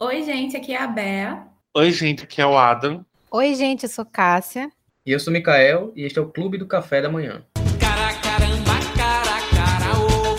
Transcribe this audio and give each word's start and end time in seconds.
Oi, 0.00 0.22
gente, 0.22 0.56
aqui 0.56 0.72
é 0.72 0.80
a 0.80 0.86
Bea. 0.86 1.48
Oi, 1.74 1.90
gente, 1.90 2.22
aqui 2.22 2.40
é 2.40 2.46
o 2.46 2.56
Adam. 2.56 3.04
Oi, 3.32 3.52
gente, 3.56 3.82
eu 3.82 3.88
sou 3.88 4.06
Cássia. 4.06 4.70
E 5.04 5.10
eu 5.10 5.18
sou 5.18 5.32
Mikael 5.32 5.92
e 5.96 6.04
este 6.04 6.20
é 6.20 6.22
o 6.22 6.28
Clube 6.30 6.56
do 6.56 6.68
Café 6.68 7.02
da 7.02 7.08
Manhã. 7.08 7.44
Cara, 7.80 8.14
caramba, 8.20 8.74
cara, 8.96 9.40
cara, 9.50 9.98
ô. 9.98 10.36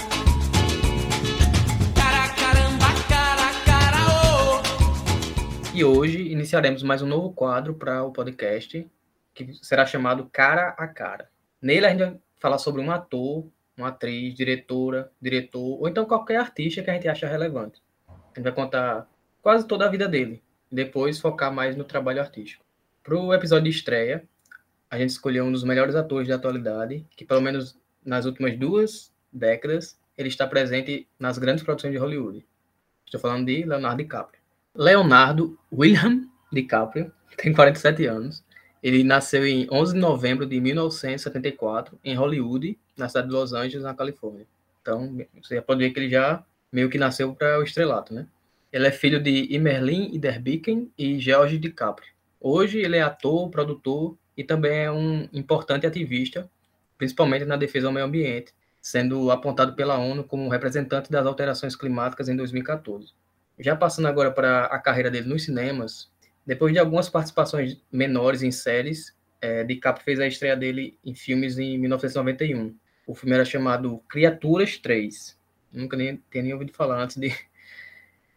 Cara, 1.94 2.30
caramba, 2.36 2.86
cara, 3.10 3.52
cara, 3.66 3.98
ô. 4.08 5.76
E 5.76 5.84
hoje 5.84 6.32
iniciaremos 6.32 6.82
mais 6.82 7.02
um 7.02 7.08
novo 7.08 7.34
quadro 7.34 7.74
para 7.74 8.02
o 8.06 8.14
podcast, 8.14 8.90
que 9.34 9.54
será 9.62 9.86
chamado 9.86 10.30
Cara 10.32 10.70
a 10.78 10.88
Cara. 10.88 11.30
Nele 11.62 11.86
a 11.86 11.90
gente 11.90 12.00
vai 12.00 12.18
falar 12.40 12.60
sobre 12.60 12.82
um 12.82 12.90
ator, 12.90 13.46
uma 13.76 13.90
atriz, 13.90 14.34
diretora, 14.34 15.12
diretor, 15.22 15.82
ou 15.82 15.90
então 15.90 16.06
qualquer 16.06 16.38
artista 16.38 16.82
que 16.82 16.90
a 16.90 16.94
gente 16.94 17.10
acha 17.10 17.28
relevante. 17.28 17.82
A 18.08 18.38
gente 18.38 18.44
vai 18.46 18.54
contar 18.54 19.06
quase 19.42 19.68
toda 19.68 19.86
a 19.86 19.90
vida 19.90 20.08
dele, 20.08 20.42
e 20.72 20.76
depois 20.76 21.20
focar 21.20 21.54
mais 21.54 21.76
no 21.76 21.84
trabalho 21.84 22.22
artístico. 22.22 22.64
Para 23.04 23.18
o 23.18 23.34
episódio 23.34 23.66
de 23.66 23.78
estreia, 23.78 24.24
a 24.90 24.98
gente 24.98 25.12
escolheu 25.12 25.46
um 25.46 25.52
dos 25.52 25.64
melhores 25.64 25.96
atores 25.96 26.28
da 26.28 26.36
atualidade, 26.36 27.06
que 27.16 27.26
pelo 27.26 27.42
menos 27.42 27.78
nas 28.04 28.26
últimas 28.26 28.58
duas 28.58 29.12
décadas 29.32 30.00
ele 30.18 30.30
está 30.30 30.46
presente 30.48 31.08
nas 31.18 31.38
grandes 31.38 31.64
produções 31.64 31.94
de 31.94 32.00
Hollywood. 32.00 32.46
Estou 33.06 33.20
falando 33.20 33.46
de 33.46 33.64
Leonardo 33.64 34.04
DiCaprio. 34.04 34.42
Leonardo 34.76 35.58
William 35.72 36.28
DiCaprio 36.52 37.12
tem 37.38 37.54
47 37.54 38.06
anos. 38.06 38.44
Ele 38.82 39.04
nasceu 39.04 39.46
em 39.46 39.68
11 39.72 39.94
de 39.94 40.00
novembro 40.00 40.46
de 40.46 40.60
1974 40.60 42.00
em 42.04 42.16
Hollywood, 42.16 42.78
na 42.98 43.08
cidade 43.08 43.28
de 43.28 43.34
Los 43.34 43.54
Angeles, 43.54 43.84
na 43.84 43.94
Califórnia. 43.94 44.46
Então, 44.82 45.18
você 45.42 45.56
já 45.56 45.62
pode 45.62 45.84
ver 45.84 45.92
que 45.92 46.00
ele 46.00 46.10
já 46.10 46.44
meio 46.72 46.90
que 46.90 46.98
nasceu 46.98 47.34
para 47.34 47.60
o 47.60 47.64
estrelato, 47.64 48.14
né? 48.14 48.28
Ele 48.72 48.86
é 48.86 48.92
filho 48.92 49.20
de 49.20 49.54
Emerlin 49.54 50.14
Iderbicken 50.14 50.92
e 50.96 51.20
George 51.20 51.58
DiCaprio. 51.58 52.08
Hoje 52.40 52.80
ele 52.80 52.98
é 52.98 53.02
ator, 53.02 53.50
produtor 53.50 54.16
e 54.38 54.44
também 54.44 54.72
é 54.72 54.92
um 54.92 55.28
importante 55.34 55.88
ativista, 55.88 56.50
principalmente 56.98 57.46
na 57.46 57.58
defesa 57.58 57.88
ao 57.88 57.94
meio 57.94 58.06
ambiente, 58.06 58.54
sendo 58.80 59.32
apontado 59.32 59.76
pela 59.76 59.98
ONU 59.98 60.24
como 60.24 60.50
representante 60.50 61.12
das 61.12 61.26
alterações 61.26 61.76
climáticas 61.76 62.30
em 62.30 62.36
2014. 62.36 63.12
Já 63.58 63.76
passando 63.76 64.08
agora 64.08 64.32
para 64.32 64.66
a 64.66 64.80
carreira 64.80 65.10
dele 65.10 65.28
nos 65.28 65.44
cinemas, 65.46 66.10
depois 66.46 66.72
de 66.72 66.80
algumas 66.80 67.10
participações 67.10 67.82
menores 67.92 68.44
em 68.44 68.52
séries, 68.52 69.16
é, 69.42 69.64
DiCaprio 69.64 70.06
fez 70.06 70.20
a 70.20 70.28
estreia 70.28 70.56
dele 70.56 70.98
em 71.04 71.16
filmes 71.16 71.58
em 71.58 71.78
1991. 71.78 72.76
O 73.08 73.16
filme 73.16 73.34
era 73.34 73.44
chamado 73.44 73.98
Criaturas 74.08 74.78
3. 74.78 75.38
Nunca 75.74 75.98
nem 75.98 76.22
tinha 76.32 76.44
nem 76.44 76.54
ouvido 76.54 76.72
falar 76.72 77.02
antes 77.02 77.18
de, 77.18 77.34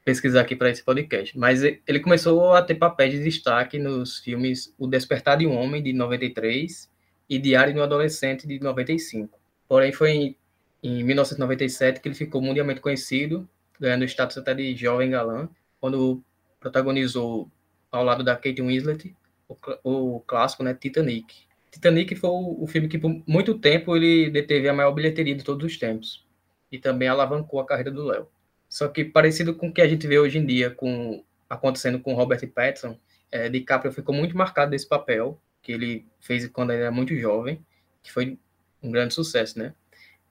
pesquisar 0.04 0.40
aqui 0.40 0.56
para 0.56 0.70
esse 0.70 0.82
podcast. 0.82 1.36
Mas 1.38 1.62
ele 1.62 2.00
começou 2.00 2.52
a 2.52 2.62
ter 2.62 2.74
papéis 2.74 3.12
de 3.12 3.22
destaque 3.22 3.78
nos 3.78 4.18
filmes 4.18 4.74
O 4.78 4.86
Despertar 4.86 5.38
de 5.38 5.46
um 5.46 5.56
Homem, 5.56 5.82
de 5.82 5.92
93, 5.92 6.90
e 7.28 7.38
Diário 7.38 7.72
de 7.72 7.80
um 7.80 7.82
Adolescente, 7.82 8.46
de 8.46 8.60
95. 8.60 9.38
Porém, 9.68 9.92
foi 9.92 10.10
em, 10.10 10.36
em 10.82 11.04
1997 11.04 12.00
que 12.00 12.08
ele 12.08 12.14
ficou 12.14 12.42
mundialmente 12.42 12.80
conhecido, 12.80 13.48
ganhando 13.80 14.02
o 14.02 14.04
status 14.04 14.36
até 14.36 14.52
de 14.54 14.74
jovem 14.76 15.10
galã, 15.10 15.48
quando 15.80 16.22
protagonizou, 16.60 17.50
ao 17.90 18.04
lado 18.04 18.22
da 18.22 18.36
Kate 18.36 18.62
Winslet, 18.62 19.14
o, 19.48 19.56
o 19.82 20.20
clássico 20.20 20.62
né, 20.62 20.74
Titanic. 20.74 21.46
Titanic 21.70 22.14
foi 22.16 22.30
o, 22.30 22.62
o 22.62 22.66
filme 22.66 22.88
que, 22.88 22.98
por 22.98 23.22
muito 23.26 23.58
tempo, 23.58 23.96
ele 23.96 24.30
deteve 24.30 24.68
a 24.68 24.74
maior 24.74 24.92
bilheteria 24.92 25.34
de 25.34 25.42
todos 25.42 25.64
os 25.64 25.78
tempos. 25.78 26.26
E 26.70 26.78
também 26.78 27.08
alavancou 27.08 27.60
a 27.60 27.66
carreira 27.66 27.90
do 27.90 28.04
Léo. 28.04 28.28
Só 28.72 28.88
que 28.88 29.04
parecido 29.04 29.54
com 29.54 29.68
o 29.68 29.72
que 29.72 29.82
a 29.82 29.86
gente 29.86 30.06
vê 30.06 30.18
hoje 30.18 30.38
em 30.38 30.46
dia 30.46 30.70
com 30.70 31.22
acontecendo 31.46 32.00
com 32.00 32.14
Robert 32.14 32.40
Pattinson, 32.48 32.98
é, 33.30 33.46
DiCaprio 33.50 33.92
ficou 33.92 34.14
muito 34.14 34.34
marcado 34.34 34.70
desse 34.70 34.88
papel 34.88 35.38
que 35.60 35.72
ele 35.72 36.06
fez 36.22 36.48
quando 36.48 36.70
ele 36.70 36.80
era 36.80 36.90
muito 36.90 37.14
jovem, 37.14 37.62
que 38.02 38.10
foi 38.10 38.38
um 38.82 38.90
grande 38.90 39.12
sucesso, 39.12 39.58
né? 39.58 39.74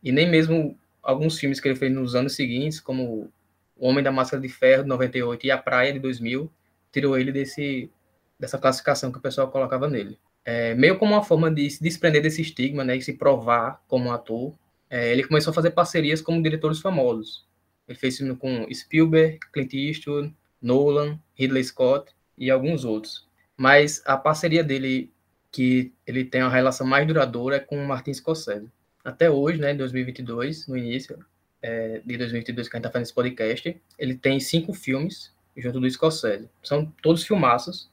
E 0.02 0.12
nem 0.12 0.28
mesmo 0.28 0.76
alguns 1.04 1.38
filmes 1.38 1.60
que 1.60 1.68
ele 1.68 1.76
fez 1.76 1.94
nos 1.94 2.16
anos 2.16 2.36
seguintes, 2.36 2.80
como 2.80 3.32
O 3.78 3.88
Homem 3.88 4.04
da 4.04 4.12
Máscara 4.12 4.42
de 4.42 4.50
Ferro, 4.50 4.82
de 4.82 4.90
98, 4.90 5.46
e 5.46 5.52
A 5.52 5.58
Praia, 5.60 5.94
de 5.94 6.00
2000, 6.00 6.52
tirou 6.92 7.16
ele 7.20 7.32
desse, 7.32 7.92
dessa 8.40 8.58
classificação 8.58 9.12
que 9.12 9.20
o 9.20 9.22
pessoal 9.22 9.52
colocava 9.52 9.88
nele. 9.88 10.18
É, 10.44 10.74
meio 10.74 10.98
como 10.98 11.14
uma 11.14 11.24
forma 11.24 11.52
de 11.52 11.70
se 11.70 11.84
desprender 11.84 12.24
desse 12.24 12.42
estigma, 12.42 12.84
né, 12.84 12.98
e 12.98 13.02
se 13.04 13.14
provar 13.14 13.84
como 13.88 14.12
ator, 14.12 14.52
é, 14.90 15.12
ele 15.12 15.24
começou 15.24 15.52
a 15.52 15.54
fazer 15.54 15.70
parcerias 15.70 16.24
com 16.24 16.42
diretores 16.42 16.80
famosos. 16.80 17.51
Ele 17.88 17.98
fez 17.98 18.18
filme 18.18 18.36
com 18.36 18.68
Spielberg, 18.74 19.40
Clint 19.52 19.74
Eastwood, 19.74 20.34
Nolan, 20.62 21.20
Ridley 21.36 21.64
Scott 21.64 22.12
e 22.38 22.50
alguns 22.50 22.86
outros. 22.86 23.28
Mas 23.58 24.02
a 24.06 24.18
parceria 24.18 24.64
dele, 24.64 25.12
que 25.52 25.92
ele 26.06 26.24
tem 26.24 26.42
uma 26.42 26.52
relação 26.52 26.86
mais 26.86 27.06
duradoura, 27.08 27.58
é 27.58 27.60
com 27.60 27.84
Martin 27.84 28.14
Scorsese. 28.14 28.70
Até 29.04 29.30
hoje, 29.30 29.60
né, 29.60 29.72
em 29.72 29.78
2022, 29.78 30.68
no 30.68 30.78
início 30.78 31.18
é, 31.62 32.02
de 32.06 32.18
2022 32.18 32.68
que 32.68 32.76
a 32.76 32.78
gente 32.78 32.82
está 32.82 32.92
fazendo 32.92 33.06
esse 33.06 33.14
podcast, 33.14 33.82
ele 33.98 34.16
tem 34.16 34.40
cinco 34.40 34.74
filmes 34.74 35.34
junto 35.58 35.80
do 35.80 35.90
Scorsese. 35.90 36.50
São 36.64 36.86
todos 37.02 37.24
filmaços. 37.24 37.90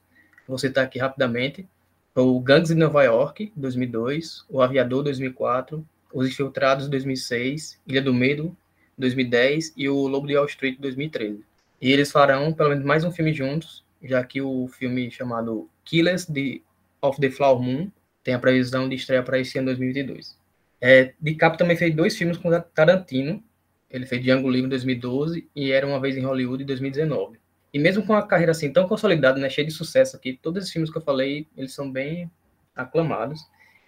Vou 0.47 0.57
citar 0.57 0.85
aqui 0.85 0.97
rapidamente. 0.97 1.67
O 2.15 2.39
Gangs 2.39 2.73
de 2.73 2.79
Nova 2.79 3.03
York, 3.03 3.51
2002, 3.55 4.45
O 4.49 4.61
Aviador, 4.61 5.03
2004, 5.03 5.85
Os 6.13 6.27
Infiltrados, 6.27 6.89
2006, 6.89 7.79
Ilha 7.87 8.01
do 8.01 8.13
Medo, 8.13 8.55
2010 8.99 9.73
e 9.75 9.89
o 9.89 10.07
Lobo 10.07 10.27
de 10.27 10.35
Wall 10.35 10.45
Street 10.45 10.77
2013. 10.79 11.43
E 11.81 11.91
eles 11.91 12.11
farão 12.11 12.53
pelo 12.53 12.69
menos 12.69 12.83
mais 12.83 13.03
um 13.03 13.11
filme 13.11 13.33
juntos, 13.33 13.83
já 14.03 14.23
que 14.23 14.41
o 14.41 14.67
filme 14.67 15.09
chamado 15.09 15.69
Killers 15.85 16.27
of 17.01 17.19
the 17.19 17.31
Flower 17.31 17.61
Moon 17.61 17.89
tem 18.23 18.33
a 18.33 18.39
previsão 18.39 18.87
de 18.87 18.95
estreia 18.95 19.23
para 19.23 19.39
esse 19.39 19.57
ano 19.57 19.67
2022. 19.67 20.37
É, 20.81 21.13
DiCaprio 21.19 21.57
também 21.57 21.75
fez 21.75 21.95
dois 21.95 22.15
filmes 22.17 22.37
com 22.37 22.49
Tarantino. 22.73 23.43
Ele 23.89 24.05
fez 24.05 24.21
Django 24.21 24.49
Livre 24.49 24.67
em 24.67 24.69
2012 24.69 25.49
e 25.55 25.71
Era 25.71 25.87
Uma 25.87 25.99
Vez 25.99 26.15
em 26.15 26.23
Hollywood 26.23 26.63
em 26.63 26.65
2019. 26.65 27.39
E 27.73 27.79
mesmo 27.79 28.05
com 28.05 28.13
a 28.13 28.25
carreira 28.25 28.51
assim 28.51 28.71
tão 28.71 28.87
consolidada, 28.87 29.39
né, 29.39 29.49
cheia 29.49 29.65
de 29.65 29.73
sucesso 29.73 30.15
aqui, 30.15 30.37
todos 30.41 30.63
esses 30.63 30.73
filmes 30.73 30.91
que 30.91 30.97
eu 30.97 31.01
falei, 31.01 31.47
eles 31.55 31.73
são 31.73 31.91
bem 31.91 32.29
aclamados. 32.75 33.39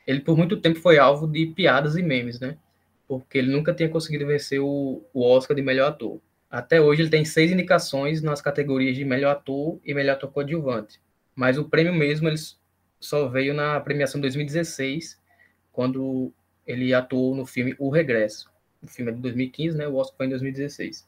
Ele 0.05 0.19
por 0.19 0.37
muito 0.37 0.57
tempo 0.57 0.79
foi 0.79 0.97
alvo 0.97 1.27
de 1.27 1.47
piadas 1.47 1.95
e 1.95 2.03
memes, 2.03 2.39
né? 2.39 2.57
Porque 3.11 3.39
ele 3.39 3.51
nunca 3.51 3.73
tinha 3.73 3.89
conseguido 3.89 4.25
vencer 4.25 4.61
o, 4.61 5.03
o 5.13 5.21
Oscar 5.21 5.53
de 5.53 5.61
melhor 5.61 5.89
ator. 5.89 6.21
Até 6.49 6.79
hoje 6.79 7.01
ele 7.01 7.09
tem 7.09 7.25
seis 7.25 7.51
indicações 7.51 8.21
nas 8.21 8.41
categorias 8.41 8.95
de 8.95 9.03
melhor 9.03 9.31
ator 9.31 9.77
e 9.83 9.93
melhor 9.93 10.13
ator 10.13 10.31
coadjuvante. 10.31 11.01
Mas 11.35 11.57
o 11.57 11.65
prêmio 11.65 11.93
mesmo 11.93 12.29
ele 12.29 12.37
só 13.01 13.27
veio 13.27 13.53
na 13.53 13.77
premiação 13.81 14.17
de 14.17 14.21
2016, 14.21 15.19
quando 15.73 16.31
ele 16.65 16.93
atuou 16.93 17.35
no 17.35 17.45
filme 17.45 17.75
O 17.77 17.89
Regresso. 17.89 18.49
O 18.81 18.87
filme 18.87 19.11
é 19.11 19.13
de 19.13 19.19
2015, 19.19 19.77
né? 19.77 19.89
O 19.89 19.95
Oscar 19.97 20.15
foi 20.15 20.27
em 20.27 20.29
2016. 20.29 21.05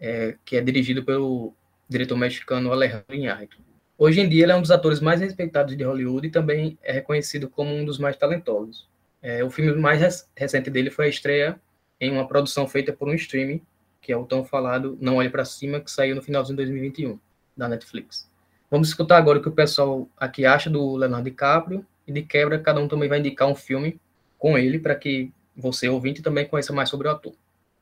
É, 0.00 0.34
que 0.44 0.56
é 0.56 0.60
dirigido 0.60 1.04
pelo 1.04 1.54
diretor 1.88 2.16
mexicano 2.16 2.72
Alejandro 2.72 3.14
Iñárritu. 3.14 3.58
Hoje 3.96 4.20
em 4.20 4.28
dia 4.28 4.42
ele 4.42 4.50
é 4.50 4.56
um 4.56 4.60
dos 4.60 4.72
atores 4.72 4.98
mais 4.98 5.20
respeitados 5.20 5.76
de 5.76 5.84
Hollywood 5.84 6.26
e 6.26 6.32
também 6.32 6.76
é 6.82 6.90
reconhecido 6.90 7.48
como 7.48 7.72
um 7.72 7.84
dos 7.84 7.96
mais 7.96 8.16
talentosos. 8.16 8.92
É, 9.24 9.42
o 9.42 9.48
filme 9.48 9.72
mais 9.80 10.28
recente 10.36 10.68
dele 10.68 10.90
foi 10.90 11.06
a 11.06 11.08
estreia 11.08 11.58
em 11.98 12.10
uma 12.10 12.28
produção 12.28 12.68
feita 12.68 12.92
por 12.92 13.08
um 13.08 13.14
streaming, 13.14 13.62
que 14.02 14.12
é 14.12 14.16
o 14.16 14.26
tão 14.26 14.44
falado 14.44 14.98
Não 15.00 15.16
Olhe 15.16 15.30
para 15.30 15.46
Cima, 15.46 15.80
que 15.80 15.90
saiu 15.90 16.14
no 16.14 16.20
finalzinho 16.20 16.58
de 16.58 16.62
2021, 16.62 17.18
da 17.56 17.66
Netflix. 17.66 18.30
Vamos 18.70 18.88
escutar 18.88 19.16
agora 19.16 19.38
o 19.38 19.42
que 19.42 19.48
o 19.48 19.52
pessoal 19.52 20.06
aqui 20.14 20.44
acha 20.44 20.68
do 20.68 20.94
Leonardo 20.94 21.24
DiCaprio, 21.24 21.86
e 22.06 22.12
de 22.12 22.20
quebra, 22.20 22.58
cada 22.58 22.78
um 22.78 22.86
também 22.86 23.08
vai 23.08 23.18
indicar 23.18 23.48
um 23.48 23.54
filme 23.54 23.98
com 24.38 24.58
ele, 24.58 24.78
para 24.78 24.94
que 24.94 25.32
você, 25.56 25.88
ouvinte, 25.88 26.20
também 26.20 26.44
conheça 26.44 26.74
mais 26.74 26.90
sobre 26.90 27.08
o 27.08 27.10
ator. 27.10 27.32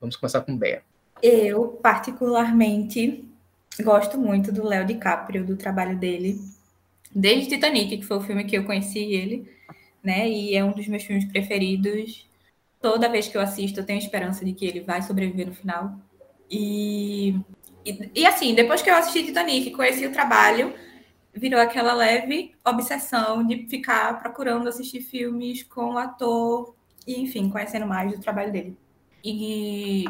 Vamos 0.00 0.14
começar 0.14 0.42
com 0.42 0.56
Bea. 0.56 0.82
Eu, 1.20 1.66
particularmente, 1.82 3.24
gosto 3.80 4.16
muito 4.16 4.52
do 4.52 4.64
Léo 4.64 4.86
DiCaprio, 4.86 5.44
do 5.44 5.56
trabalho 5.56 5.98
dele, 5.98 6.40
desde 7.12 7.48
Titanic, 7.48 7.98
que 7.98 8.06
foi 8.06 8.18
o 8.18 8.20
filme 8.20 8.44
que 8.44 8.56
eu 8.56 8.62
conheci 8.62 9.00
ele, 9.00 9.50
né? 10.02 10.28
E 10.28 10.54
é 10.56 10.64
um 10.64 10.72
dos 10.72 10.86
meus 10.88 11.04
filmes 11.04 11.24
preferidos. 11.24 12.28
Toda 12.80 13.08
vez 13.08 13.28
que 13.28 13.36
eu 13.36 13.40
assisto, 13.40 13.80
eu 13.80 13.86
tenho 13.86 13.98
esperança 13.98 14.44
de 14.44 14.52
que 14.52 14.66
ele 14.66 14.80
vai 14.80 15.02
sobreviver 15.02 15.46
no 15.46 15.54
final. 15.54 15.94
E, 16.50 17.36
e, 17.84 18.10
e 18.14 18.26
assim, 18.26 18.54
depois 18.54 18.82
que 18.82 18.90
eu 18.90 18.94
assisti 18.94 19.24
Titanic, 19.24 19.70
conheci 19.70 20.06
o 20.06 20.12
trabalho, 20.12 20.74
virou 21.32 21.60
aquela 21.60 21.94
leve 21.94 22.52
obsessão 22.64 23.46
de 23.46 23.66
ficar 23.68 24.20
procurando 24.20 24.68
assistir 24.68 25.00
filmes 25.00 25.62
com 25.62 25.94
o 25.94 25.98
ator 25.98 26.74
e, 27.06 27.20
enfim, 27.20 27.48
conhecendo 27.48 27.86
mais 27.86 28.12
do 28.12 28.20
trabalho 28.20 28.52
dele. 28.52 28.76
E 29.24 30.04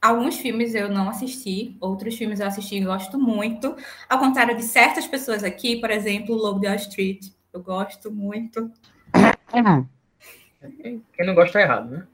alguns 0.00 0.36
filmes 0.36 0.74
eu 0.74 0.88
não 0.88 1.08
assisti, 1.08 1.76
outros 1.80 2.16
filmes 2.16 2.40
eu 2.40 2.46
assisti 2.46 2.76
e 2.76 2.84
gosto 2.84 3.18
muito. 3.18 3.76
Ao 4.08 4.18
contrário 4.18 4.56
de 4.56 4.62
certas 4.62 5.06
pessoas 5.06 5.44
aqui, 5.44 5.76
por 5.76 5.90
exemplo, 5.90 6.34
Lobo 6.34 6.60
de 6.60 6.66
Wall 6.66 6.76
Street, 6.76 7.28
eu 7.52 7.62
gosto 7.62 8.10
muito. 8.10 8.70
Quem 9.50 11.26
não 11.26 11.34
gosta 11.34 11.54
tá 11.54 11.60
errado, 11.62 11.90
né? 11.90 12.06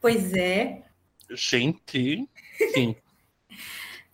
Pois 0.00 0.32
é. 0.32 0.82
Gente, 1.30 2.28
sim. 2.72 2.96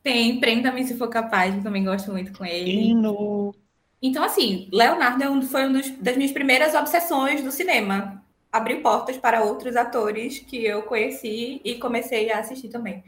Tem 0.03 0.39
Prenda-me 0.39 0.87
Se 0.87 0.97
For 0.97 1.09
Capaz, 1.09 1.55
eu 1.55 1.63
também 1.63 1.85
gosto 1.85 2.11
muito 2.13 2.33
com 2.33 2.45
ele. 2.45 2.71
Hino. 2.91 3.55
Então, 4.01 4.23
assim, 4.23 4.69
Leonardo 4.73 5.23
é 5.23 5.31
um- 5.31 5.43
foi 5.43 5.67
uma 5.67 5.81
das 5.99 6.17
minhas 6.17 6.33
primeiras 6.33 6.75
obsessões 6.75 7.43
do 7.43 7.51
cinema. 7.51 8.23
Abriu 8.53 8.81
portas 8.83 9.17
para 9.17 9.43
outros 9.43 9.75
atores 9.75 10.39
que 10.39 10.65
eu 10.65 10.83
conheci 10.83 11.61
e 11.65 11.75
comecei 11.77 12.31
a 12.31 12.39
assistir 12.39 12.69
também. 12.69 13.03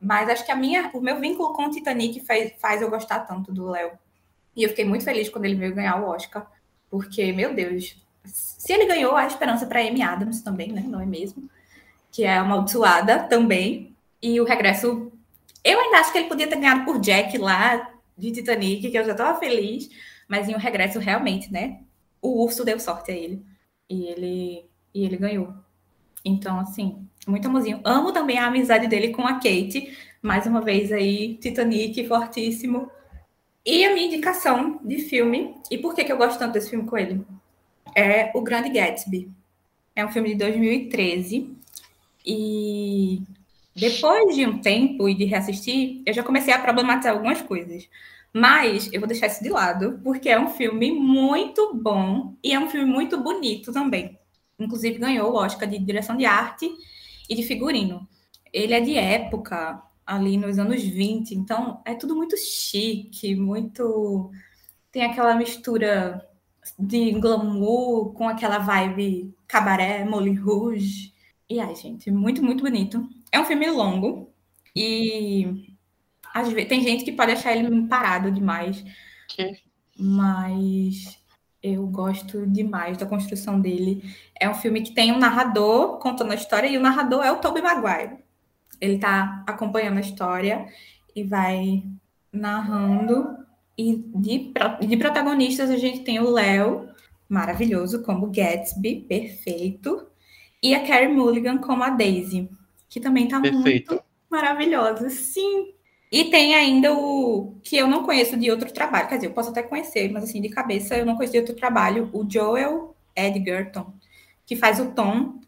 Mas 0.00 0.28
acho 0.28 0.44
que 0.44 0.52
a 0.52 0.56
minha, 0.56 0.90
o 0.92 1.00
meu 1.00 1.18
vínculo 1.18 1.52
com 1.54 1.64
o 1.66 1.70
Titanic 1.70 2.20
faz, 2.20 2.52
faz 2.58 2.82
eu 2.82 2.90
gostar 2.90 3.20
tanto 3.20 3.52
do 3.52 3.70
Léo. 3.70 3.92
E 4.54 4.62
eu 4.62 4.68
fiquei 4.68 4.84
muito 4.84 5.04
feliz 5.04 5.28
quando 5.28 5.46
ele 5.46 5.54
veio 5.54 5.74
ganhar 5.74 6.00
o 6.00 6.08
Oscar. 6.08 6.50
Porque, 6.90 7.32
meu 7.32 7.54
Deus, 7.54 7.96
se 8.24 8.72
ele 8.72 8.86
ganhou, 8.86 9.14
há 9.14 9.26
esperança 9.26 9.66
para 9.66 9.80
Amy 9.80 10.02
Adams 10.02 10.40
também, 10.40 10.72
né? 10.72 10.82
Não 10.86 11.00
é 11.00 11.06
mesmo? 11.06 11.48
Que 12.10 12.24
é 12.24 12.36
amaldiçoada 12.36 13.20
também. 13.24 13.94
E 14.22 14.40
o 14.40 14.44
regresso. 14.44 15.12
Eu 15.62 15.80
ainda 15.80 15.98
acho 15.98 16.12
que 16.12 16.18
ele 16.18 16.28
podia 16.28 16.46
ter 16.46 16.56
ganhado 16.56 16.84
por 16.84 16.98
Jack 16.98 17.36
lá 17.38 17.92
de 18.16 18.32
Titanic, 18.32 18.90
que 18.90 18.96
eu 18.96 19.04
já 19.04 19.12
estava 19.12 19.38
feliz. 19.38 19.90
Mas 20.26 20.48
em 20.48 20.54
o 20.54 20.58
regresso, 20.58 20.98
realmente, 20.98 21.52
né? 21.52 21.80
O 22.22 22.42
urso 22.42 22.64
deu 22.64 22.80
sorte 22.80 23.10
a 23.10 23.14
ele. 23.14 23.44
E 23.88 24.04
ele, 24.06 24.64
e 24.94 25.04
ele 25.04 25.16
ganhou. 25.16 25.52
Então, 26.24 26.58
assim, 26.58 27.06
muito 27.26 27.46
amorzinho. 27.46 27.80
Amo 27.84 28.12
também 28.12 28.38
a 28.38 28.46
amizade 28.46 28.86
dele 28.86 29.08
com 29.08 29.26
a 29.26 29.34
Kate. 29.34 29.94
Mais 30.22 30.46
uma 30.46 30.62
vez 30.62 30.90
aí, 30.90 31.36
Titanic, 31.36 32.06
fortíssimo. 32.08 32.90
E 33.64 33.84
a 33.84 33.92
minha 33.92 34.06
indicação 34.06 34.80
de 34.82 34.98
filme, 35.00 35.54
e 35.70 35.78
por 35.78 35.94
que, 35.94 36.04
que 36.04 36.12
eu 36.12 36.16
gosto 36.16 36.38
tanto 36.38 36.52
desse 36.52 36.70
filme 36.70 36.86
com 36.86 36.96
ele? 36.96 37.24
É 37.94 38.30
O 38.34 38.42
Grande 38.42 38.70
Gatsby. 38.70 39.30
É 39.94 40.04
um 40.04 40.10
filme 40.10 40.30
de 40.30 40.36
2013. 40.36 41.56
E 42.26 43.22
depois 43.74 44.34
de 44.34 44.46
um 44.46 44.58
tempo 44.58 45.08
e 45.08 45.14
de 45.14 45.24
reassistir, 45.24 46.02
eu 46.06 46.12
já 46.12 46.22
comecei 46.22 46.52
a 46.52 46.58
problematizar 46.58 47.12
algumas 47.12 47.42
coisas. 47.42 47.88
Mas 48.32 48.92
eu 48.92 49.00
vou 49.00 49.08
deixar 49.08 49.28
isso 49.28 49.42
de 49.42 49.48
lado, 49.48 50.00
porque 50.02 50.28
é 50.28 50.38
um 50.38 50.48
filme 50.48 50.90
muito 50.90 51.74
bom 51.74 52.34
e 52.42 52.52
é 52.52 52.58
um 52.58 52.68
filme 52.68 52.90
muito 52.90 53.20
bonito 53.20 53.72
também. 53.72 54.18
Inclusive 54.58 54.98
ganhou 54.98 55.32
o 55.32 55.36
Oscar 55.36 55.68
de 55.68 55.78
direção 55.78 56.16
de 56.16 56.24
arte 56.24 56.68
e 57.28 57.34
de 57.34 57.42
figurino. 57.42 58.08
Ele 58.52 58.74
é 58.74 58.80
de 58.80 58.96
época, 58.96 59.80
ali 60.06 60.36
nos 60.36 60.58
anos 60.58 60.82
20, 60.82 61.32
então 61.32 61.80
é 61.84 61.94
tudo 61.94 62.14
muito 62.14 62.36
chique, 62.36 63.34
muito. 63.34 64.30
Tem 64.92 65.04
aquela 65.04 65.34
mistura 65.34 66.24
de 66.78 67.12
glamour 67.12 68.12
com 68.14 68.28
aquela 68.28 68.58
vibe 68.58 69.34
cabaré, 69.46 70.04
Moulin 70.04 70.34
Rouge. 70.34 71.12
E 71.48 71.60
ai, 71.60 71.74
gente, 71.74 72.10
muito, 72.10 72.42
muito 72.42 72.62
bonito. 72.62 73.06
É 73.30 73.40
um 73.40 73.44
filme 73.44 73.68
longo 73.70 74.32
e 74.74 75.74
às 76.34 76.48
vezes, 76.52 76.68
tem 76.68 76.82
gente 76.82 77.04
que 77.04 77.12
pode 77.12 77.30
achar 77.30 77.56
ele 77.56 77.86
parado 77.86 78.30
demais, 78.32 78.84
Que? 79.28 79.62
mas 79.96 81.16
eu 81.62 81.86
gosto 81.86 82.44
demais 82.44 82.98
da 82.98 83.06
construção 83.06 83.60
dele. 83.60 84.02
É 84.38 84.50
um 84.50 84.54
filme 84.54 84.82
que 84.82 84.92
tem 84.92 85.12
um 85.12 85.18
narrador 85.18 85.98
contando 85.98 86.32
a 86.32 86.34
história 86.34 86.66
e 86.66 86.76
o 86.76 86.80
narrador 86.80 87.24
é 87.24 87.30
o 87.30 87.38
Tobey 87.38 87.62
Maguire. 87.62 88.18
Ele 88.80 88.98
tá 88.98 89.44
acompanhando 89.46 89.98
a 89.98 90.00
história 90.00 90.66
e 91.14 91.22
vai 91.22 91.84
narrando. 92.32 93.38
E 93.76 93.96
de, 94.14 94.52
de 94.86 94.96
protagonistas 94.96 95.70
a 95.70 95.76
gente 95.76 96.00
tem 96.00 96.20
o 96.20 96.30
Léo, 96.30 96.88
maravilhoso, 97.28 98.02
como 98.02 98.30
Gatsby, 98.30 99.00
perfeito. 99.08 100.06
E 100.62 100.74
a 100.74 100.86
Carrie 100.86 101.08
Mulligan 101.08 101.58
como 101.58 101.82
a 101.82 101.90
Daisy, 101.90 102.48
que 102.88 103.00
também 103.00 103.28
tá 103.28 103.38
muito 103.40 103.62
Perfeito. 103.62 104.02
maravilhosa, 104.30 105.10
sim. 105.10 105.74
E 106.10 106.26
tem 106.26 106.54
ainda 106.54 106.92
o 106.92 107.56
que 107.62 107.76
eu 107.76 107.88
não 107.88 108.04
conheço 108.04 108.36
de 108.36 108.50
outro 108.50 108.72
trabalho, 108.72 109.08
quer 109.08 109.16
dizer, 109.16 109.26
eu 109.26 109.32
posso 109.32 109.50
até 109.50 109.62
conhecer, 109.62 110.10
mas 110.12 110.24
assim, 110.24 110.40
de 110.40 110.48
cabeça 110.48 110.96
eu 110.96 111.04
não 111.04 111.16
conheço 111.16 111.32
de 111.32 111.40
outro 111.40 111.56
trabalho, 111.56 112.08
o 112.12 112.24
Joel 112.28 112.94
Edgerton, 113.16 113.92
que 114.46 114.54
faz 114.54 114.78
o 114.78 114.92
Tom, 114.92 115.40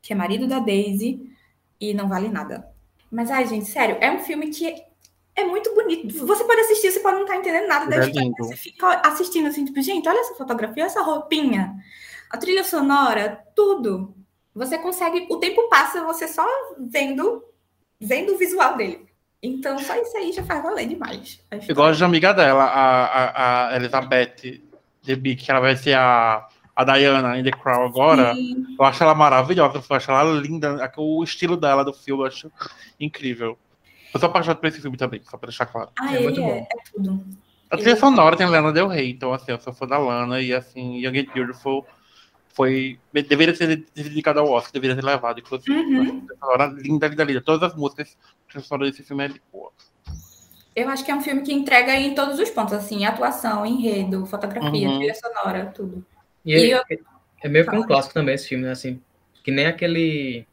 que 0.00 0.12
é 0.12 0.16
marido 0.16 0.46
da 0.46 0.60
Daisy, 0.60 1.30
e 1.80 1.92
não 1.92 2.08
vale 2.08 2.28
nada. 2.28 2.68
Mas, 3.10 3.30
ai, 3.30 3.46
gente, 3.46 3.66
sério, 3.66 3.96
é 4.00 4.10
um 4.10 4.20
filme 4.20 4.48
que 4.48 4.74
é 5.36 5.44
muito 5.44 5.74
bonito. 5.74 6.26
Você 6.26 6.44
pode 6.44 6.60
assistir, 6.60 6.90
você 6.92 7.00
pode 7.00 7.16
não 7.16 7.22
estar 7.24 7.36
entendendo 7.36 7.66
nada 7.66 7.86
da 7.86 7.96
É 7.96 7.98
história. 8.00 8.20
lindo. 8.20 8.36
Você 8.38 8.56
fica 8.56 9.00
assistindo 9.06 9.48
assim, 9.48 9.64
tipo, 9.64 9.80
gente, 9.82 10.08
olha 10.08 10.20
essa 10.20 10.34
fotografia, 10.34 10.84
essa 10.84 11.02
roupinha, 11.02 11.74
a 12.30 12.36
trilha 12.38 12.64
sonora, 12.64 13.42
tudo. 13.54 14.14
Você 14.54 14.78
consegue, 14.78 15.26
o 15.30 15.38
tempo 15.38 15.68
passa, 15.68 16.04
você 16.04 16.28
só 16.28 16.46
vendo, 16.78 17.42
vendo 18.00 18.34
o 18.34 18.38
visual 18.38 18.76
dele. 18.76 19.06
Então, 19.42 19.78
só 19.78 19.94
isso 20.00 20.16
aí 20.16 20.32
já 20.32 20.42
faz 20.44 20.62
valer 20.62 20.86
demais. 20.86 21.40
Eu 21.68 21.74
gosto 21.74 21.98
de 21.98 22.04
amiga 22.04 22.32
dela, 22.32 22.64
a, 22.64 23.04
a, 23.04 23.68
a 23.68 23.76
Elizabeth 23.76 24.62
DeBick, 25.02 25.44
que 25.44 25.50
ela 25.50 25.60
vai 25.60 25.76
ser 25.76 25.94
a, 25.94 26.46
a 26.74 26.84
Diana 26.84 27.38
em 27.38 27.42
The 27.44 27.50
Crown 27.50 27.84
agora. 27.84 28.32
Sim. 28.34 28.64
Eu 28.78 28.84
acho 28.86 29.02
ela 29.02 29.14
maravilhosa, 29.14 29.82
eu 29.90 29.96
acho 29.96 30.10
ela 30.10 30.40
linda. 30.40 30.90
O 30.96 31.22
estilo 31.22 31.56
dela 31.58 31.84
do 31.84 31.92
filme 31.92 32.22
eu 32.22 32.26
acho 32.26 32.50
incrível. 32.98 33.58
Eu 34.14 34.20
sou 34.20 34.28
apaixonado 34.28 34.58
por 34.60 34.66
esse 34.68 34.80
filme 34.80 34.96
também, 34.96 35.20
só 35.24 35.36
pra 35.36 35.48
deixar 35.48 35.66
claro. 35.66 35.90
Ah, 35.98 36.12
É 36.12 36.16
ele 36.16 36.22
muito 36.24 36.40
é, 36.40 36.44
bom. 36.44 36.66
é 36.70 36.76
tudo. 36.92 37.24
A 37.70 37.76
trilha 37.76 37.96
sonora 37.96 38.36
tem 38.36 38.46
a 38.46 38.48
Lana 38.50 38.72
Del 38.72 38.86
Rey, 38.86 39.10
então 39.10 39.32
assim, 39.34 39.50
eu 39.50 39.60
sou 39.60 39.72
fã 39.72 39.86
da 39.86 39.98
Lana 39.98 40.40
e 40.40 40.54
assim, 40.54 40.98
Young 41.04 41.18
and 41.18 41.32
Beautiful 41.34 41.84
foi. 42.54 43.00
Deveria 43.12 43.54
ser 43.54 43.84
dedicado 43.94 44.38
ao 44.38 44.48
Oscar, 44.48 44.72
deveria 44.72 44.94
ter 44.94 45.04
levado, 45.04 45.40
inclusive. 45.40 45.72
Uhum. 45.76 46.24
Sonora 46.38 46.66
linda, 46.66 47.08
linda, 47.08 47.24
linda. 47.24 47.40
Todas 47.42 47.72
as 47.72 47.76
músicas, 47.76 48.16
a 48.46 48.50
trilha 48.52 48.64
sonora 48.64 48.90
desse 48.90 49.02
filme 49.02 49.24
é 49.26 49.30
boa. 49.52 49.72
Eu 50.76 50.88
acho 50.88 51.04
que 51.04 51.10
é 51.10 51.14
um 51.14 51.20
filme 51.20 51.42
que 51.42 51.52
entrega 51.52 51.94
em 51.96 52.14
todos 52.14 52.38
os 52.38 52.50
pontos, 52.50 52.74
assim, 52.74 53.04
atuação, 53.04 53.64
enredo, 53.66 54.24
fotografia, 54.26 54.88
Uhum. 54.88 54.98
trilha 54.98 55.14
sonora, 55.14 55.66
tudo. 55.74 56.04
E, 56.44 56.52
E 56.52 56.72
é, 56.72 56.76
eu- 56.78 56.82
é 57.42 57.48
meio 57.48 57.66
que 57.68 57.76
um 57.76 57.82
clássico 57.84 58.14
também 58.14 58.34
esse 58.36 58.48
filme, 58.48 58.64
né? 58.64 58.70
Assim, 58.70 59.00
que 59.42 59.50
nem 59.50 59.66
aquele. 59.66 60.46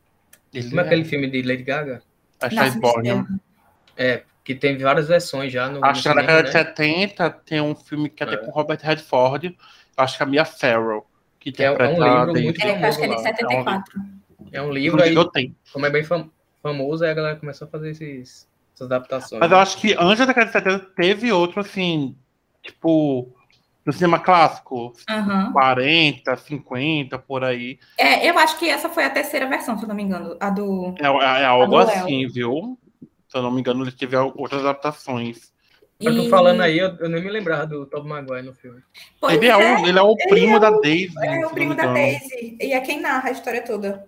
Ele 0.54 0.70
Como 0.70 0.82
é 0.82 0.84
aquele 0.84 1.06
filme 1.06 1.30
de 1.30 1.42
Lady 1.44 1.64
Gaga? 1.64 2.02
A 2.42 2.50
Shy 2.50 2.80
Born. 2.80 3.26
É, 4.02 4.24
que 4.44 4.56
tem 4.56 4.78
várias 4.78 5.08
versões 5.08 5.54
já 5.54 5.70
no. 5.70 5.84
Acho 5.86 6.02
que 6.04 6.10
na 6.10 6.16
década 6.16 6.40
de 6.44 6.48
né? 6.48 6.52
70 6.52 7.30
tem 7.30 7.62
um 7.62 7.76
filme 7.76 8.10
que 8.10 8.24
é 8.24 8.26
até 8.26 8.36
É. 8.36 8.40
com 8.40 8.52
Robert 8.52 8.80
Redford, 8.82 9.56
acho 9.96 10.18
que 10.18 10.24
é 10.24 10.26
a 10.26 10.30
Mia 10.30 10.46
Farrow, 10.46 11.06
que 11.40 11.52
Que 11.52 11.64
é 11.64 11.72
um- 11.72 11.76
é 11.76 11.78
um 11.78 11.92
interpreta 11.92 12.06
livro 12.26 12.44
muito 12.44 12.62
É, 12.66 12.82
eu 12.84 12.88
acho 12.88 12.98
que 12.98 13.06
é 13.06 13.08
de 13.08 13.14
lá. 13.14 13.20
74. 13.20 14.02
É 14.52 14.62
um 14.62 14.72
livro 14.72 15.02
aí, 15.02 15.14
eu 15.14 15.26
tenho. 15.26 15.56
como 15.72 15.86
é 15.86 15.90
bem 15.90 16.04
fam- 16.04 16.30
famoso, 16.64 17.04
aí 17.04 17.12
a 17.12 17.14
galera 17.14 17.36
começou 17.36 17.68
a 17.68 17.72
fazer 17.72 17.92
esses, 17.92 18.48
essas 18.74 18.88
adaptações. 18.88 19.40
Mas 19.40 19.52
eu 19.52 19.58
acho 19.60 19.78
que 19.78 19.94
antes 20.00 20.18
da 20.20 20.26
década 20.26 20.48
de 20.48 20.52
70 20.54 20.80
teve 20.96 21.32
outro, 21.32 21.62
assim, 21.62 22.16
tipo, 22.64 23.32
no 23.86 23.94
cinema 23.94 24.20
clássico, 24.20 24.94
Aham. 25.10 25.52
40, 25.54 26.36
50, 26.38 27.18
por 27.18 27.44
aí. 27.44 27.80
É, 27.98 28.28
eu 28.30 28.38
acho 28.38 28.58
que 28.60 28.68
essa 28.70 28.90
foi 28.90 29.06
a 29.06 29.10
terceira 29.10 29.48
versão, 29.48 29.78
se 29.78 29.84
eu 29.84 29.88
não 29.88 29.96
me 29.96 30.04
engano. 30.04 30.36
A 30.40 30.50
do. 30.50 30.94
É, 31.00 31.06
é 31.42 31.46
algo 31.46 31.66
do 31.68 31.78
Léo. 31.78 31.88
assim, 32.04 32.28
viu? 32.28 32.78
Se 33.32 33.38
eu 33.38 33.42
não 33.42 33.50
me 33.50 33.62
engano, 33.62 33.84
ele 33.86 33.94
teve 33.94 34.18
outras 34.18 34.60
adaptações. 34.60 35.54
Mas 36.04 36.16
tô 36.16 36.28
falando 36.30 36.60
aí, 36.62 36.78
eu, 36.80 36.90
eu 36.98 37.08
nem 37.08 37.24
me 37.24 37.30
lembrava 37.30 37.66
do 37.66 37.86
Tom 37.86 38.04
Maguire 38.04 38.42
no 38.42 38.54
filme. 38.54 38.82
Pois 39.22 39.36
ele, 39.38 39.48
é, 39.48 39.56
o, 39.56 39.88
ele 39.88 39.98
é 39.98 40.02
o 40.02 40.16
primo 40.18 40.60
da 40.60 40.70
Daisy. 40.72 41.14
É 41.24 41.46
o 41.46 41.50
primo 41.52 41.74
da. 41.74 41.94
Daisy. 41.94 42.58
E 42.60 42.74
é 42.74 42.82
quem 42.82 43.00
narra 43.00 43.30
a 43.30 43.32
história 43.32 43.62
toda. 43.64 44.06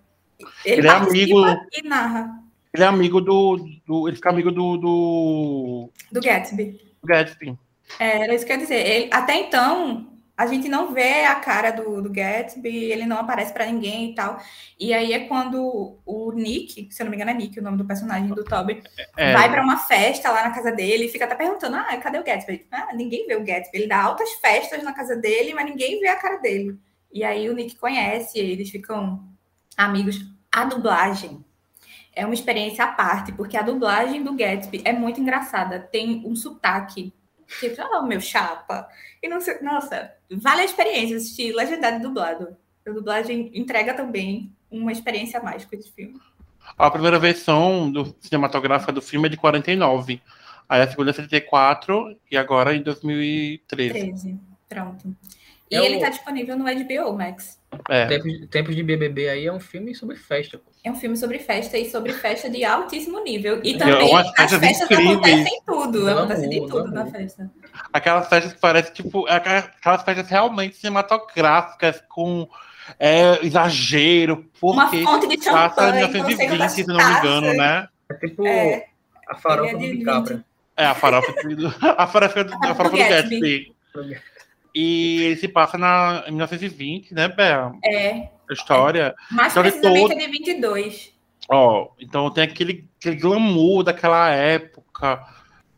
Ele 0.66 0.86
é 0.86 0.92
participa 0.92 1.38
amigo- 1.38 1.66
E 1.72 1.88
narra. 1.88 2.32
Ele 2.74 2.84
é 2.84 2.88
amigo 2.88 3.22
do. 3.22 3.66
do 3.86 4.08
ele 4.10 4.16
fica 4.18 4.30
amigo 4.30 4.52
do, 4.52 4.76
do, 4.78 5.90
Do 6.12 6.20
Gatsby. 6.20 6.82
do 7.02 7.08
Gatsby. 7.08 7.58
É, 8.00 8.24
era 8.24 8.36
isso 8.36 8.46
que 8.46 8.52
eu 8.52 8.56
ia 8.58 8.62
dizer. 8.62 8.86
Ele- 8.88 9.10
até 9.14 9.36
então, 9.40 10.13
a 10.36 10.48
gente 10.48 10.68
não 10.68 10.94
vê 10.94 11.26
a 11.26 11.36
cara 11.36 11.70
do, 11.70 12.02
do 12.02 12.10
Gatsby, 12.10 12.92
ele 12.92 13.06
não 13.06 13.18
aparece 13.20 13.54
pra 13.54 13.68
ninguém 13.68 14.12
e 14.12 14.16
tal. 14.16 14.40
E 14.80 14.92
aí 14.92 15.14
é 15.14 15.28
quando 15.28 16.00
o 16.04 16.32
Nick, 16.32 16.92
se 16.92 17.02
eu 17.02 17.06
não 17.06 17.12
me 17.12 17.18
engano 17.18 17.32
é 17.32 17.34
Nick, 17.36 17.60
o 17.60 17.64
nome 17.64 17.78
do 17.78 17.86
personagem 17.86 18.28
do 18.28 18.44
Toby, 18.44 18.82
É, 19.16 19.34
vai 19.34 19.52
pra 19.52 19.62
uma 19.62 19.78
festa 19.78 20.32
lá 20.32 20.44
na 20.44 20.52
casa 20.52 20.72
dele 20.72 21.06
e 21.06 21.10
fica 21.10 21.26
até 21.26 21.36
perguntando: 21.36 21.76
ah, 21.76 21.96
cadê 21.98 22.18
o 22.18 22.24
Gatsby? 22.24 22.66
Ah, 22.72 22.94
ninguém 22.96 23.28
vê 23.28 23.36
o 23.36 23.44
Gatsby. 23.44 23.78
Ele 23.78 23.88
dá 23.88 24.02
altas 24.02 24.32
festas 24.34 24.84
na 24.84 24.92
casa 24.92 25.16
dele, 25.16 25.54
mas 25.54 25.66
ninguém 25.66 26.00
vê 26.00 26.08
a 26.08 26.16
cara 26.16 26.38
dele. 26.38 26.80
E 27.12 27.24
aí 27.24 27.48
o 27.48 27.54
Nick 27.54 27.76
conhece, 27.76 28.40
eles 28.40 28.72
ficam 28.72 29.24
amigos. 29.78 30.20
A 30.52 30.66
dublagem 30.66 31.46
é 32.16 32.26
uma 32.26 32.34
experiência 32.34 32.84
à 32.86 32.92
parte, 32.92 33.32
porque 33.32 33.56
a 33.56 33.62
dublagem 33.62 34.24
do 34.24 34.34
Gatsby 34.36 34.82
é 34.84 34.94
muito 34.94 35.22
engraçada. 35.22 35.80
Tem 35.80 36.24
um 36.26 36.36
sotaque 36.36 37.14
que, 37.60 37.76
oh, 37.94 38.02
meu 38.04 38.22
chapa. 38.22 38.88
E 39.22 39.28
não 39.28 39.40
sei, 39.42 39.60
nossa, 39.62 40.14
vale 40.30 40.62
a 40.62 40.66
experiência 40.66 41.18
assistir 41.18 41.54
legendado 41.54 41.98
e 41.98 42.02
dublado. 42.02 42.58
A 42.86 42.92
dublagem 42.92 43.52
entrega 43.54 43.94
também 43.94 44.52
uma 44.70 44.92
experiência 44.92 45.40
a 45.40 45.44
mais 45.44 45.64
com 45.66 45.76
esse 45.76 45.92
filme. 45.92 46.20
A 46.78 46.90
primeira 46.90 47.20
versão 47.20 47.92
do 47.92 48.16
cinematográfica 48.20 48.92
do 48.92 49.02
filme 49.02 49.28
é 49.28 49.30
de 49.30 49.38
49. 49.38 50.22
Aí 50.68 50.82
a 50.82 50.90
segunda 50.90 51.12
é 51.12 51.14
74 51.14 52.18
e 52.32 52.38
agora 52.38 52.76
em 52.76 52.82
2013. 52.82 53.94
13. 53.94 54.40
Pronto. 54.68 55.16
E 55.74 55.78
É 55.78 55.86
ele 55.86 55.98
o- 55.98 56.00
tá 56.02 56.10
disponível 56.10 56.58
no 56.58 56.66
HBO 56.66 57.14
Max. 57.18 57.60
É. 57.90 58.06
Tempos, 58.06 58.48
Tempos 58.52 58.76
de 58.76 58.84
BBB 58.84 59.30
aí 59.30 59.48
é 59.48 59.52
um 59.52 59.60
filme 59.60 59.96
sobre 59.96 60.16
festa. 60.16 60.58
pô. 60.60 60.72
É 60.84 60.92
um 60.92 60.96
filme 60.96 61.18
sobre 61.18 61.40
festa 61.40 61.78
e 61.78 61.90
sobre 61.90 62.14
festa 62.14 62.50
de 62.50 62.64
altíssimo 62.64 63.20
nível. 63.24 63.60
E 63.64 63.74
É 63.74 63.78
também 63.78 64.10
umas 64.10 64.28
as 64.38 64.52
festas 64.54 64.82
incríveis. 64.92 65.12
acontecem 65.18 65.62
tudo. 65.66 66.02
Glamour, 66.02 66.24
Acontece 66.24 66.48
de 66.50 66.60
tudo 66.68 66.92
na 66.92 67.06
festa. 67.08 67.52
Aquelas 67.92 68.28
festas 68.28 68.54
que 68.54 68.60
parecem, 68.60 68.94
tipo, 68.94 69.28
é 69.28 69.34
aquelas 69.38 70.04
festas 70.04 70.28
realmente 70.30 70.76
cinematográficas, 70.76 72.04
com 72.08 72.48
é, 73.00 73.44
exagero, 73.46 74.46
Uma 74.62 74.84
porque 74.90 75.04
fonte 75.04 75.28
de 75.36 75.44
champanhe, 75.44 76.02
você 76.02 76.18
1920, 76.20 76.70
se 76.70 76.86
não 76.88 76.98
me 76.98 77.18
engano, 77.20 77.54
né? 77.54 77.88
É 78.10 78.14
tipo 78.28 78.46
É, 78.46 78.86
a 79.30 79.36
farofa 79.36 79.70
é 79.72 79.74
do 79.74 79.80
de 79.80 79.98
DiCaprio. 79.98 80.44
É, 80.76 80.86
a 80.86 80.94
farofa 80.94 81.32
do, 81.32 81.68
a 81.98 82.06
farofa 82.08 82.44
do, 82.44 82.54
a 82.54 82.76
farofa 82.76 82.90
do 82.90 82.98
Gatsby. 82.98 83.40
Gatsby. 83.96 84.24
E 84.76 85.22
ele 85.24 85.36
se 85.38 85.48
passa 85.48 85.78
na, 85.78 86.24
em 86.28 86.32
1920, 86.32 87.14
né, 87.14 87.28
Bea? 87.28 87.72
É, 87.86 88.30
A 88.50 88.54
história. 88.54 89.14
mais 89.32 89.52
Então 89.54 89.64
ele 89.64 89.72
precisamente 89.72 90.14
é 90.14 90.26
de 90.26 90.32
22. 90.32 91.14
Ó, 91.50 91.90
então 92.00 92.30
tem 92.32 92.44
aquele, 92.46 92.88
aquele 93.00 93.16
glamour 93.18 93.84
daquela 93.84 94.30
época. 94.30 95.24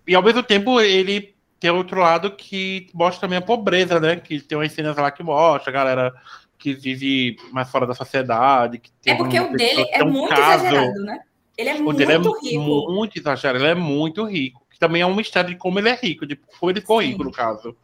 E 0.08 0.16
ao 0.16 0.24
mesmo 0.24 0.44
tempo 0.44 0.80
ele 0.80 1.36
tem 1.60 1.72
outro 1.72 2.00
lado 2.00 2.32
que 2.32 2.88
mostra 2.94 3.22
também 3.22 3.38
a 3.40 3.42
pobreza, 3.42 4.00
né? 4.00 4.16
Que 4.18 4.40
tem 4.40 4.58
umas 4.58 4.72
cenas 4.72 4.96
lá 4.96 5.12
que 5.12 5.24
mostra 5.24 5.70
a 5.72 5.74
galera 5.74 6.14
que 6.58 6.74
vive 6.74 7.36
mais 7.52 7.70
fora 7.70 7.86
da 7.86 7.94
sociedade. 7.94 8.82
É 9.06 9.16
porque 9.16 9.40
o 9.40 9.52
dele 9.58 9.86
é 9.92 10.04
um 10.04 10.12
muito 10.12 10.30
caso. 10.30 10.66
exagerado, 10.66 11.00
né? 11.04 11.20
Ele 11.58 11.70
é 11.70 11.74
O 11.76 11.84
muito 11.84 11.98
dele 11.98 12.12
é 12.14 12.18
rico. 12.18 12.92
muito 12.92 13.20
exagerado, 13.20 13.60
ele 13.60 13.72
é 13.72 13.76
muito 13.76 14.24
rico. 14.26 14.66
Que 14.72 14.80
também 14.80 15.02
é 15.02 15.06
um 15.06 15.16
mistério 15.16 15.50
de 15.50 15.56
como 15.58 15.80
ele 15.80 15.90
é 15.90 15.96
rico, 15.96 16.26
de 16.26 16.36
como 16.36 16.72
ele 16.72 16.82
ficou 16.82 17.02
rico, 17.02 17.24
no 17.24 17.32
caso. 17.32 17.76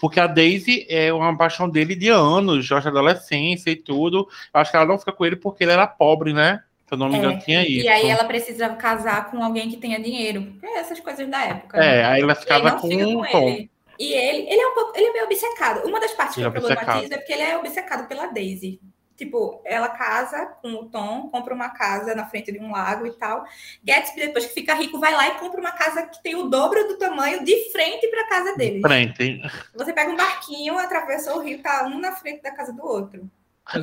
Porque 0.00 0.20
a 0.20 0.26
Daisy 0.26 0.86
é 0.88 1.12
uma 1.12 1.36
paixão 1.36 1.68
dele 1.68 1.94
de 1.96 2.08
anos, 2.08 2.64
já 2.66 2.80
de 2.80 2.88
adolescência 2.88 3.70
e 3.70 3.76
tudo. 3.76 4.28
Acho 4.52 4.70
que 4.70 4.76
ela 4.76 4.86
não 4.86 4.98
fica 4.98 5.12
com 5.12 5.24
ele 5.24 5.36
porque 5.36 5.64
ele 5.64 5.72
era 5.72 5.86
pobre, 5.86 6.32
né? 6.32 6.62
Se 6.88 6.94
eu 6.94 6.98
não 6.98 7.08
me 7.08 7.16
É, 7.16 7.18
engano, 7.18 7.38
tinha 7.38 7.66
isso. 7.66 7.84
E 7.84 7.88
aí 7.88 8.08
ela 8.08 8.24
precisa 8.24 8.68
casar 8.76 9.30
com 9.30 9.42
alguém 9.42 9.68
que 9.70 9.76
tenha 9.78 10.00
dinheiro. 10.00 10.42
porque 10.52 10.66
é 10.66 10.78
essas 10.80 11.00
coisas 11.00 11.28
da 11.28 11.42
época. 11.44 11.78
É, 11.78 12.02
né? 12.02 12.04
aí 12.04 12.22
ela 12.22 12.34
E 12.34 12.36
ficava 12.36 12.70
não 12.70 12.78
com 12.78 12.88
um 12.88 13.22
com 13.22 13.26
Tom. 13.30 13.48
ele. 13.48 13.70
E 13.98 14.12
ele, 14.12 14.48
ele 14.50 14.60
é 14.60 14.66
um 14.68 14.74
pouco, 14.74 14.92
ele 14.96 15.06
é 15.08 15.12
meio 15.12 15.24
obcecado. 15.24 15.86
Uma 15.88 16.00
das 16.00 16.12
partes 16.12 16.36
Ele 16.36 16.44
que 16.44 16.44
é 16.44 16.48
eu 16.48 16.52
problematizo 16.52 17.14
é 17.14 17.16
porque 17.18 17.32
ele 17.32 17.42
é 17.42 17.56
obcecado 17.58 18.06
pela 18.08 18.26
Daisy. 18.26 18.80
Tipo, 19.16 19.60
ela 19.64 19.88
casa 19.88 20.46
com 20.60 20.72
o 20.74 20.84
Tom, 20.86 21.28
compra 21.30 21.54
uma 21.54 21.70
casa 21.70 22.14
na 22.14 22.26
frente 22.26 22.52
de 22.52 22.58
um 22.58 22.70
lago 22.70 23.06
e 23.06 23.12
tal. 23.12 23.44
Gatsby, 23.82 24.20
depois 24.20 24.46
que 24.46 24.54
fica 24.54 24.74
rico, 24.74 24.98
vai 25.00 25.12
lá 25.14 25.28
e 25.28 25.38
compra 25.38 25.60
uma 25.60 25.72
casa 25.72 26.02
que 26.02 26.22
tem 26.22 26.34
o 26.34 26.44
dobro 26.44 26.86
do 26.86 26.98
tamanho 26.98 27.44
de 27.44 27.70
frente 27.72 28.06
para 28.08 28.22
a 28.22 28.28
casa 28.28 28.56
dele. 28.56 28.80
Frente. 28.80 29.40
Você 29.74 29.92
pega 29.92 30.10
um 30.10 30.16
barquinho, 30.16 30.78
atravessa 30.78 31.34
o 31.34 31.40
rio, 31.40 31.62
tá 31.62 31.86
um 31.86 31.98
na 31.98 32.12
frente 32.12 32.42
da 32.42 32.50
casa 32.50 32.72
do 32.72 32.84
outro. 32.84 33.30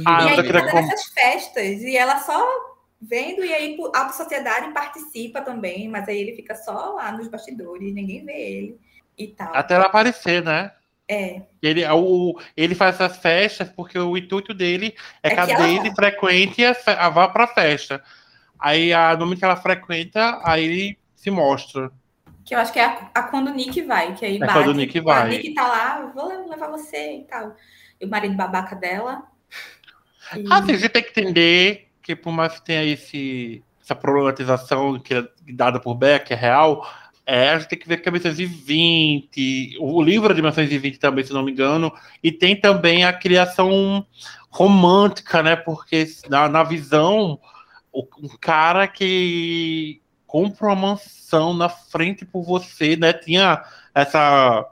Ah, 0.06 0.24
e 0.24 0.30
aí 0.30 0.54
tá 0.54 0.72
com- 0.72 0.78
essas 0.78 1.06
festas 1.08 1.82
e 1.82 1.98
ela 1.98 2.20
só 2.20 2.48
vendo, 3.02 3.44
e 3.44 3.54
aí 3.54 3.78
a 3.94 4.10
sociedade 4.10 4.72
participa 4.72 5.42
também, 5.42 5.90
mas 5.90 6.08
aí 6.08 6.20
ele 6.20 6.36
fica 6.36 6.56
só 6.56 6.94
lá 6.94 7.12
nos 7.12 7.28
bastidores, 7.28 7.94
ninguém 7.94 8.24
vê 8.24 8.34
ele 8.34 8.80
e 9.18 9.28
tal. 9.28 9.54
Até 9.54 9.76
ela 9.76 9.86
aparecer, 9.86 10.44
né? 10.44 10.72
É, 11.14 11.42
Ele, 11.62 11.86
o, 11.88 12.40
ele 12.58 12.76
faz 12.76 12.96
essas 12.96 13.18
festas 13.18 13.70
porque 13.70 13.98
o 13.98 14.18
intuito 14.18 14.54
dele 14.54 14.96
é, 15.22 15.30
É 15.30 15.32
que 15.32 15.40
a 15.40 15.44
ela 15.44 15.58
Daisy 15.58 15.94
frequente 15.96 16.64
a, 16.66 16.76
a 17.06 17.10
vá 17.10 17.28
pra 17.28 17.48
festa. 17.48 18.04
Aí, 18.60 18.94
a, 18.94 19.14
no 19.14 19.22
momento 19.26 19.40
que 19.40 19.46
ela 19.46 19.56
frequenta, 19.58 20.40
aí 20.44 20.64
ele 20.66 21.00
se 21.16 21.30
mostra. 21.32 21.92
que 22.46 22.54
eu 22.56 22.60
acho 22.60 22.74
que 22.74 22.80
é 22.80 22.86
a, 22.86 23.12
a 23.16 23.24
quando 23.24 23.50
o 23.50 23.54
Nick 23.54 23.82
vai, 23.84 24.14
que 24.16 24.26
aí 24.26 24.36
É 24.36 24.40
bate. 24.40 24.54
quando 24.54 24.70
o 24.70 24.74
Nick 24.74 25.00
vai. 25.00 25.30
Nick 25.30 25.54
tá 25.54 25.68
lá, 25.68 26.12
vou 26.14 26.50
levar 26.50 26.70
você 26.70 27.18
e 27.20 27.24
tal. 27.26 27.56
E 28.00 28.06
o 28.06 28.10
marido 28.10 28.36
babaca 28.36 28.76
dela. 28.76 29.24
E- 30.36 30.44
Assim, 30.52 30.74
a 30.74 30.78
gente 30.78 30.90
tem 30.90 31.04
que 31.04 31.10
entender 31.10 31.90
que 32.02 32.16
por 32.16 32.32
mais 32.32 32.54
que 32.60 32.66
tenha 32.66 32.84
esse, 32.84 33.64
essa 33.82 33.96
problematização 33.96 35.00
que 35.00 35.14
é 35.14 35.24
dada 35.54 35.80
por 35.80 35.96
Beck, 35.96 36.32
é 36.32 36.36
real, 36.36 36.86
é, 37.26 37.50
a 37.50 37.60
gente 37.60 37.70
tem 37.70 37.80
que 37.80 37.88
ver 37.88 37.98
que 37.98 38.10
é 38.10 38.12
1920, 38.12 39.78
o 39.80 40.02
livro 40.02 40.32
é 40.32 40.36
de 40.36 40.42
1920 40.42 41.00
também, 41.00 41.24
se 41.24 41.34
não 41.34 41.44
me 41.44 41.52
engano, 41.52 41.92
e 42.24 42.32
tem 42.32 42.56
também 42.60 43.06
a 43.06 43.14
criação 43.14 44.06
romântica, 44.50 45.42
né? 45.42 45.56
Porque 45.56 46.06
na, 46.30 46.50
na 46.50 46.64
visão, 46.64 47.40
o- 47.92 48.08
um 48.22 48.30
cara 48.40 48.88
que 48.88 50.02
compra 50.28 50.68
uma 50.68 50.76
mansão 50.76 51.54
na 51.54 51.70
frente 51.70 52.26
por 52.26 52.44
você, 52.44 52.96
né? 52.96 53.14
Tinha 53.14 53.64
essa. 53.96 54.66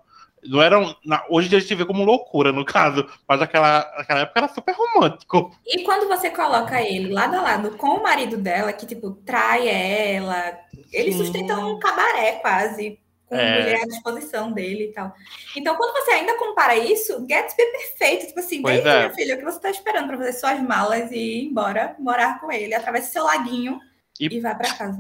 Não 0.44 0.62
era 0.62 0.80
um- 0.80 0.94
na- 1.06 1.24
hoje 1.30 1.48
em 1.48 1.50
dia 1.50 1.58
a 1.60 1.62
gente 1.62 1.76
vê 1.76 1.86
como 1.86 2.04
loucura, 2.04 2.52
no 2.52 2.66
caso, 2.66 3.08
mas 3.28 3.40
naquela, 3.40 3.80
naquela 3.98 4.22
época 4.22 4.40
era 4.40 4.48
super 4.48 4.76
romântico. 4.76 5.56
E 5.66 5.84
quando 5.84 6.08
você 6.08 6.30
coloca 6.32 6.82
ele 6.82 7.14
lado 7.14 7.36
a 7.36 7.42
lado 7.42 7.78
com 7.78 7.88
o 7.88 8.04
marido 8.04 8.38
dela, 8.38 8.74
que, 8.74 8.86
tipo, 8.86 9.12
trai 9.12 9.68
ela, 9.68 10.58
eles 10.92 11.16
Sim. 11.16 11.26
sustentam 11.26 11.72
um 11.74 11.80
cabaré 11.80 12.34
quase, 12.42 13.00
com 13.28 13.36
É. 13.36 13.62
mulher 13.62 13.82
à 13.84 13.86
disposição 13.86 14.52
dele 14.52 14.86
e 14.86 14.94
tal. 14.94 15.14
Então, 15.56 15.76
quando 15.76 15.94
você 15.94 16.12
ainda 16.12 16.38
compara 16.38 16.76
isso, 16.76 17.26
Gatsby 17.26 17.62
é 17.62 17.72
perfeito. 17.72 18.28
Tipo 18.28 18.40
assim, 18.40 18.62
Pois 18.62 18.74
desde 18.74 18.90
é. 18.90 19.00
minha 19.00 19.14
filha, 19.14 19.36
o 19.36 19.38
que 19.38 19.46
você 19.46 19.60
tá 19.60 19.70
esperando 19.70 20.08
para 20.08 20.18
fazer 20.18 20.34
suas 20.34 20.60
malas 20.62 21.12
e 21.12 21.16
ir 21.18 21.46
embora, 21.46 21.96
morar 22.00 22.42
com 22.42 22.52
ele, 22.52 22.74
atravessa 22.74 23.12
seu 23.12 23.24
laguinho 23.24 23.80
E- 24.20 24.26
e, 24.26 24.40
vai 24.42 24.54
para 24.58 24.74
casa. 24.74 25.00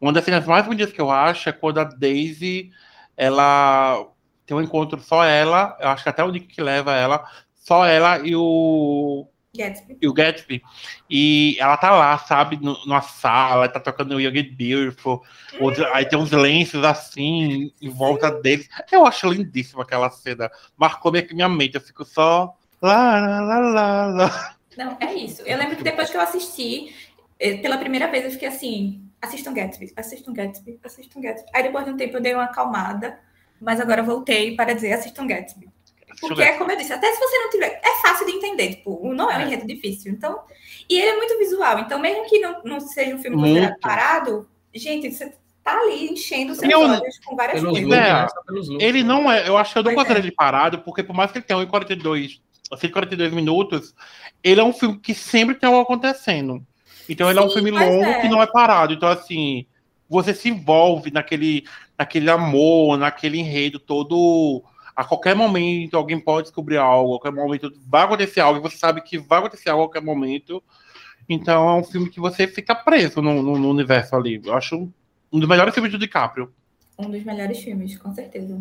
Uma 0.00 0.12
das 0.12 0.24
cenas 0.24 0.44
mais 0.44 0.66
bonitas 0.66 0.92
que 0.92 1.00
eu 1.00 1.10
acho 1.10 1.48
é 1.48 1.52
quando 1.52 1.78
a 1.78 1.84
Daisy 1.84 2.70
ela 3.16 4.06
tem 4.52 4.58
um 4.58 4.60
encontro 4.62 5.00
só 5.00 5.24
ela, 5.24 5.74
eu 5.80 5.88
acho 5.88 6.02
que 6.02 6.08
até 6.10 6.22
o 6.22 6.30
Nick 6.30 6.46
que 6.46 6.60
leva 6.60 6.94
ela, 6.94 7.24
só 7.54 7.86
ela 7.86 8.18
e 8.18 8.36
o, 8.36 9.26
Gatsby. 9.56 9.96
e 10.02 10.06
o 10.06 10.12
Gatsby. 10.12 10.62
E 11.08 11.56
ela 11.58 11.76
tá 11.78 11.90
lá, 11.90 12.18
sabe, 12.18 12.58
no- 12.60 12.78
numa 12.84 13.00
sala, 13.00 13.66
tá 13.68 13.80
tocando 13.80 14.20
Young 14.20 14.38
and 14.40 14.54
Beautiful, 14.54 15.22
outro- 15.58 15.86
aí 15.94 16.04
tem 16.06 16.18
uns 16.18 16.30
lenços 16.32 16.84
assim 16.84 17.72
em 17.80 17.88
volta 17.88 18.30
deles. 18.30 18.68
Eu 18.90 19.06
acho 19.06 19.26
lindíssima 19.32 19.84
aquela 19.84 20.10
cena. 20.10 20.50
Marcou 20.76 21.10
minha, 21.10 21.26
minha 21.32 21.48
mente, 21.48 21.76
eu 21.76 21.80
fico 21.80 22.04
só. 22.04 22.54
Lá, 22.82 23.18
lá, 23.20 23.40
lá, 23.40 23.58
lá, 23.58 24.06
lá. 24.06 24.56
Não, 24.76 24.96
é 25.00 25.14
isso. 25.14 25.40
Eu 25.42 25.56
lembro 25.56 25.76
que 25.76 25.84
depois 25.84 26.10
que 26.10 26.16
eu 26.16 26.20
assisti, 26.20 26.94
eh, 27.38 27.56
pela 27.58 27.78
primeira 27.78 28.06
vez, 28.10 28.24
eu 28.24 28.30
fiquei 28.32 28.48
assim: 28.48 29.08
assistam 29.20 29.54
Gatsby, 29.54 29.92
assistam 29.96 30.32
Gatsby, 30.32 30.78
assistam 30.84 31.20
Gatsby. 31.20 31.48
Aí 31.54 31.62
depois 31.62 31.84
de 31.84 31.90
um 31.92 31.96
tempo 31.96 32.16
eu 32.16 32.20
dei 32.20 32.34
uma 32.34 32.44
acalmada, 32.44 33.18
mas 33.62 33.80
agora 33.80 34.00
eu 34.00 34.04
voltei 34.04 34.54
para 34.56 34.74
dizer 34.74 34.92
assistam 34.92 35.26
Gatsby. 35.26 35.68
Porque, 36.20 36.42
é 36.42 36.52
como 36.58 36.70
eu 36.70 36.76
disse, 36.76 36.92
até 36.92 37.10
se 37.12 37.18
você 37.18 37.38
não 37.38 37.50
tiver. 37.50 37.80
É 37.82 38.00
fácil 38.02 38.26
de 38.26 38.32
entender, 38.32 38.76
tipo, 38.76 39.12
não 39.14 39.30
é 39.30 39.38
um 39.38 39.40
É. 39.40 39.44
enredo 39.46 39.66
difícil. 39.66 40.12
Então, 40.12 40.40
e 40.88 40.96
ele 41.00 41.08
é 41.10 41.16
muito 41.16 41.36
visual. 41.38 41.78
Então, 41.80 41.98
mesmo 41.98 42.28
que 42.28 42.38
não, 42.38 42.62
não 42.64 42.80
seja 42.80 43.14
um 43.16 43.18
filme 43.18 43.36
Muito. 43.36 43.48
considerado 43.54 43.80
parado, 43.80 44.48
gente, 44.74 45.10
você 45.10 45.32
tá 45.64 45.78
ali 45.80 46.10
enchendo 46.10 46.52
os 46.52 46.58
seus 46.58 46.70
Eu- 46.70 46.80
olhos 46.80 47.18
com 47.24 47.34
várias 47.34 47.60
Pelos 47.60 47.78
coisas. 47.78 47.88
looks, 47.90 48.72
É. 48.72 48.72
né? 48.78 48.84
Ele 48.84 49.02
não 49.02 49.30
é, 49.30 49.48
eu 49.48 49.56
acho 49.56 49.72
que 49.72 49.78
eu 49.78 49.82
não 49.82 49.94
considero 49.94 50.20
é. 50.20 50.22
ele 50.22 50.32
parado, 50.32 50.78
porque 50.80 51.02
por 51.02 51.14
mais 51.16 51.32
que 51.32 51.38
ele 51.38 51.44
tenha 51.44 51.58
1,42, 51.58 52.40
142 52.78 53.32
minutos, 53.32 53.94
ele 54.44 54.60
é 54.60 54.64
um 54.64 54.72
filme 54.72 54.98
que 55.00 55.14
sempre 55.14 55.54
tem 55.56 55.66
algo 55.68 55.80
acontecendo. 55.80 56.64
Então 57.08 57.28
ele 57.28 57.38
é 57.38 57.42
um 57.42 57.48
Sim, 57.48 57.54
filme 57.54 57.70
longo 57.72 58.04
é. 58.04 58.20
que 58.20 58.28
não 58.28 58.40
é 58.40 58.46
parado. 58.46 58.92
Então, 58.92 59.08
assim, 59.08 59.66
você 60.08 60.32
se 60.34 60.48
envolve 60.48 61.10
naquele, 61.10 61.64
naquele 62.02 62.28
amor, 62.30 62.98
naquele 62.98 63.38
enredo 63.38 63.78
todo. 63.78 64.62
A 64.94 65.04
qualquer 65.04 65.34
momento 65.34 65.96
alguém 65.96 66.18
pode 66.20 66.48
descobrir 66.48 66.76
algo, 66.76 67.14
a 67.14 67.20
qualquer 67.20 67.40
momento 67.40 67.72
vai 67.88 68.02
acontecer 68.02 68.40
algo, 68.40 68.58
e 68.58 68.62
você 68.62 68.76
sabe 68.76 69.00
que 69.00 69.16
vai 69.18 69.38
acontecer 69.38 69.70
algo 69.70 69.84
a 69.84 69.86
qualquer 69.86 70.02
momento. 70.02 70.62
Então 71.28 71.68
é 71.68 71.74
um 71.76 71.84
filme 71.84 72.10
que 72.10 72.20
você 72.20 72.46
fica 72.46 72.74
preso 72.74 73.22
no, 73.22 73.42
no- 73.42 73.58
no 73.58 73.70
universo 73.70 74.14
ali. 74.16 74.40
Eu 74.44 74.54
acho 74.54 74.90
um 75.32 75.38
dos 75.38 75.48
melhores 75.48 75.72
filmes 75.72 75.90
do 75.92 75.98
DiCaprio. 75.98 76.52
Um 76.98 77.08
dos 77.08 77.24
melhores 77.24 77.58
filmes, 77.60 77.96
com 77.96 78.12
certeza. 78.12 78.60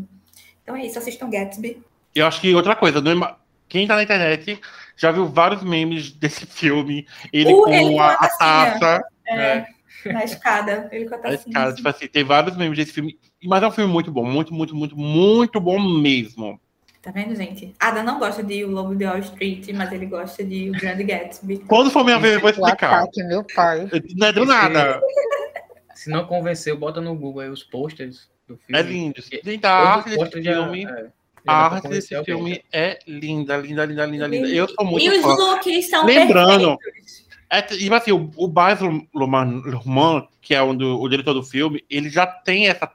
Então 0.64 0.76
é 0.76 0.86
isso, 0.86 0.98
assistam 1.00 1.30
Gatsby. 1.30 1.82
Eu 2.16 2.26
acho 2.28 2.40
que 2.40 2.54
outra 2.56 2.76
coisa, 2.76 3.00
ima- 3.00 3.38
quem 3.68 3.86
tá 3.88 3.96
na 3.96 4.04
internet 4.04 4.60
já 4.96 5.12
viu 5.12 5.28
vários 5.28 5.64
memes 5.64 6.12
desse 6.12 6.46
filme. 6.46 7.06
Ele 7.34 7.52
Uh, 7.54 7.64
com 7.64 7.74
ele 7.74 7.98
a, 8.00 8.12
a 8.12 8.30
taça. 8.38 9.04
É, 9.28 9.66
Na 10.06 10.24
escada, 10.24 10.88
ele 10.92 11.10
com 11.10 11.16
a 11.16 11.18
tacinha. 11.18 11.54
cara, 11.54 11.74
tipo 11.74 11.88
assim, 11.90 12.08
tem 12.08 12.24
vários 12.24 12.56
memes 12.56 12.78
desse 12.78 12.94
filme. 12.94 13.20
Mas 13.44 13.64
é 13.64 13.68
um 13.68 13.72
filme 13.72 13.92
muito 13.92 14.12
bom, 14.12 14.24
muito, 14.26 14.54
muito, 14.54 14.76
muito, 14.76 14.96
muito 14.98 15.60
bom 15.60 15.80
mesmo. 15.80 16.60
Tá 17.02 17.10
vendo, 17.10 17.36
gente? 17.36 17.74
Ada 17.80 18.04
não 18.04 18.20
gosta 18.20 18.44
de 18.44 18.64
O 18.64 18.70
Lobo 18.70 18.96
de 18.96 19.06
Wall 19.06 19.18
Street, 19.20 19.70
mas 19.74 19.92
ele 19.92 20.06
gosta 20.06 20.44
de 20.44 20.70
O 20.70 20.74
Grande 20.74 21.04
Gatsby. 21.04 21.58
Quando 21.68 21.90
for 21.90 22.04
minha 22.04 22.20
vez, 22.20 22.36
eu 22.36 22.40
vou 22.42 22.50
O 22.50 22.54
explicar. 22.54 22.94
ataque, 22.94 23.24
meu 23.24 23.44
pai. 23.56 23.90
Não 24.16 24.28
é 24.28 24.32
do 24.34 24.46
nada. 24.46 25.02
Se 25.96 26.10
não 26.10 26.26
convenceu, 26.26 26.78
bota 26.78 27.02
no 27.02 27.16
Google 27.16 27.42
aí 27.42 27.50
os 27.50 27.64
posters 27.64 28.30
do 28.48 28.58
filme. 28.58 28.80
É 28.80 28.82
lindo. 28.84 29.22
Gente, 29.44 29.66
a 29.66 29.72
arte 29.72 30.10
desse 30.12 30.42
já- 30.44 30.54
filme. 30.64 30.86
é, 30.86 30.88
já 30.88 31.06
A 31.46 31.70
pra 31.70 31.76
arte 31.78 31.88
desse 31.90 32.16
alguém, 32.16 32.36
filme 32.36 32.54
já. 32.56 32.62
é 32.72 33.00
linda, 33.08 33.58
linda, 33.58 33.86
linda, 33.86 34.06
linda, 34.06 34.28
linda. 34.28 34.48
Eu 34.48 34.68
sou 34.68 34.86
muito 34.86 35.04
e 35.06 35.10
os 35.18 35.22
fã. 35.24 35.34
looks 35.34 35.90
são 35.90 36.06
Lembrando, 36.06 36.78
perfeitos. 36.78 37.26
É, 37.50 37.62
tipo 37.62 37.94
assim, 37.96 38.12
o, 38.12 38.32
o 38.38 38.48
Baz 38.48 38.80
Luhrmann, 39.14 40.28
que 40.42 40.54
é 40.56 40.62
um 40.64 40.76
do- 40.76 41.00
o 41.02 41.10
diretor 41.10 41.34
do 41.34 41.44
filme, 41.44 41.84
ele 41.90 42.10
já 42.10 42.26
tem 42.26 42.68
essa, 42.68 42.90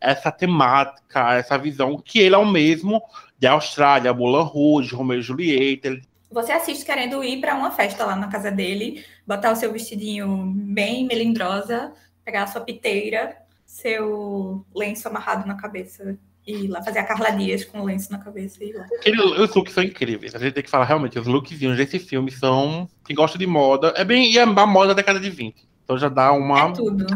essa 0.00 0.30
temática, 0.30 1.34
essa 1.34 1.56
visão, 1.58 1.96
que 1.98 2.18
ele 2.18 2.34
é 2.34 2.38
o 2.38 2.46
mesmo 2.46 3.02
de 3.38 3.46
Austrália, 3.46 4.12
Moulin 4.14 4.44
Rouge, 4.44 4.94
Romeo 4.94 5.18
e 5.18 5.22
Julieta. 5.22 5.88
Ele- 5.88 6.02
Você 6.30 6.52
assiste 6.52 6.84
querendo 6.84 7.22
ir 7.22 7.40
para 7.40 7.54
uma 7.54 7.70
festa 7.70 8.04
lá 8.04 8.16
na 8.16 8.28
casa 8.28 8.50
dele, 8.50 9.04
botar 9.26 9.52
o 9.52 9.56
seu 9.56 9.72
vestidinho 9.72 10.52
bem 10.54 11.06
melindrosa, 11.06 11.92
pegar 12.24 12.42
a 12.42 12.46
sua 12.46 12.60
piteira, 12.60 13.36
seu 13.64 14.64
lenço 14.74 15.08
amarrado 15.08 15.46
na 15.46 15.54
cabeça 15.54 16.16
e 16.46 16.64
ir 16.64 16.68
lá 16.68 16.82
fazer 16.82 17.00
a 17.00 17.04
Carla 17.04 17.30
Dias 17.30 17.64
com 17.64 17.80
o 17.80 17.84
lenço 17.84 18.10
na 18.12 18.18
cabeça 18.18 18.62
e 18.62 18.68
ir 18.68 18.72
lá. 18.74 18.84
Aquele, 18.84 19.20
os 19.20 19.54
looks 19.54 19.72
são 19.72 19.82
incríveis. 19.82 20.34
A 20.34 20.38
gente 20.38 20.52
tem 20.54 20.62
que 20.62 20.70
falar 20.70 20.84
realmente, 20.84 21.18
os 21.18 21.26
lookzinhos 21.26 21.76
desse 21.76 21.98
filme 21.98 22.30
são. 22.30 22.88
Quem 23.04 23.16
gosta 23.16 23.36
de 23.36 23.46
moda. 23.46 23.92
É 23.96 24.04
bem. 24.04 24.30
E 24.30 24.38
é 24.38 24.42
a 24.42 24.66
moda 24.66 24.88
da 24.88 24.94
década 24.94 25.18
de 25.18 25.28
20. 25.30 25.66
Então 25.84 25.98
já 25.98 26.08
dá 26.08 26.32
uma. 26.32 26.68
É 26.68 26.72
tudo. 26.72 27.06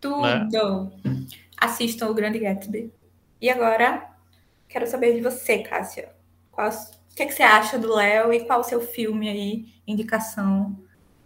Tudo. 0.00 0.92
Assistam 1.60 2.08
o 2.08 2.14
Grande 2.14 2.38
Gatsby. 2.38 2.92
E 3.40 3.50
agora, 3.50 4.08
quero 4.68 4.86
saber 4.86 5.14
de 5.14 5.20
você, 5.20 5.58
Cássia. 5.58 6.08
Qual, 6.50 6.68
o 6.68 7.14
que, 7.14 7.22
é 7.22 7.26
que 7.26 7.32
você 7.32 7.42
acha 7.42 7.78
do 7.78 7.94
Léo 7.94 8.32
e 8.32 8.44
qual 8.46 8.60
o 8.60 8.64
seu 8.64 8.80
filme 8.80 9.28
aí, 9.28 9.66
indicação? 9.86 10.76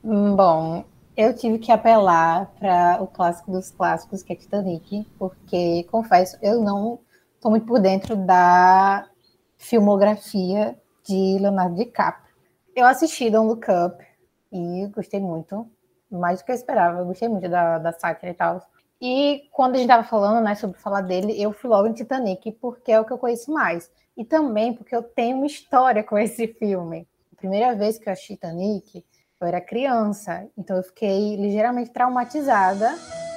Hum, 0.03 0.35
Bom, 0.35 0.85
eu 1.17 1.35
tive 1.35 1.59
que 1.59 1.71
apelar 1.71 2.53
para 2.59 3.00
o 3.00 3.07
clássico 3.07 3.53
dos 3.53 3.71
clássicos, 3.71 4.23
que 4.23 4.33
é 4.33 4.37
Titanic, 4.37 5.07
porque, 5.19 5.85
confesso, 5.85 6.37
eu 6.43 6.61
não 6.61 6.99
estou 7.37 7.50
muito 7.50 7.67
por 7.67 7.81
dentro 7.81 8.17
da 8.17 9.09
filmografia 9.57 10.76
de 11.07 11.38
Leonardo 11.38 11.76
DiCaprio. 11.76 12.35
Eu 12.75 12.87
assisti 12.87 13.31
Don't 13.31 13.47
Look 13.47 13.67
Up 13.71 14.05
e 14.50 14.87
gostei 14.88 15.21
muito, 15.21 15.71
mais 16.11 16.41
do 16.41 16.45
que 16.45 16.50
eu 16.50 16.57
esperava. 16.57 16.99
Eu 16.99 17.07
gostei 17.07 17.29
muito 17.29 17.49
da, 17.49 17.79
da 17.79 17.93
sátira 17.93 18.33
e 18.33 18.35
tal. 18.35 18.61
E 19.06 19.50
quando 19.52 19.75
a 19.75 19.76
gente 19.76 19.90
estava 19.90 20.02
falando 20.02 20.42
né, 20.42 20.54
sobre 20.54 20.78
falar 20.78 21.02
dele, 21.02 21.38
eu 21.38 21.52
fui 21.52 21.68
logo 21.68 21.87
em 21.87 21.92
Titanic, 21.92 22.52
porque 22.52 22.90
é 22.90 22.99
o 22.99 23.04
que 23.04 23.12
eu 23.12 23.18
conheço 23.18 23.52
mais. 23.52 23.90
E 24.16 24.25
também 24.25 24.73
porque 24.73 24.96
eu 24.96 25.02
tenho 25.02 25.37
uma 25.37 25.46
história 25.46 26.02
com 26.02 26.16
esse 26.16 26.46
filme. 26.46 27.06
A 27.30 27.37
primeira 27.37 27.75
vez 27.75 27.99
que 27.99 28.08
eu 28.08 28.12
assisti 28.14 28.32
Titanic, 28.32 29.04
eu 29.38 29.46
era 29.46 29.61
criança, 29.61 30.49
então 30.56 30.78
eu 30.78 30.82
fiquei 30.82 31.37
ligeiramente 31.37 31.90
traumatizada 31.90 32.94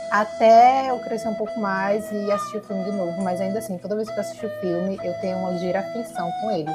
até 0.10 0.90
eu 0.90 1.00
crescer 1.00 1.28
um 1.28 1.36
pouco 1.36 1.60
mais 1.60 2.10
e 2.14 2.32
assistir 2.32 2.60
o 2.60 2.64
filme 2.64 2.86
de 2.86 2.92
novo. 2.94 3.22
Mas 3.22 3.42
ainda 3.42 3.60
assim, 3.60 3.78
toda 3.78 3.98
vez 3.98 4.10
que 4.10 4.16
eu 4.16 4.22
assisto 4.22 4.46
o 4.46 4.62
filme, 4.62 4.98
eu 5.04 5.14
tenho 5.20 5.38
uma 5.38 5.52
ligeira 5.52 5.82
aflição 5.82 6.30
com 6.40 6.50
ele. 6.50 6.72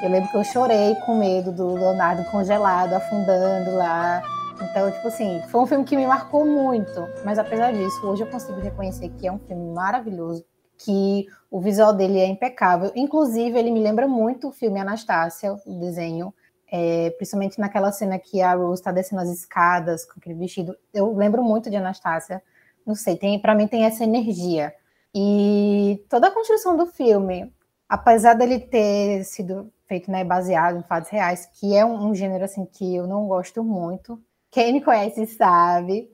Eu 0.00 0.10
lembro 0.10 0.30
que 0.30 0.36
eu 0.36 0.44
chorei 0.44 0.94
com 1.04 1.18
medo 1.18 1.50
do 1.50 1.74
Leonardo 1.74 2.22
congelado, 2.30 2.92
afundando 2.92 3.74
lá. 3.74 4.22
Então, 4.60 4.90
tipo 4.90 5.08
assim, 5.08 5.40
foi 5.48 5.60
um 5.60 5.66
filme 5.66 5.84
que 5.84 5.96
me 5.96 6.06
marcou 6.06 6.44
muito. 6.44 7.06
Mas 7.24 7.38
apesar 7.38 7.72
disso, 7.72 8.06
hoje 8.06 8.22
eu 8.22 8.30
consigo 8.30 8.60
reconhecer 8.60 9.08
que 9.10 9.26
é 9.26 9.32
um 9.32 9.38
filme 9.38 9.72
maravilhoso, 9.72 10.44
que 10.76 11.26
o 11.50 11.60
visual 11.60 11.92
dele 11.94 12.18
é 12.18 12.26
impecável. 12.26 12.90
Inclusive, 12.94 13.58
ele 13.58 13.70
me 13.70 13.80
lembra 13.80 14.08
muito 14.08 14.48
o 14.48 14.52
filme 14.52 14.80
Anastácia, 14.80 15.56
o 15.66 15.78
desenho. 15.78 16.34
É, 16.70 17.10
principalmente 17.16 17.58
naquela 17.58 17.90
cena 17.90 18.18
que 18.18 18.42
a 18.42 18.52
Rose 18.54 18.80
está 18.80 18.92
descendo 18.92 19.22
as 19.22 19.30
escadas 19.30 20.04
com 20.04 20.20
aquele 20.20 20.34
vestido. 20.34 20.76
Eu 20.92 21.14
lembro 21.16 21.42
muito 21.42 21.70
de 21.70 21.76
Anastácia. 21.76 22.42
Não 22.84 22.94
sei, 22.94 23.16
tem, 23.16 23.40
para 23.40 23.54
mim 23.54 23.66
tem 23.66 23.84
essa 23.84 24.04
energia. 24.04 24.74
E 25.14 26.04
toda 26.10 26.28
a 26.28 26.30
construção 26.30 26.76
do 26.76 26.86
filme, 26.86 27.50
apesar 27.88 28.34
dele 28.34 28.60
ter 28.60 29.24
sido 29.24 29.72
feito 29.86 30.10
né, 30.10 30.22
baseado 30.22 30.78
em 30.78 30.82
fatos 30.82 31.08
reais, 31.10 31.48
que 31.58 31.74
é 31.74 31.84
um, 31.84 32.08
um 32.08 32.14
gênero 32.14 32.44
assim 32.44 32.66
que 32.66 32.94
eu 32.94 33.06
não 33.06 33.26
gosto 33.26 33.64
muito. 33.64 34.22
Quem 34.50 34.72
me 34.72 34.80
conhece 34.82 35.26
sabe. 35.26 36.10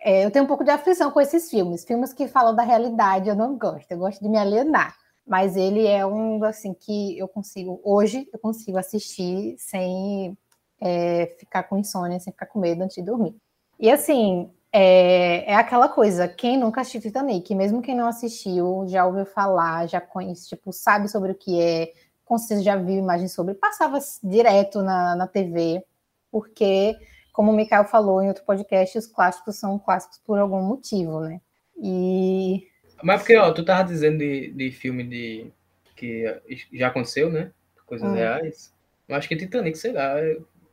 É, 0.00 0.24
eu 0.24 0.30
tenho 0.30 0.44
um 0.44 0.48
pouco 0.48 0.62
de 0.62 0.70
aflição 0.70 1.10
com 1.10 1.20
esses 1.20 1.50
filmes. 1.50 1.84
Filmes 1.84 2.12
que 2.12 2.28
falam 2.28 2.54
da 2.54 2.62
realidade 2.62 3.28
eu 3.28 3.34
não 3.34 3.58
gosto. 3.58 3.90
Eu 3.90 3.98
gosto 3.98 4.22
de 4.22 4.28
me 4.28 4.38
alienar. 4.38 4.96
Mas 5.26 5.56
ele 5.56 5.86
é 5.86 6.06
um 6.06 6.42
assim 6.44 6.72
que 6.72 7.18
eu 7.18 7.28
consigo 7.28 7.80
hoje 7.84 8.28
eu 8.32 8.38
consigo 8.38 8.78
assistir 8.78 9.56
sem 9.58 10.38
é, 10.80 11.34
ficar 11.38 11.64
com 11.64 11.76
insônia, 11.76 12.20
sem 12.20 12.32
ficar 12.32 12.46
com 12.46 12.60
medo 12.60 12.82
antes 12.82 12.96
de 12.96 13.02
dormir. 13.02 13.36
E 13.78 13.90
assim 13.90 14.50
é, 14.72 15.52
é 15.52 15.54
aquela 15.54 15.88
coisa. 15.88 16.28
Quem 16.28 16.58
nunca 16.58 16.80
assistiu 16.80 17.00
Titanic, 17.00 17.54
mesmo 17.54 17.82
quem 17.82 17.94
não 17.94 18.06
assistiu, 18.06 18.84
já 18.86 19.04
ouviu 19.06 19.26
falar, 19.26 19.86
já 19.88 20.00
conhece, 20.00 20.48
tipo, 20.48 20.72
sabe 20.72 21.08
sobre 21.08 21.32
o 21.32 21.34
que 21.34 21.60
é, 21.60 21.92
com 22.24 22.38
certeza 22.38 22.62
já 22.62 22.76
viu 22.76 22.98
imagens 22.98 23.32
sobre, 23.32 23.54
passava 23.54 23.98
direto 24.22 24.82
na, 24.82 25.16
na 25.16 25.26
TV, 25.26 25.82
porque 26.30 26.94
como 27.38 27.52
o 27.52 27.54
Mikael 27.54 27.84
falou 27.84 28.20
em 28.20 28.26
outro 28.26 28.42
podcast, 28.42 28.98
os 28.98 29.06
clássicos 29.06 29.54
são 29.60 29.78
clássicos 29.78 30.18
por 30.26 30.40
algum 30.40 30.60
motivo, 30.60 31.20
né? 31.20 31.40
E. 31.80 32.66
Mas 33.00 33.20
porque, 33.20 33.36
ó, 33.36 33.52
tu 33.52 33.64
tava 33.64 33.84
dizendo 33.88 34.18
de, 34.18 34.50
de 34.50 34.72
filme 34.72 35.04
de 35.04 35.52
que 35.94 36.24
já 36.72 36.88
aconteceu, 36.88 37.30
né? 37.30 37.52
Coisas 37.86 38.10
Hum. 38.10 38.14
reais. 38.14 38.74
Eu 39.08 39.14
acho 39.14 39.28
que 39.28 39.36
Titanic, 39.36 39.78
sei 39.78 39.92
lá, 39.92 40.16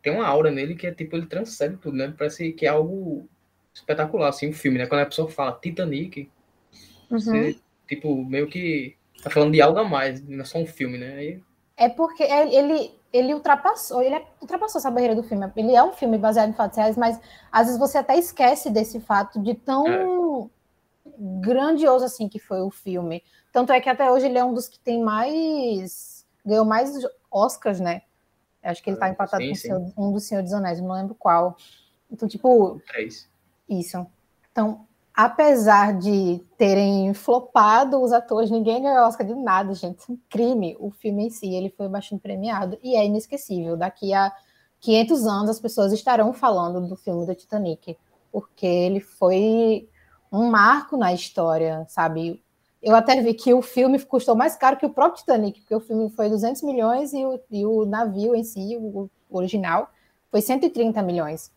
tem 0.02 0.12
uma 0.12 0.26
aura 0.26 0.50
nele 0.50 0.74
que 0.74 0.88
é 0.88 0.92
tipo, 0.92 1.16
ele 1.16 1.28
transcende 1.28 1.78
tudo, 1.78 1.96
né? 1.98 2.12
Parece 2.18 2.52
que 2.54 2.66
é 2.66 2.70
algo 2.70 3.30
espetacular, 3.72 4.30
assim, 4.30 4.50
o 4.50 4.54
filme, 4.54 4.80
né? 4.80 4.88
Quando 4.88 5.02
a 5.02 5.06
pessoa 5.06 5.30
fala 5.30 5.60
Titanic, 5.62 6.28
Uhum. 7.12 7.20
você, 7.20 7.60
tipo, 7.88 8.26
meio 8.26 8.48
que 8.48 8.96
tá 9.22 9.30
falando 9.30 9.52
de 9.54 9.62
algo 9.62 9.78
a 9.78 9.84
mais, 9.84 10.20
não 10.28 10.42
é 10.42 10.46
só 10.46 10.58
um 10.58 10.66
filme, 10.66 10.98
né? 10.98 11.14
Aí, 11.14 11.44
É 11.78 11.90
porque 11.90 12.24
é- 12.24 12.56
ele, 12.56 12.92
ele 13.16 13.34
ultrapassou, 13.34 14.02
ele 14.02 14.16
é- 14.16 14.26
ultrapassou 14.42 14.80
essa 14.80 14.92
barreira 14.92 15.16
do 15.16 15.24
filme. 15.24 15.50
Ele 15.56 15.74
é 15.76 15.84
um 15.84 15.92
filme 15.94 16.18
baseado 16.18 16.50
em 16.50 16.54
fatos 16.54 16.78
reais, 16.78 16.98
mas 16.98 17.20
às 17.52 17.66
vezes 17.68 17.80
você 17.80 17.98
até 17.98 18.18
esquece 18.18 18.70
desse 18.70 19.00
fato 19.00 19.40
de 19.42 19.54
tão 19.54 20.50
grandioso 21.42 22.06
assim 22.06 22.28
que 22.28 22.40
foi 22.40 22.62
o 22.62 22.70
filme. 22.70 23.24
Tanto 23.52 23.72
é 23.72 23.80
que 23.80 23.90
até 23.90 24.12
hoje 24.12 24.26
ele 24.26 24.38
é 24.38 24.44
um 24.44 24.54
dos 24.54 24.68
que 24.68 24.80
tem 24.80 25.02
mais. 25.02 26.26
ganhou 26.46 26.66
mais 26.66 26.92
Oscars, 27.32 27.80
né? 27.80 28.02
Acho 28.62 28.82
que 28.84 28.90
ele 28.90 28.98
tá 28.98 29.06
Ah, 29.06 29.10
empatado 29.10 29.44
sim, 29.44 29.50
com 29.50 29.56
sim. 29.56 29.94
Um 29.98 30.12
do 30.12 30.20
Senhor 30.20 30.42
dos 30.44 30.54
Anéis, 30.54 30.82
não 30.82 30.92
lembro 30.92 31.16
qual. 31.16 31.56
Então, 32.12 32.28
tipo, 32.28 32.82
três. 32.88 33.30
isso. 33.70 34.06
Então, 34.52 34.86
apesar 35.16 35.98
de 35.98 36.44
terem 36.58 37.14
flopado 37.14 38.02
os 38.02 38.12
atores, 38.12 38.52
ninguém 38.52 38.84
ganhou 38.84 39.06
Oscar 39.06 39.26
de 39.26 39.34
nada, 39.34 39.74
gente. 39.74 40.04
É 40.10 40.12
um 40.12 40.18
crime. 40.30 40.76
O 40.80 40.92
filme 40.92 41.28
em 41.28 41.30
si, 41.30 41.54
ele 41.54 41.70
foi 41.70 41.88
bastante 41.88 42.22
premiado 42.22 42.78
e 42.84 42.96
é 42.96 43.06
inesquecível. 43.06 43.78
Daqui 43.78 44.14
a 44.14 44.34
500 44.82 45.26
anos, 45.26 45.50
as 45.52 45.60
pessoas 45.60 45.94
estarão 45.94 46.34
falando 46.34 46.86
do 46.88 46.96
filme 46.98 47.26
do 47.26 47.34
Titanic, 47.34 47.98
porque 48.32 48.66
ele 48.66 49.00
foi 49.00 49.88
um 50.32 50.50
marco 50.50 50.98
na 50.98 51.14
história, 51.14 51.86
sabe? 51.88 52.44
Eu 52.82 52.96
até 52.96 53.20
vi 53.22 53.34
que 53.34 53.54
o 53.54 53.62
filme 53.62 53.98
custou 54.04 54.36
mais 54.36 54.56
caro 54.56 54.78
que 54.78 54.86
o 54.86 54.94
próprio 54.94 55.20
Titanic, 55.20 55.62
porque 55.62 55.76
o 55.76 55.80
filme 55.80 56.10
foi 56.10 56.30
200 56.30 56.62
milhões 56.64 57.14
e 57.14 57.26
o, 57.26 57.40
e 57.50 57.66
o 57.66 57.86
navio 57.86 58.36
em 58.36 58.44
si, 58.44 58.78
o 58.78 59.10
original, 59.30 59.90
foi 60.30 60.42
130 60.42 61.02
milhões. 61.02 61.55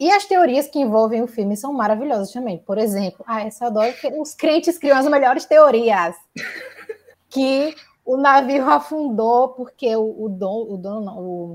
E 0.00 0.10
as 0.12 0.24
teorias 0.26 0.68
que 0.68 0.78
envolvem 0.78 1.22
o 1.22 1.26
filme 1.26 1.56
são 1.56 1.72
maravilhosas 1.72 2.30
também. 2.32 2.58
Por 2.58 2.78
exemplo, 2.78 3.24
ah, 3.26 3.42
essa 3.44 3.64
eu 3.64 3.68
adoro 3.68 3.92
que 3.94 4.06
os 4.08 4.32
crentes 4.34 4.78
criam 4.78 4.96
as 4.98 5.06
melhores 5.08 5.44
teorias. 5.44 6.14
Que 7.30 7.74
o 8.06 8.16
navio 8.16 8.66
afundou 8.70 9.50
porque 9.50 9.94
o, 9.94 10.24
o 10.24 10.28
dono, 10.30 10.72
o 10.72 10.76
dono 10.78 11.00
não, 11.04 11.18
o, 11.18 11.54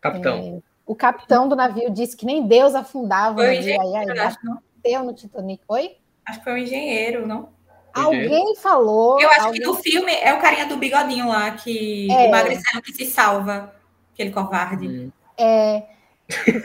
Capitão. 0.00 0.38
é, 0.38 0.58
o 0.86 0.94
capitão 0.94 1.46
do 1.46 1.54
navio 1.54 1.90
disse 1.90 2.16
que 2.16 2.24
nem 2.24 2.46
Deus 2.46 2.74
afundava 2.74 3.32
o 3.32 3.44
Foi 3.44 3.52
o 3.52 3.54
navio. 3.56 3.80
Aí, 3.82 4.18
acho, 4.18 4.38
não? 4.42 4.62
bateu 4.82 5.04
no 5.04 5.12
Titanic. 5.12 5.62
Oi? 5.68 5.96
Acho 6.24 6.38
que 6.38 6.44
foi 6.44 6.54
um 6.54 6.56
engenheiro, 6.56 7.26
não? 7.26 7.50
Alguém 7.92 8.56
falou. 8.56 9.20
Eu 9.20 9.28
acho 9.28 9.40
alguém- 9.42 9.60
que 9.60 9.66
no 9.66 9.74
filme 9.74 10.10
é 10.14 10.32
o 10.32 10.40
carinha 10.40 10.64
do 10.64 10.78
bigodinho 10.78 11.28
lá, 11.28 11.50
que 11.50 12.10
É. 12.10 12.28
o 12.28 12.30
magricelo 12.30 12.80
que 12.82 12.94
se 12.94 13.04
salva, 13.04 13.74
aquele 14.14 14.30
covarde. 14.30 14.88
Hum. 14.88 15.12
É, 15.36 15.80
que 15.80 15.86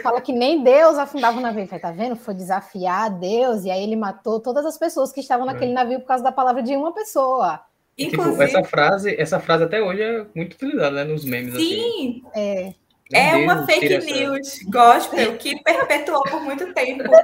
fala 0.02 0.22
que 0.22 0.32
nem 0.34 0.64
Deus 0.64 0.98
afundava 0.98 1.38
o 1.38 1.42
navio. 1.42 1.62
Ele 1.62 1.68
fala, 1.68 1.82
Tá 1.82 1.92
vendo? 1.92 2.16
Foi 2.16 2.34
desafiar 2.34 3.10
Deus, 3.10 3.64
e 3.66 3.72
aí 3.72 3.84
ele 3.84 3.96
matou 3.96 4.40
todas 4.40 4.66
as 4.66 4.78
pessoas 4.78 5.12
que 5.12 5.20
estavam 5.20 5.46
naquele 5.46 5.74
navio 5.74 6.00
por 6.00 6.08
causa 6.08 6.24
da 6.24 6.32
palavra 6.32 6.62
de 6.64 6.76
uma 6.76 6.94
pessoa. 6.94 7.62
Tipo, 7.98 8.16
Inclusive, 8.16 8.44
essa 8.44 8.64
frase, 8.64 9.16
essa 9.18 9.40
frase 9.40 9.64
até 9.64 9.82
hoje 9.82 10.02
é 10.02 10.26
muito 10.36 10.54
utilizada, 10.56 10.92
né? 10.92 11.04
Nos 11.06 11.24
memes, 11.24 11.54
assim. 11.56 11.64
sim, 11.64 12.24
É, 12.36 12.74
Meu 13.12 13.22
é 13.22 13.36
uma 13.38 13.56
Deus, 13.56 13.66
fake 13.68 13.80
tira 13.88 13.96
essa- 13.98 14.12
news 14.12 14.60
gospel 14.68 15.38
que 15.38 15.62
perpetuou 15.64 16.24
por 16.24 16.42
muito 16.42 16.74
tempo. 16.74 17.04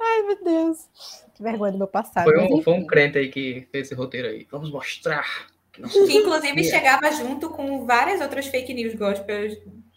Ai, 0.00 0.22
meu 0.22 0.42
Deus. 0.42 0.88
Que 1.34 1.42
vergonha 1.42 1.72
do 1.72 1.78
meu 1.78 1.86
passado. 1.86 2.24
Foi 2.24 2.38
um, 2.38 2.62
foi 2.62 2.72
um 2.74 2.86
crente 2.86 3.18
aí 3.18 3.28
que 3.28 3.66
fez 3.70 3.86
esse 3.86 3.94
roteiro 3.94 4.28
aí. 4.28 4.46
Vamos 4.50 4.70
mostrar. 4.70 5.24
que 5.72 5.82
Que 5.82 6.18
inclusive 6.18 6.60
Yeah. 6.62 6.78
chegava 6.78 7.12
junto 7.12 7.50
com 7.50 7.86
várias 7.86 8.20
outras 8.20 8.46
fake 8.48 8.74
news 8.74 8.94
gospel, 8.94 9.48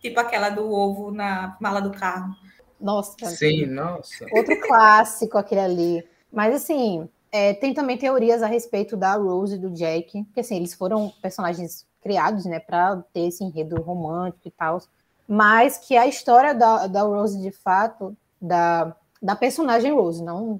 tipo 0.03 0.19
aquela 0.19 0.49
do 0.49 0.69
ovo 0.69 1.11
na 1.11 1.55
mala 1.61 1.79
do 1.79 1.91
carro. 1.91 2.35
Nossa, 2.79 3.25
Sim, 3.27 3.65
nossa. 3.67 4.25
outro 4.33 4.59
clássico 4.59 5.37
aquele 5.37 5.61
ali. 5.61 6.07
Mas 6.29 6.53
assim, 6.53 7.07
é, 7.31 7.53
tem 7.53 7.73
também 7.73 7.97
teorias 7.97 8.43
a 8.43 8.47
respeito 8.47 8.97
da 8.97 9.15
Rose 9.15 9.55
e 9.55 9.57
do 9.57 9.71
Jack, 9.71 10.25
que 10.25 10.39
assim, 10.39 10.57
eles 10.57 10.73
foram 10.73 11.09
personagens 11.21 11.87
criados, 12.01 12.43
né, 12.43 12.59
para 12.59 12.97
ter 13.13 13.27
esse 13.27 13.41
enredo 13.41 13.81
romântico 13.81 14.49
e 14.49 14.51
tal, 14.51 14.81
mas 15.25 15.77
que 15.77 15.95
a 15.95 16.05
história 16.05 16.53
da, 16.53 16.87
da 16.87 17.03
Rose, 17.03 17.41
de 17.41 17.51
fato, 17.51 18.15
da, 18.41 18.93
da 19.21 19.37
personagem 19.37 19.93
Rose, 19.93 20.21
não 20.21 20.59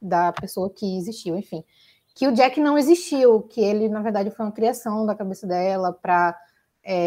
da 0.00 0.32
pessoa 0.32 0.70
que 0.70 0.96
existiu, 0.96 1.36
enfim, 1.36 1.62
que 2.14 2.26
o 2.26 2.32
Jack 2.32 2.58
não 2.58 2.78
existiu, 2.78 3.42
que 3.42 3.60
ele, 3.60 3.88
na 3.88 4.00
verdade, 4.00 4.30
foi 4.30 4.46
uma 4.46 4.52
criação 4.52 5.04
da 5.04 5.14
cabeça 5.14 5.46
dela 5.46 5.92
para 5.92 6.34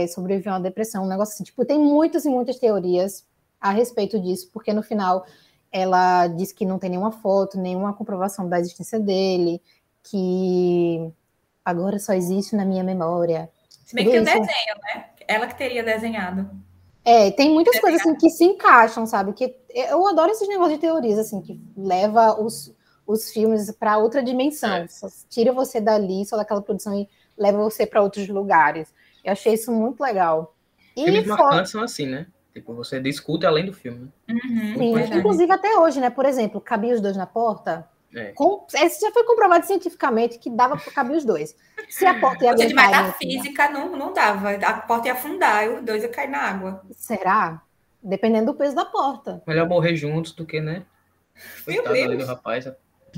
sobreviver 0.07 0.53
a 0.53 0.57
uma 0.57 0.61
depressão, 0.61 1.03
um 1.03 1.07
negócio 1.07 1.33
assim. 1.33 1.43
Tipo, 1.43 1.65
tem 1.65 1.79
muitas 1.79 2.25
e 2.25 2.29
muitas 2.29 2.57
teorias 2.57 3.25
a 3.59 3.71
respeito 3.71 4.19
disso, 4.19 4.49
porque 4.51 4.73
no 4.73 4.81
final 4.81 5.25
ela 5.71 6.27
diz 6.27 6.51
que 6.51 6.65
não 6.65 6.77
tem 6.77 6.89
nenhuma 6.89 7.11
foto, 7.11 7.57
nenhuma 7.57 7.93
comprovação 7.93 8.47
da 8.47 8.59
existência 8.59 8.99
dele, 8.99 9.61
que 10.03 11.11
agora 11.63 11.97
só 11.99 12.13
existe 12.13 12.55
na 12.55 12.65
minha 12.65 12.83
memória. 12.83 13.49
Se 13.85 13.95
bem 13.95 14.05
que 14.05 14.11
o 14.11 14.15
isso. 14.15 14.25
desenho, 14.25 14.75
né? 14.83 15.05
Ela 15.27 15.47
que 15.47 15.57
teria 15.57 15.83
desenhado. 15.83 16.49
É, 17.03 17.31
tem 17.31 17.51
muitas 17.51 17.79
coisas 17.79 18.01
assim 18.01 18.15
que 18.15 18.29
se 18.29 18.43
encaixam, 18.43 19.05
sabe? 19.05 19.33
Que 19.33 19.55
eu 19.69 20.05
adoro 20.07 20.31
esses 20.31 20.47
negócios 20.47 20.75
de 20.75 20.81
teorias 20.81 21.17
assim 21.17 21.41
que 21.41 21.59
leva 21.75 22.39
os, 22.39 22.75
os 23.07 23.31
filmes 23.31 23.71
para 23.71 23.97
outra 23.97 24.21
dimensão. 24.21 24.69
É. 24.69 24.87
Tira 25.29 25.51
você 25.51 25.79
dali, 25.79 26.25
só 26.25 26.37
daquela 26.37 26.61
produção 26.61 26.93
e 26.93 27.09
leva 27.37 27.57
você 27.57 27.85
para 27.85 28.03
outros 28.03 28.27
lugares. 28.27 28.93
Eu 29.23 29.31
achei 29.33 29.53
isso 29.53 29.71
muito 29.71 30.01
legal. 30.01 30.55
E 30.95 31.03
Filmes 31.05 31.25
fora- 31.27 31.43
marcantes 31.43 31.71
são 31.71 31.81
assim, 31.83 32.05
né? 32.05 32.27
Tipo, 32.53 32.73
você 32.75 32.99
discute 32.99 33.45
além 33.45 33.65
do 33.65 33.73
filme. 33.73 34.11
né? 34.27 34.35
Uhum, 34.43 34.77
Sim, 34.77 35.17
inclusive 35.17 35.51
até 35.51 35.77
hoje, 35.77 36.01
né? 36.01 36.09
Por 36.09 36.25
exemplo, 36.25 36.59
cabia 36.59 36.93
os 36.93 36.99
dois 37.01 37.15
na 37.15 37.25
porta. 37.25 37.87
É. 38.13 38.33
Com, 38.33 38.65
esse 38.73 38.99
já 38.99 39.09
foi 39.11 39.23
comprovado 39.23 39.65
cientificamente 39.65 40.37
que 40.37 40.49
dava 40.49 40.75
para 40.75 40.91
caber 40.91 41.15
os 41.15 41.23
dois. 41.23 41.55
Se 41.87 42.05
a 42.05 42.19
porta 42.19 42.43
ia 42.43 42.51
Ou 42.51 42.57
seja, 42.57 42.67
de 42.73 42.77
aguentar. 42.77 43.05
metafísica 43.05 43.69
não, 43.69 43.95
não 43.95 44.11
dava. 44.11 44.51
A 44.51 44.73
porta 44.81 45.07
ia 45.07 45.13
afundar 45.13 45.65
e 45.65 45.69
os 45.69 45.81
dois 45.81 46.03
iam 46.03 46.11
cair 46.11 46.29
na 46.29 46.39
água. 46.39 46.81
Será? 46.91 47.61
Dependendo 48.03 48.47
do 48.51 48.57
peso 48.57 48.75
da 48.75 48.83
porta. 48.83 49.41
Melhor 49.47 49.65
morrer 49.69 49.95
juntos 49.95 50.33
do 50.33 50.45
que, 50.45 50.59
né? 50.59 50.83
Meu 51.65 51.87
ali 51.87 52.03
do 52.03 52.17
Deus. 52.17 52.27
rapaz. 52.27 52.67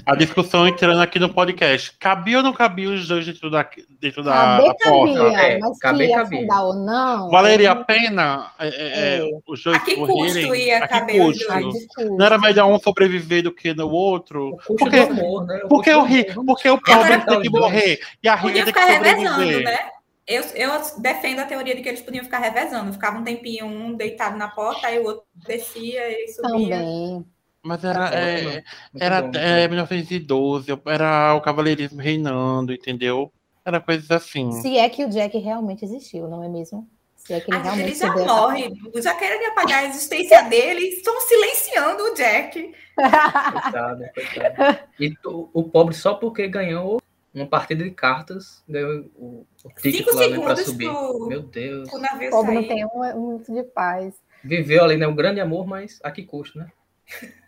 A 0.06 0.16
discussão 0.16 0.68
entrando 0.68 1.00
aqui 1.02 1.20
no 1.20 1.32
podcast. 1.34 1.96
Cabia 2.00 2.38
ou 2.38 2.44
não 2.44 2.52
cabia 2.52 2.90
os 2.90 3.08
dois 3.08 3.26
dentro 3.26 3.50
da, 3.50 3.68
dentro 4.02 4.24
da, 4.24 4.58
porta? 4.60 4.84
cabia, 4.84 5.40
É, 5.40 5.60
mas 5.60 5.78
caber, 5.78 6.08
que 6.08 6.12
ia 6.14 6.18
cabia. 6.24 6.38
afundar 6.40 6.66
ou 6.66 6.74
não. 6.74 7.30
Valeria 7.30 7.72
a 7.72 7.76
pena 7.76 8.52
é, 8.60 8.68
é, 8.68 8.72
é, 8.72 9.18
É. 9.20 9.30
os 9.48 9.64
dois 9.64 9.78
A 9.78 9.80
que 9.80 9.96
morrerem? 9.96 10.48
custo 10.48 10.56
ia 10.56 10.78
A 10.84 10.88
caber 10.88 11.22
os 11.22 11.44
custo? 11.46 12.18
Não 12.18 12.26
era 12.26 12.38
melhor 12.40 12.68
um 12.72 12.80
sobreviver 12.80 13.44
do 13.44 13.52
que 13.54 13.74
no 13.74 13.88
outro? 13.90 14.50
O 14.50 14.58
custo 14.58 14.76
Porque- 14.78 15.06
do 15.06 15.12
amor, 15.22 15.46
né? 15.46 15.62
O 15.64 15.68
Porque 15.70 15.92
o, 15.94 16.04
ri, 16.04 16.26
porque 16.46 16.70
o 16.70 16.82
pobre 16.82 17.18
tem 17.26 17.42
que 17.42 17.50
morrer 17.50 18.00
e 18.24 18.28
a 18.28 18.36
rica 18.36 18.54
tem 18.54 18.62
que 18.64 18.68
ficar 18.68 18.86
revezando, 18.86 19.30
sobreviver. 19.30 19.64
né? 19.66 19.80
Eu, 20.26 20.42
eu 20.56 20.72
defendo 21.00 21.40
a 21.40 21.46
teoria 21.46 21.76
de 21.76 21.82
que 21.82 21.90
eles 21.90 22.02
podiam 22.02 22.24
ficar 22.24 22.40
revezando. 22.40 22.94
Ficava 22.94 23.20
um 23.20 23.24
tempinho 23.26 23.66
um 23.66 23.94
deitado 23.94 24.38
na 24.38 24.48
porta, 24.48 24.88
aí 24.88 24.98
o 24.98 25.04
outro 25.04 25.24
descia 25.36 26.10
e 26.10 26.28
subia. 26.30 26.78
Também. 26.78 27.26
Mas 27.64 27.84
era, 27.84 28.10
Tá 28.10 28.16
é, 28.16 28.42
bom, 28.42 28.50
Muito 28.52 28.64
era 29.00 29.22
bom, 29.22 29.32
é, 29.40 29.68
1912, 29.70 30.68
era 30.86 31.34
o 31.34 31.42
cavaleirismo 31.42 32.02
reinando, 32.02 32.74
entendeu? 32.74 33.32
Era 33.66 33.80
coisas 33.80 34.12
assim. 34.12 34.52
Se 34.52 34.78
é 34.78 34.90
que 34.90 35.06
o 35.06 35.10
Jack 35.10 35.38
realmente 35.38 35.86
existiu, 35.86 36.28
não 36.28 36.44
é 36.44 36.50
mesmo? 36.50 36.88
Se 37.16 37.34
é 37.34 37.40
que 37.40 37.50
ele 37.50 37.60
vezes 37.60 37.74
realmente 37.74 38.00
já 38.00 38.14
morre. 38.14 38.74
Já 39.02 39.16
querem 39.16 39.48
apagar 39.48 39.84
a 39.84 39.88
existência 39.88 40.42
dele 40.50 40.82
estão 40.88 41.18
silenciando 41.22 42.04
o 42.04 42.14
Jack. 42.14 42.74
Coitado, 42.96 44.04
coitado. 44.14 44.80
E 45.00 45.14
o 45.24 45.64
pobre 45.64 45.96
só 45.96 46.16
porque 46.16 46.50
ganhou 46.50 47.02
uma 47.34 47.48
partida 47.48 47.86
de 47.86 47.92
cartas, 47.92 48.62
ganhou 48.68 49.10
o, 49.16 49.48
o 49.64 49.70
ticket 49.82 50.06
Cinco 50.06 50.16
lá 50.16 50.22
né, 50.22 50.28
segundos 50.28 50.60
subir. 50.66 50.90
pro, 50.90 51.28
Meu 51.28 51.42
Deus. 51.44 51.88
O 51.88 52.30
pobre 52.30 52.56
não 52.56 52.62
sair. 52.62 52.68
tem 52.68 52.86
um, 52.86 52.90
um 53.16 53.28
minuto 53.28 53.54
de 53.54 53.64
paz. 53.64 54.14
Viveu 54.44 54.84
ali, 54.84 54.98
né? 54.98 55.08
Um 55.08 55.16
grande 55.16 55.40
amor, 55.40 55.66
mas 55.66 56.00
a 56.04 56.12
que 56.12 56.24
custo, 56.24 56.60
né? 56.60 56.68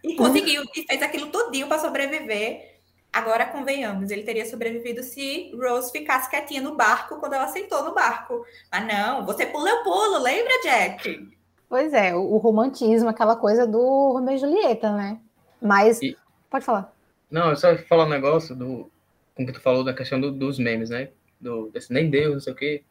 E 0.03 0.15
conseguiu, 0.15 0.63
e 0.75 0.83
fez 0.83 1.01
aquilo 1.01 1.27
tudinho 1.31 1.67
para 1.67 1.79
sobreviver. 1.79 2.75
Agora, 3.11 3.45
convenhamos, 3.45 4.11
ele 4.11 4.23
teria 4.23 4.45
sobrevivido 4.45 5.01
se 5.01 5.49
Rose 5.55 5.91
ficasse 5.91 6.29
quietinha 6.29 6.61
no 6.61 6.75
barco 6.75 7.17
quando 7.19 7.33
ela 7.33 7.47
sentou 7.47 7.83
no 7.83 7.93
barco. 7.93 8.45
Mas 8.71 8.85
não, 8.85 9.25
você 9.25 9.45
pula, 9.45 9.69
eu 9.69 9.83
pulo, 9.83 10.19
lembra, 10.19 10.51
Jack? 10.61 11.29
Pois 11.69 11.93
é, 11.93 12.13
o, 12.13 12.19
o 12.19 12.37
romantismo, 12.37 13.09
aquela 13.09 13.35
coisa 13.37 13.65
do 13.65 14.11
Romeu 14.13 14.35
e 14.35 14.37
Julieta, 14.37 14.91
né? 14.95 15.19
Mas. 15.61 16.01
E- 16.01 16.15
Pode 16.49 16.63
falar. 16.65 16.93
Não, 17.31 17.49
eu 17.49 17.55
só 17.55 17.71
ia 17.71 17.77
falar 17.87 18.05
um 18.05 18.09
negócio 18.09 18.55
do. 18.55 18.91
Como 19.33 19.47
que 19.47 19.53
tu 19.53 19.61
falou 19.61 19.83
da 19.83 19.93
questão 19.93 20.19
do- 20.19 20.31
dos 20.31 20.59
memes, 20.59 20.89
né? 20.89 21.09
Do, 21.39 21.69
desse 21.69 21.91
nem 21.91 22.09
Deus, 22.09 22.33
não 22.33 22.39
sei 22.41 22.53
o 22.53 22.55
quê. 22.55 22.83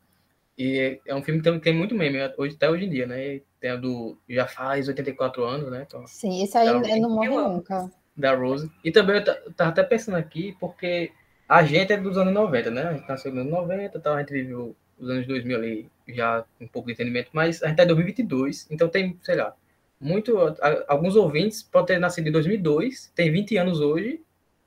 E 0.57 0.79
é, 0.79 1.01
é 1.07 1.15
um 1.15 1.23
filme 1.23 1.41
que 1.43 1.61
tem, 1.61 1.75
muito 1.75 1.95
meme, 1.95 2.19
hoje, 2.39 2.55
até 2.55 2.71
hoje 2.71 2.85
em 2.85 2.91
dia, 2.91 3.07
né? 3.07 3.41
Tem 3.61 3.71
a 3.71 3.77
do. 3.77 4.17
Já 4.29 4.47
faz 4.47 4.87
84 4.89 5.43
anos, 5.45 5.71
né? 5.71 5.85
Então, 5.87 6.07
Sim, 6.07 6.43
esse 6.45 6.57
aí 6.57 6.69
ele 6.69 7.01
não 7.01 7.11
morre 7.11 7.29
amo. 7.29 7.49
nunca. 7.57 7.91
da 8.17 8.35
Rose. 8.35 8.71
E 8.85 8.93
também 8.93 9.17
eu 9.17 9.25
ta- 9.25 9.41
eu 9.45 9.53
tava 9.53 9.71
até 9.71 9.83
pensando 9.83 10.17
aqui, 10.17 10.57
porque 10.61 11.11
a 11.49 11.65
gente 11.65 11.93
é 11.93 11.97
dos 11.97 12.17
anos 12.17 12.33
90, 12.33 12.71
né? 12.71 12.83
A 12.85 12.93
gente 12.93 13.09
nasceu 13.09 13.33
nos 13.33 13.41
anos 13.41 13.53
90, 13.53 13.99
tal, 13.99 14.15
a 14.15 14.21
gente 14.21 14.33
viveu 14.33 14.77
os 14.99 15.11
anos 15.11 15.27
2000 15.27 15.57
ali 15.57 15.91
já 16.09 16.45
com 16.59 16.65
um 16.65 16.69
pouco 16.69 16.87
de 16.87 16.93
entendimento, 16.95 17.31
mas 17.33 17.61
a 17.63 17.67
gente 17.69 17.77
tá 17.77 17.83
em 17.83 17.87
2022, 17.89 18.69
então 18.71 18.89
tem, 18.89 19.19
sei 19.23 19.35
lá, 19.37 19.57
muito. 20.01 20.37
Alguns 20.87 21.17
ouvintes 21.17 21.63
podem 21.65 21.97
ter 21.97 21.99
nascido 22.01 22.29
em 22.29 22.33
2002, 22.33 23.11
tem 23.17 23.33
20 23.33 23.57
anos 23.57 23.81
hoje, 23.81 24.21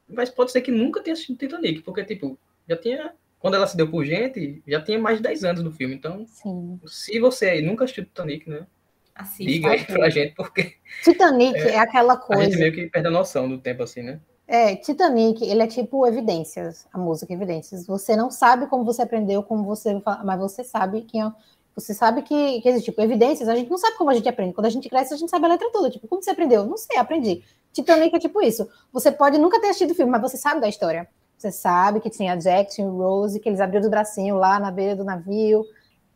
mas 0.10 0.30
pode 0.30 0.52
ser 0.52 0.60
que 0.62 0.71
nunca 0.71 1.02
tenha 1.02 1.13
assistido 1.13 1.38
Titanic, 1.38 1.82
porque, 1.84 2.04
tipo, 2.04 2.38
já 2.67 2.76
tinha. 2.76 3.13
Quando 3.39 3.54
ela 3.56 3.67
se 3.67 3.78
deu 3.78 3.89
por 3.89 4.04
gente, 4.04 4.62
já 4.67 4.82
tinha 4.82 4.97
mais 5.00 5.17
de 5.17 5.23
10 5.23 5.43
anos 5.43 5.63
do 5.63 5.71
filme. 5.71 5.93
Então, 5.95 6.26
Sim. 6.28 6.80
se 6.88 7.19
você 7.19 7.45
aí 7.50 7.62
nunca 7.62 7.84
assistiu 7.84 8.06
Titanic, 8.06 8.50
né? 8.50 8.65
Assista. 9.13 9.43
Diga 9.52 9.69
aí 9.71 9.84
pra 9.84 10.10
gente, 10.10 10.36
porque 10.36 10.73
Titanic 11.04 11.58
é, 11.58 11.80
aquela 11.80 12.13
a 12.13 12.17
gente 12.17 12.26
coisa. 12.28 12.58
meio 12.60 12.73
que 12.73 12.88
perde 12.88 13.08
a 13.08 13.12
noção 13.12 13.50
do 13.50 13.58
tempo 13.58 13.84
assim, 13.84 14.02
né? 14.04 14.19
É, 14.47 14.76
Titanic, 14.76 15.43
ele 15.43 15.62
é 15.62 15.67
tipo 15.67 16.06
evidências, 16.08 16.88
a 16.93 16.97
música 16.97 17.34
evidências. 17.34 17.86
Você 17.86 18.15
não 18.15 18.32
sabe 18.32 18.67
como 18.67 18.86
você 18.86 19.02
aprendeu, 19.02 19.43
como 19.43 19.63
você, 19.65 20.02
mas 20.23 20.39
você 20.39 20.63
sabe 20.63 21.02
que 21.02 21.19
é- 21.19 21.32
você 21.76 21.93
sabe 21.93 22.21
que, 22.23 22.62
que 22.62 22.69
existe 22.69 22.86
tipo 22.86 23.02
evidências. 23.02 23.47
A 23.50 23.56
gente 23.56 23.69
não 23.69 23.78
sabe 23.78 23.97
como 23.97 24.10
a 24.10 24.13
gente 24.13 24.28
aprende. 24.28 24.54
Quando 24.54 24.65
a 24.65 24.69
gente 24.69 24.89
cresce, 24.89 25.13
a 25.13 25.17
gente 25.17 25.30
sabe 25.30 25.45
a 25.45 25.50
letra 25.50 25.69
toda. 25.71 25.91
Tipo, 25.91 26.08
como 26.08 26.23
você 26.23 26.32
aprendeu? 26.32 26.65
Não 26.65 26.78
sei, 26.78 26.97
aprendi. 26.97 27.43
Titanic 27.73 28.15
é 28.15 28.19
tipo 28.19 28.41
isso. 28.41 28.67
Você 28.91 29.12
pode 29.12 29.38
nunca 29.38 29.60
ter 29.62 29.67
assistido 29.67 29.91
o 29.91 29.95
filme, 29.95 30.12
mas 30.12 30.21
você 30.21 30.38
sabe 30.38 30.60
da 30.62 30.67
história. 30.69 31.08
Você 31.38 31.52
sabe 31.52 32.00
que 32.00 32.10
tinha 32.10 32.36
Jack, 32.36 32.73
tinha 32.73 32.88
o 32.88 32.97
Rose, 32.97 33.39
que 33.39 33.47
eles 33.47 33.60
abriram 33.60 33.84
os 33.84 33.89
bracinhos 33.89 34.39
lá 34.39 34.60
na 34.60 34.71
beira 34.71 34.95
do 34.95 35.04
navio 35.04 35.63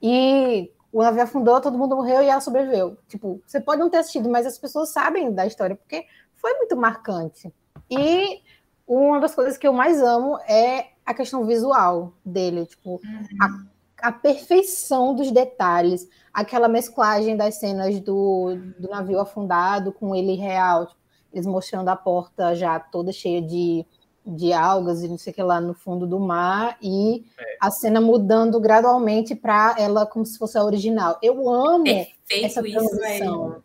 e 0.01 0.71
o 0.91 1.03
navio 1.03 1.23
afundou, 1.23 1.61
todo 1.61 1.77
mundo 1.77 1.95
morreu 1.95 2.23
e 2.23 2.27
ela 2.27 2.41
sobreviveu. 2.41 2.97
Tipo, 3.07 3.41
você 3.45 3.61
pode 3.61 3.79
não 3.79 3.89
ter 3.89 3.97
assistido, 3.97 4.29
mas 4.29 4.45
as 4.45 4.57
pessoas 4.57 4.89
sabem 4.89 5.31
da 5.31 5.45
história 5.45 5.75
porque 5.75 6.05
foi 6.35 6.53
muito 6.55 6.75
marcante. 6.75 7.53
E 7.89 8.41
uma 8.87 9.19
das 9.19 9.35
coisas 9.35 9.57
que 9.57 9.67
eu 9.67 9.73
mais 9.73 10.01
amo 10.01 10.37
é 10.47 10.87
a 11.05 11.13
questão 11.13 11.45
visual 11.45 12.13
dele, 12.25 12.65
tipo, 12.65 12.99
a, 13.39 14.07
a 14.09 14.11
perfeição 14.11 15.13
dos 15.13 15.31
detalhes, 15.31 16.07
aquela 16.33 16.67
mesclagem 16.67 17.37
das 17.37 17.55
cenas 17.55 17.99
do, 17.99 18.55
do 18.79 18.89
navio 18.89 19.19
afundado 19.19 19.91
com 19.91 20.15
ele 20.15 20.35
real, 20.35 20.87
tipo, 20.87 20.99
eles 21.31 21.45
mostrando 21.45 21.89
a 21.89 21.95
porta 21.95 22.53
já 22.55 22.79
toda 22.79 23.11
cheia 23.11 23.41
de, 23.41 23.85
de 24.25 24.53
algas 24.53 25.03
e 25.03 25.07
não 25.07 25.17
sei 25.17 25.31
o 25.31 25.35
que 25.35 25.41
lá 25.41 25.59
no 25.59 25.73
fundo 25.73 26.05
do 26.05 26.19
mar, 26.19 26.77
e 26.81 27.25
a 27.59 27.71
cena 27.71 27.99
mudando 27.99 28.59
gradualmente 28.59 29.35
para 29.35 29.75
ela 29.77 30.05
como 30.05 30.25
se 30.25 30.37
fosse 30.37 30.57
a 30.57 30.63
original. 30.63 31.17
Eu 31.21 31.49
amo 31.49 31.87
essa 31.87 32.61
Perfeito 32.61 32.85
isso, 32.85 32.97
velho. 32.97 32.97
transição. 32.97 33.63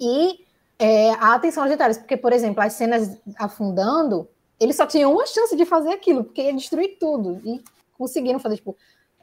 E 0.00 0.44
é, 0.78 1.10
a 1.12 1.34
atenção 1.34 1.62
aos 1.64 1.70
detalhes, 1.70 1.98
porque, 1.98 2.16
por 2.16 2.32
exemplo, 2.32 2.62
as 2.62 2.72
cenas 2.72 3.18
afundando, 3.36 4.28
eles 4.58 4.76
só 4.76 4.86
tinham 4.86 5.12
uma 5.12 5.26
chance 5.26 5.56
de 5.56 5.64
fazer 5.64 5.90
aquilo, 5.90 6.24
porque 6.24 6.42
ia 6.42 6.54
destruir 6.54 6.96
tudo. 6.98 7.40
E 7.44 7.62
conseguiram 7.96 8.38
fazer, 8.38 8.56
tipo, 8.56 8.76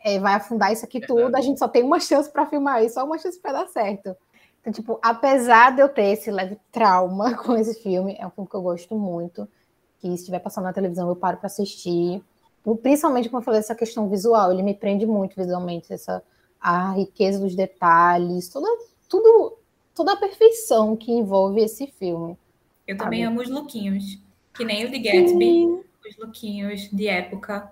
é, 0.04 0.20
vai 0.20 0.36
afundar 0.36 0.72
isso 0.72 0.86
aqui 0.86 1.00
tudo, 1.00 1.36
a 1.36 1.42
gente 1.42 1.58
só 1.58 1.68
tem 1.68 1.82
uma 1.82 2.00
chance 2.00 2.30
para 2.30 2.46
filmar 2.46 2.84
isso, 2.84 2.96
só 2.96 3.06
uma 3.06 3.18
chance 3.18 3.40
para 3.40 3.54
dar 3.54 3.68
certo. 3.68 4.16
Então, 4.62 4.74
tipo, 4.74 5.00
apesar 5.02 5.76
de 5.76 5.82
eu 5.82 5.90
ter 5.90 6.12
esse 6.12 6.30
leve 6.30 6.58
trauma 6.72 7.36
com 7.44 7.56
esse 7.56 7.82
filme, 7.82 8.16
é 8.20 8.28
um 8.28 8.30
filme 8.30 8.50
que 8.50 8.56
eu 8.56 8.62
gosto 8.62 8.96
muito, 8.96 9.48
que 10.00 10.08
se 10.10 10.16
estiver 10.16 10.40
passando 10.40 10.66
na 10.66 10.74
televisão 10.74 11.08
eu 11.10 11.16
paro 11.16 11.38
para 11.38 11.48
assistir. 11.48 12.22
Principalmente, 12.82 13.30
como 13.30 13.42
eu 13.42 13.46
falei, 13.46 13.60
essa 13.60 13.76
questão 13.76 14.10
visual, 14.10 14.52
ele 14.52 14.64
me 14.64 14.74
prende 14.74 15.06
muito 15.06 15.36
visualmente, 15.36 15.94
essa 15.94 16.24
a 16.60 16.94
riqueza 16.94 17.38
dos 17.40 17.56
detalhes, 17.56 18.50
toda, 18.50 18.68
tudo, 19.08 19.54
toda 19.94 20.14
a 20.14 20.18
perfeição 20.18 20.96
que 20.96 21.12
envolve 21.12 21.62
esse 21.62 21.86
filme. 21.86 22.36
Eu 22.88 22.98
também 22.98 23.24
Sabe? 23.24 23.32
amo 23.34 23.42
os 23.42 23.50
lookinhos. 23.50 24.20
Que 24.54 24.64
nem 24.66 24.86
o 24.86 24.90
de 24.90 24.98
Gatsby, 24.98 25.66
os 26.08 26.18
lookinhos 26.18 26.90
de 26.92 27.08
época. 27.08 27.72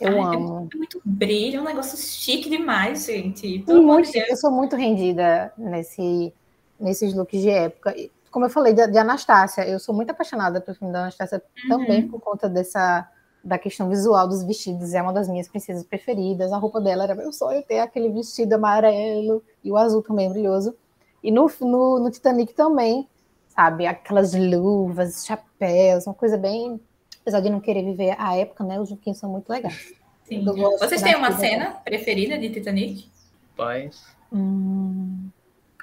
Eu 0.00 0.22
Ai, 0.22 0.36
amo. 0.36 0.68
É 0.72 0.76
muito 0.76 1.00
brilho, 1.04 1.58
é 1.58 1.60
um 1.62 1.64
negócio 1.64 1.98
chique 1.98 2.48
demais, 2.48 3.06
gente. 3.06 3.58
Pelo 3.60 3.82
muito- 3.82 4.12
de 4.12 4.18
eu 4.18 4.36
sou 4.36 4.52
muito 4.52 4.76
rendida 4.76 5.52
nesse, 5.58 6.32
nesses 6.78 7.12
looks 7.14 7.40
de 7.40 7.50
época. 7.50 7.92
Como 8.30 8.44
eu 8.44 8.50
falei 8.50 8.72
de, 8.72 8.86
de 8.86 8.98
Anastácia, 8.98 9.66
eu 9.66 9.78
sou 9.78 9.94
muito 9.94 10.10
apaixonada 10.10 10.60
pelo 10.60 10.76
filme 10.76 10.92
da 10.92 11.00
Anastácia 11.00 11.42
também 11.68 12.06
por 12.08 12.20
conta 12.20 12.48
dessa 12.48 13.08
da 13.42 13.56
questão 13.56 13.88
visual 13.88 14.28
dos 14.28 14.42
vestidos. 14.42 14.92
É 14.94 15.00
uma 15.00 15.12
das 15.12 15.28
minhas 15.28 15.48
princesas 15.48 15.84
preferidas. 15.84 16.52
A 16.52 16.58
roupa 16.58 16.80
dela 16.80 17.04
era 17.04 17.14
meu 17.14 17.32
sonho 17.32 17.62
ter 17.62 17.78
aquele 17.78 18.10
vestido 18.10 18.52
amarelo 18.54 19.42
e 19.64 19.70
o 19.70 19.76
azul 19.76 20.02
também 20.02 20.28
brilhoso. 20.28 20.76
E 21.22 21.30
no, 21.30 21.50
no, 21.60 22.00
no 22.00 22.10
Titanic 22.10 22.52
também, 22.52 23.08
sabe? 23.48 23.86
Aquelas 23.86 24.34
luvas, 24.34 25.24
chapéus, 25.24 26.06
uma 26.06 26.14
coisa 26.14 26.36
bem 26.36 26.80
Apesar 27.28 27.40
de 27.40 27.50
não 27.50 27.60
querer 27.60 27.84
viver 27.84 28.16
a 28.18 28.34
época, 28.38 28.64
né? 28.64 28.80
Os 28.80 28.88
Juquinhos 28.88 29.18
são 29.18 29.30
muito 29.30 29.50
legais. 29.50 29.92
Sim. 30.24 30.42
Vocês 30.78 31.02
têm 31.02 31.14
uma 31.14 31.30
cena 31.32 31.72
preferida 31.84 32.38
de 32.38 32.48
Titanic? 32.48 33.10
Paz. 33.54 34.16
Hum, 34.32 35.28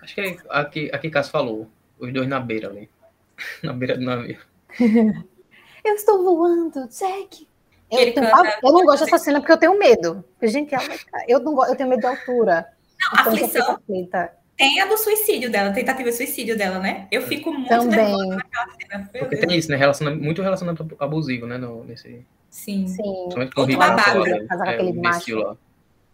Acho 0.02 0.16
que 0.16 0.22
é 0.22 0.38
aqui, 0.50 0.90
aqui 0.92 1.10
Cássio 1.12 1.32
falou. 1.32 1.68
Os 2.00 2.12
dois 2.14 2.28
na 2.28 2.40
beira 2.40 2.70
ali. 2.70 2.90
na 3.64 3.74
beira 3.74 3.98
do 3.98 4.04
navio. 4.04 4.38
eu 5.84 5.94
estou 5.96 6.24
voando, 6.24 6.88
Jack. 6.90 7.48
Eu, 7.92 8.00
Ele 8.00 8.12
tenho- 8.12 8.30
canta- 8.32 8.60
eu 8.64 8.72
não 8.74 8.84
gosto 8.84 9.06
dessa 9.06 9.18
cena 9.20 9.40
porque 9.40 9.52
eu 9.54 9.58
tenho 9.58 9.78
medo. 9.78 10.24
Porque, 10.34 10.48
Gente, 10.48 10.74
eu, 11.28 11.40
não 11.40 11.54
go- 11.54 11.66
eu 11.66 11.76
tenho 11.76 11.90
medo 11.90 12.00
de 12.02 12.08
altura. 12.08 12.68
Não, 13.00 13.22
Então, 13.22 13.34
aflição. 13.34 13.80
Tem 14.58 14.80
a 14.80 14.86
do 14.86 14.98
suicídio 14.98 15.52
dela, 15.52 15.72
tentativa 15.74 16.10
de 16.10 16.16
suicídio 16.16 16.58
dela, 16.58 16.80
né? 16.80 17.08
Eu 17.12 17.22
fico 17.24 17.52
muito 17.52 17.68
Também. 17.68 18.30
naquela 18.30 18.68
cena. 18.72 19.10
Meu 19.14 19.22
Porque 19.24 19.36
Deus. 19.36 19.48
tem 19.48 19.58
isso, 19.60 19.70
né? 19.70 19.76
Relaciona, 19.78 20.16
muito 20.16 20.42
relacionamento 20.42 20.96
abusivo, 20.98 21.46
né? 21.46 21.58
No, 21.58 21.84
nesse, 21.84 22.26
Sim. 22.50 22.88
Sim. 22.88 22.96
principalmente 23.04 23.54
com 23.54 23.60
o 23.60 23.64
Outro 23.64 23.78
Ricardo 23.80 23.98
babado. 23.98 24.48
Com 24.48 24.64
é, 24.64 24.74
aquele 24.74 24.94
macho. 24.94 25.36
lá. 25.40 25.58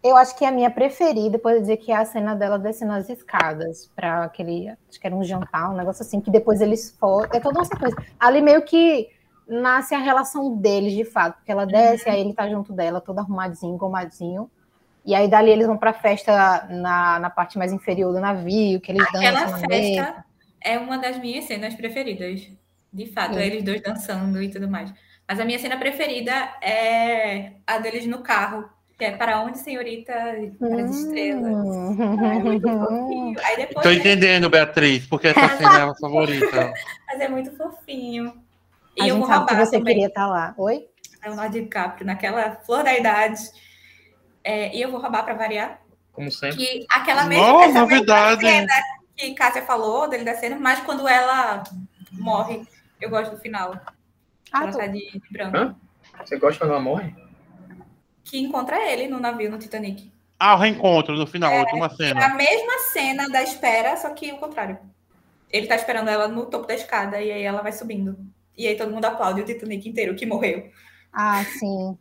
Eu 0.02 0.16
acho 0.16 0.36
que 0.36 0.44
é 0.44 0.48
a 0.48 0.52
minha 0.52 0.70
preferida, 0.70 1.38
pode 1.38 1.60
dizer 1.60 1.76
que 1.76 1.92
é 1.92 1.96
a 1.96 2.04
cena 2.04 2.34
dela 2.34 2.58
descendo 2.58 2.92
as 2.92 3.08
escadas 3.08 3.90
para 3.94 4.24
aquele, 4.24 4.68
acho 4.88 5.00
que 5.00 5.06
era 5.06 5.14
um 5.14 5.22
jantar, 5.22 5.70
um 5.70 5.76
negócio 5.76 6.02
assim, 6.02 6.20
que 6.20 6.30
depois 6.30 6.60
eles 6.60 6.96
foram, 6.98 7.28
é 7.32 7.38
toda 7.38 7.60
uma 7.60 7.64
sequência. 7.64 8.04
Ali 8.18 8.40
meio 8.40 8.62
que 8.62 9.08
nasce 9.46 9.94
a 9.94 9.98
relação 9.98 10.56
deles, 10.56 10.92
de 10.92 11.04
fato, 11.04 11.36
porque 11.36 11.52
ela 11.52 11.64
desce, 11.64 12.08
aí 12.08 12.20
ele 12.20 12.34
tá 12.34 12.48
junto 12.48 12.72
dela, 12.72 13.00
todo 13.00 13.20
arrumadinho, 13.20 13.74
engomadinho, 13.74 14.50
e 15.04 15.14
aí 15.14 15.28
dali 15.28 15.50
eles 15.50 15.66
vão 15.66 15.76
pra 15.76 15.92
festa 15.92 16.66
na, 16.68 17.18
na 17.18 17.30
parte 17.30 17.58
mais 17.58 17.72
inferior 17.72 18.12
do 18.12 18.20
navio, 18.20 18.80
que 18.80 18.90
eles 18.90 19.02
Aquela 19.02 19.40
dançam 19.40 19.60
mesa. 19.68 19.68
festa 19.68 20.24
é 20.60 20.78
uma 20.78 20.98
das 20.98 21.18
minhas 21.18 21.44
cenas 21.44 21.74
preferidas. 21.74 22.48
De 22.92 23.06
fato, 23.06 23.38
é 23.38 23.46
eles 23.46 23.62
dois 23.64 23.80
dançando 23.82 24.42
e 24.42 24.50
tudo 24.50 24.68
mais. 24.68 24.92
Mas 25.26 25.40
a 25.40 25.44
minha 25.44 25.58
cena 25.58 25.76
preferida 25.76 26.32
é 26.60 27.52
a 27.66 27.78
deles 27.78 28.06
no 28.06 28.18
carro. 28.18 28.68
Que 29.02 29.06
é 29.06 29.16
para 29.16 29.40
onde, 29.40 29.58
senhorita? 29.58 30.12
Para 30.60 30.82
as 30.84 30.90
estrelas. 30.96 31.44
É 31.44 32.38
muito 32.38 32.68
Hum. 32.68 32.78
fofinho. 32.86 33.34
Aí 33.42 33.56
depois. 33.56 33.82
Tô 33.82 33.88
né, 33.90 33.96
entendendo, 33.96 34.48
Beatriz, 34.48 35.06
porque 35.08 35.26
essa 35.26 35.48
cena 35.58 35.76
é 35.76 35.82
a 35.82 35.94
favorita. 35.96 36.72
Mas 37.08 37.20
é 37.20 37.28
muito 37.28 37.50
fofinho. 37.56 38.32
E 38.96 39.10
A 39.10 39.14
vou 39.14 39.26
sabe 39.26 39.46
que 39.46 39.56
você 39.56 39.78
também 39.78 39.94
queria 39.94 40.06
estar 40.06 40.28
lá. 40.28 40.54
Oi? 40.56 40.86
o 41.20 41.26
Leonardo 41.26 41.52
DiCaprio 41.60 42.06
naquela 42.06 42.52
flor 42.64 42.84
da 42.84 42.96
idade. 42.96 43.40
É, 44.44 44.72
e 44.72 44.80
eu 44.80 44.88
vou 44.92 45.00
roubar 45.00 45.24
para 45.24 45.34
variar. 45.34 45.80
Como 46.12 46.30
sempre. 46.30 46.58
Que 46.58 46.86
aquela 46.88 47.24
mesma, 47.24 47.44
Oh, 47.56 47.62
essa 47.62 47.66
mesma 47.72 47.80
novidade. 47.80 48.40
cena 48.46 48.72
que 49.16 49.34
Cássia 49.34 49.62
falou 49.62 50.08
dele 50.08 50.22
descendo, 50.22 50.60
mas 50.60 50.78
quando 50.78 51.08
ela 51.08 51.64
morre, 52.12 52.62
eu 53.00 53.10
gosto 53.10 53.32
do 53.32 53.40
final. 53.40 53.72
Ah, 54.52 54.62
ela 54.62 54.70
tá 54.72 54.86
de, 54.86 55.10
de 55.10 55.32
branco. 55.32 55.56
Hã? 55.56 55.74
Você 56.24 56.38
gosta 56.38 56.60
quando 56.60 56.70
ela 56.70 56.80
morre? 56.80 57.12
Que 58.24 58.38
encontra 58.38 58.80
ele 58.90 59.08
no 59.08 59.18
navio, 59.20 59.50
no 59.50 59.58
Titanic. 59.58 60.12
Ah, 60.38 60.54
o 60.54 60.58
reencontro 60.58 61.14
no 61.16 61.26
final, 61.26 61.52
última 61.60 61.86
É 61.86 61.90
cena. 61.90 62.24
a 62.26 62.34
mesma 62.34 62.78
cena 62.92 63.28
da 63.28 63.42
espera, 63.42 63.96
só 63.96 64.10
que 64.10 64.32
o 64.32 64.38
contrário. 64.38 64.78
Ele 65.50 65.66
tá 65.66 65.76
esperando 65.76 66.08
ela 66.08 66.26
no 66.28 66.46
topo 66.46 66.66
da 66.66 66.74
escada 66.74 67.20
e 67.20 67.30
aí 67.30 67.42
ela 67.42 67.62
vai 67.62 67.72
subindo. 67.72 68.16
E 68.56 68.66
aí 68.66 68.76
todo 68.76 68.90
mundo 68.90 69.04
aplaude 69.04 69.40
o 69.40 69.44
Titanic 69.44 69.88
inteiro 69.88 70.14
que 70.16 70.26
morreu. 70.26 70.70
ah, 71.12 71.44
sim. 71.44 71.96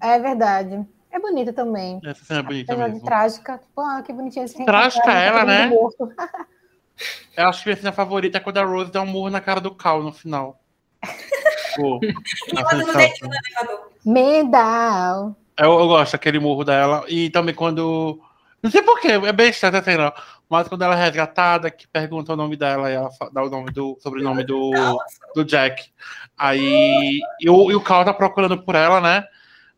É 0.00 0.18
verdade. 0.18 0.84
É 1.10 1.18
bonita 1.18 1.52
também. 1.52 2.00
Essa 2.04 2.24
cena 2.24 2.40
é 2.40 2.42
bonita 2.42 2.72
Apesar 2.72 2.86
de 2.88 2.92
mesmo. 2.94 3.06
trágica, 3.06 3.58
tipo, 3.58 3.80
ah, 3.80 4.02
que 4.02 4.12
bonitinha 4.12 4.44
esse 4.44 4.64
Trágica 4.64 5.12
ela, 5.12 5.40
mundo 5.40 5.48
né? 5.48 6.16
Eu 7.36 7.48
acho 7.48 7.62
que 7.62 7.68
minha 7.68 7.76
cena 7.76 7.92
favorita 7.92 8.38
é 8.38 8.40
quando 8.40 8.56
a 8.58 8.64
Rose 8.64 8.90
dá 8.90 9.02
um 9.02 9.06
murro 9.06 9.28
na 9.30 9.40
cara 9.40 9.60
do 9.60 9.74
Cal 9.74 10.02
no 10.02 10.12
final. 10.12 10.58
Pô, 11.76 12.00
E 12.02 12.52
no 12.52 12.60
elevador. 12.60 13.85
Medal. 14.06 15.36
Eu, 15.58 15.80
eu 15.80 15.88
gosto 15.88 16.12
daquele 16.12 16.38
murro 16.38 16.64
dela. 16.64 17.04
E 17.08 17.28
também 17.30 17.54
quando. 17.54 18.20
Não 18.62 18.70
sei 18.70 18.82
porquê, 18.82 19.08
é 19.08 19.32
besta 19.32 19.66
essa 19.66 19.82
cena. 19.82 20.12
Mas 20.48 20.68
quando 20.68 20.82
ela 20.82 20.94
é 20.94 21.04
resgatada, 21.04 21.70
que 21.70 21.88
pergunta 21.88 22.32
o 22.32 22.36
nome 22.36 22.56
dela 22.56 22.88
e 22.88 22.94
ela 22.94 23.10
dá 23.32 23.42
o 23.42 23.50
nome 23.50 23.72
do 23.72 23.98
sobrenome 24.00 24.44
do, 24.44 24.72
do 25.34 25.44
Jack. 25.44 25.90
Aí. 26.38 27.18
E 27.40 27.50
o, 27.50 27.70
e 27.70 27.74
o 27.74 27.80
Cal 27.80 28.04
tá 28.04 28.14
procurando 28.14 28.62
por 28.62 28.76
ela, 28.76 29.00
né? 29.00 29.26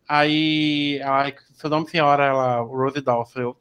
Aí. 0.07 1.01
Ai, 1.05 1.35
seu 1.55 1.71
nome, 1.71 1.88
senhora, 1.88 2.25
ela. 2.25 2.61
Rose 2.61 3.01
Dawson. 3.01 3.41
Eu, 3.41 3.57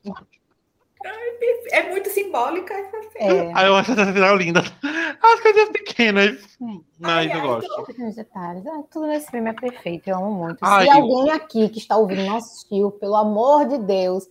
É 1.71 1.89
muito 1.89 2.09
simbólica. 2.09 2.73
É. 3.15 3.51
aí 3.53 3.65
eu 3.67 3.75
acho 3.75 3.91
essa 3.91 4.05
cena 4.13 4.31
linda. 4.33 4.61
As 4.61 5.39
coisas 5.41 5.69
pequenas. 5.69 6.37
Mas 6.59 6.81
Ai, 7.03 7.27
eu 7.27 7.31
ai, 7.33 7.41
gosto. 7.41 7.83
Pequenos 7.85 8.15
detalhes. 8.15 8.65
Ah, 8.67 8.83
tudo 8.91 9.07
nesse 9.07 9.29
filme 9.31 9.49
é 9.49 9.53
perfeito, 9.53 10.07
eu 10.07 10.17
amo 10.17 10.31
muito. 10.33 10.57
Ai, 10.61 10.85
Se 10.85 10.91
eu- 10.91 11.01
alguém 11.01 11.31
aqui 11.31 11.69
que 11.69 11.79
está 11.79 11.97
ouvindo 11.97 12.23
não 12.23 12.37
assistiu, 12.37 12.91
pelo 12.91 13.15
amor 13.15 13.67
de 13.67 13.77
Deus, 13.79 14.27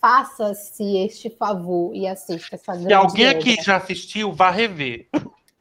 faça-se 0.00 0.82
este 0.98 1.30
favor 1.30 1.94
e 1.94 2.06
assista 2.06 2.54
essa 2.56 2.72
grande 2.72 2.88
Se 2.88 2.92
alguém 2.94 3.26
obra. 3.28 3.38
aqui 3.38 3.56
já 3.62 3.76
assistiu, 3.76 4.32
vá 4.32 4.50
rever. 4.50 5.08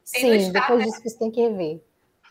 Sim, 0.03 0.51
depois 0.51 0.83
disso 0.85 1.01
você 1.03 1.17
tem 1.17 1.31
que 1.31 1.41
rever. 1.41 1.81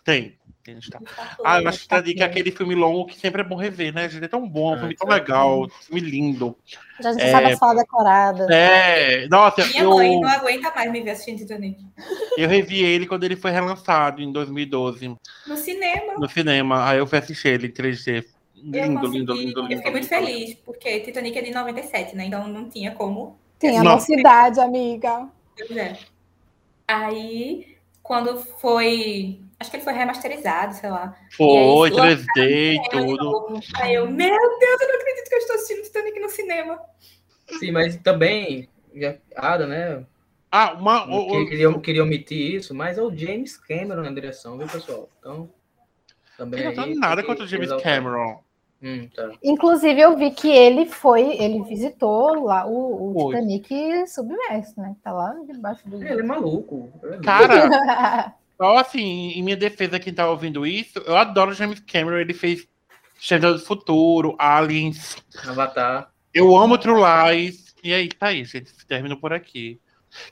Tem. 0.04 0.36
Tem 0.68 0.74
no 0.74 0.82
Star. 0.82 1.00
Ah, 1.42 1.62
eu 1.62 1.68
acho 1.68 1.80
que 1.80 1.88
tá 1.88 1.96
Titanic 1.96 2.20
é 2.20 2.24
aquele 2.24 2.50
filme 2.50 2.74
longo 2.74 3.06
que 3.06 3.18
sempre 3.18 3.40
é 3.40 3.44
bom 3.44 3.56
rever, 3.56 3.94
né, 3.94 4.06
gente? 4.08 4.22
É 4.24 4.28
tão 4.28 4.46
bom, 4.46 4.72
é 4.72 4.76
um 4.76 4.78
filme 4.80 4.94
tão 4.96 5.06
sim. 5.08 5.14
legal, 5.14 5.62
um 5.64 5.68
filme 5.68 6.00
lindo. 6.00 6.56
Já 7.00 7.08
a 7.10 7.12
gente 7.14 7.22
É. 7.22 7.30
sabe 7.30 7.46
as 7.52 7.58
falas 7.58 7.76
decoradas. 7.78 8.50
É, 8.50 9.26
nossa, 9.28 9.64
Minha 9.66 9.82
eu, 9.82 9.90
mãe 9.94 10.20
não 10.20 10.28
aguenta 10.28 10.70
mais 10.74 10.92
me 10.92 11.00
ver 11.00 11.10
assistindo 11.12 11.38
Titanic. 11.38 11.78
eu 12.36 12.48
revi 12.48 12.82
ele 12.84 13.06
quando 13.06 13.24
ele 13.24 13.36
foi 13.36 13.50
relançado 13.50 14.20
em 14.20 14.30
2012 14.30 15.16
No 15.46 15.56
cinema. 15.56 16.14
no 16.18 16.28
cinema. 16.28 16.86
Aí 16.88 16.98
eu 16.98 17.06
fui 17.06 17.18
assistir 17.18 17.48
ele 17.48 17.68
em 17.68 17.70
3D. 17.72 18.24
Eu, 18.56 18.62
Lindo, 18.62 19.06
lindo, 19.06 19.32
lindo, 19.34 19.62
lindo. 19.62 19.72
eu 19.72 19.76
fiquei 19.78 19.92
muito 19.92 20.02
lindo. 20.12 20.26
feliz, 20.26 20.54
porque 20.66 21.00
Titanic 21.00 21.38
é 21.38 21.42
de 21.42 21.50
97, 21.52 22.14
né? 22.16 22.24
Então 22.26 22.46
não 22.48 22.68
tinha 22.68 22.90
como. 22.90 23.38
Tem 23.58 23.78
a 23.78 23.82
nossa 23.82 24.12
idade, 24.12 24.60
amiga. 24.60 25.28
Pois 25.56 25.70
é. 25.76 25.96
Aí, 26.86 27.76
quando 28.02 28.36
foi. 28.60 29.40
Acho 29.60 29.70
que 29.70 29.76
ele 29.76 29.84
foi 29.84 29.92
remasterizado, 29.92 30.74
sei 30.74 30.88
lá. 30.90 31.16
Foi, 31.36 31.90
E 31.90 32.00
aí, 32.00 32.16
3D 32.16 32.72
e 32.74 32.76
Eu, 32.76 32.90
tudo. 32.90 33.60
Aí 33.76 33.94
eu, 33.94 34.06
meu 34.08 34.28
Deus, 34.58 34.80
eu 34.80 34.88
não 34.88 34.94
acredito 34.94 35.28
que 35.28 35.34
eu 35.34 35.38
estou 35.38 35.56
assistindo 35.56 35.82
Titanic 35.82 36.20
no 36.20 36.28
cinema. 36.28 36.80
Sim, 37.58 37.72
mas 37.72 37.96
também. 37.96 38.68
já- 38.94 39.16
Ada, 39.36 39.66
né? 39.66 40.04
Ah, 40.50 40.72
uma. 40.74 41.06
o- 41.06 41.30
o- 41.32 41.34
Eu 41.40 41.46
queria, 41.48 41.78
queria 41.80 42.02
omitir 42.04 42.54
isso, 42.54 42.74
mas 42.74 42.98
é 42.98 43.02
o 43.02 43.14
James 43.14 43.56
Cameron 43.56 44.02
na 44.02 44.10
direção, 44.12 44.56
viu, 44.56 44.66
pessoal? 44.68 45.08
Então. 45.18 45.50
Também. 46.36 46.60
eu 46.60 46.64
não 46.66 46.70
aí 46.70 46.88
tenho 46.90 47.00
nada 47.00 47.22
contra 47.24 47.44
o 47.44 47.46
James 47.48 47.66
exaltar. 47.66 47.94
Cameron. 47.96 48.40
Hum, 48.80 49.08
tá. 49.12 49.28
Inclusive, 49.42 50.00
eu 50.00 50.16
vi 50.16 50.30
que 50.30 50.48
ele 50.48 50.86
foi, 50.86 51.36
ele 51.36 51.64
visitou 51.64 52.44
lá 52.44 52.64
o, 52.64 53.10
o. 53.10 53.26
Titanic 53.32 54.06
submerso, 54.06 54.80
né? 54.80 54.94
Tá 55.02 55.12
lá 55.12 55.34
debaixo 55.50 55.88
do. 55.88 55.96
Ele 55.96 56.20
é 56.20 56.22
maluco. 56.22 56.88
ele 57.02 57.06
é 57.06 57.16
louco. 57.16 57.24
Cara, 57.24 58.34
só 58.60 58.78
assim, 58.78 59.30
em 59.30 59.42
minha 59.42 59.56
defesa, 59.56 59.98
quem 60.00 60.12
tá 60.12 60.28
ouvindo 60.28 60.66
isso, 60.66 60.98
eu 61.06 61.16
adoro 61.16 61.52
o 61.52 61.54
James 61.54 61.80
Cameron. 61.80 62.18
Ele 62.18 62.34
fez 62.34 62.66
Chega 63.20 63.52
do 63.52 63.58
Futuro, 63.58 64.36
Aliens. 64.38 65.16
Avatar. 65.46 66.10
Eu 66.32 66.56
amo 66.56 66.78
True 66.78 67.00
Lies. 67.00 67.74
E 67.82 67.92
aí, 67.92 68.08
tá 68.08 68.28
aí, 68.28 68.44
gente. 68.44 68.72
Termino 68.86 69.16
por 69.16 69.32
aqui. 69.32 69.80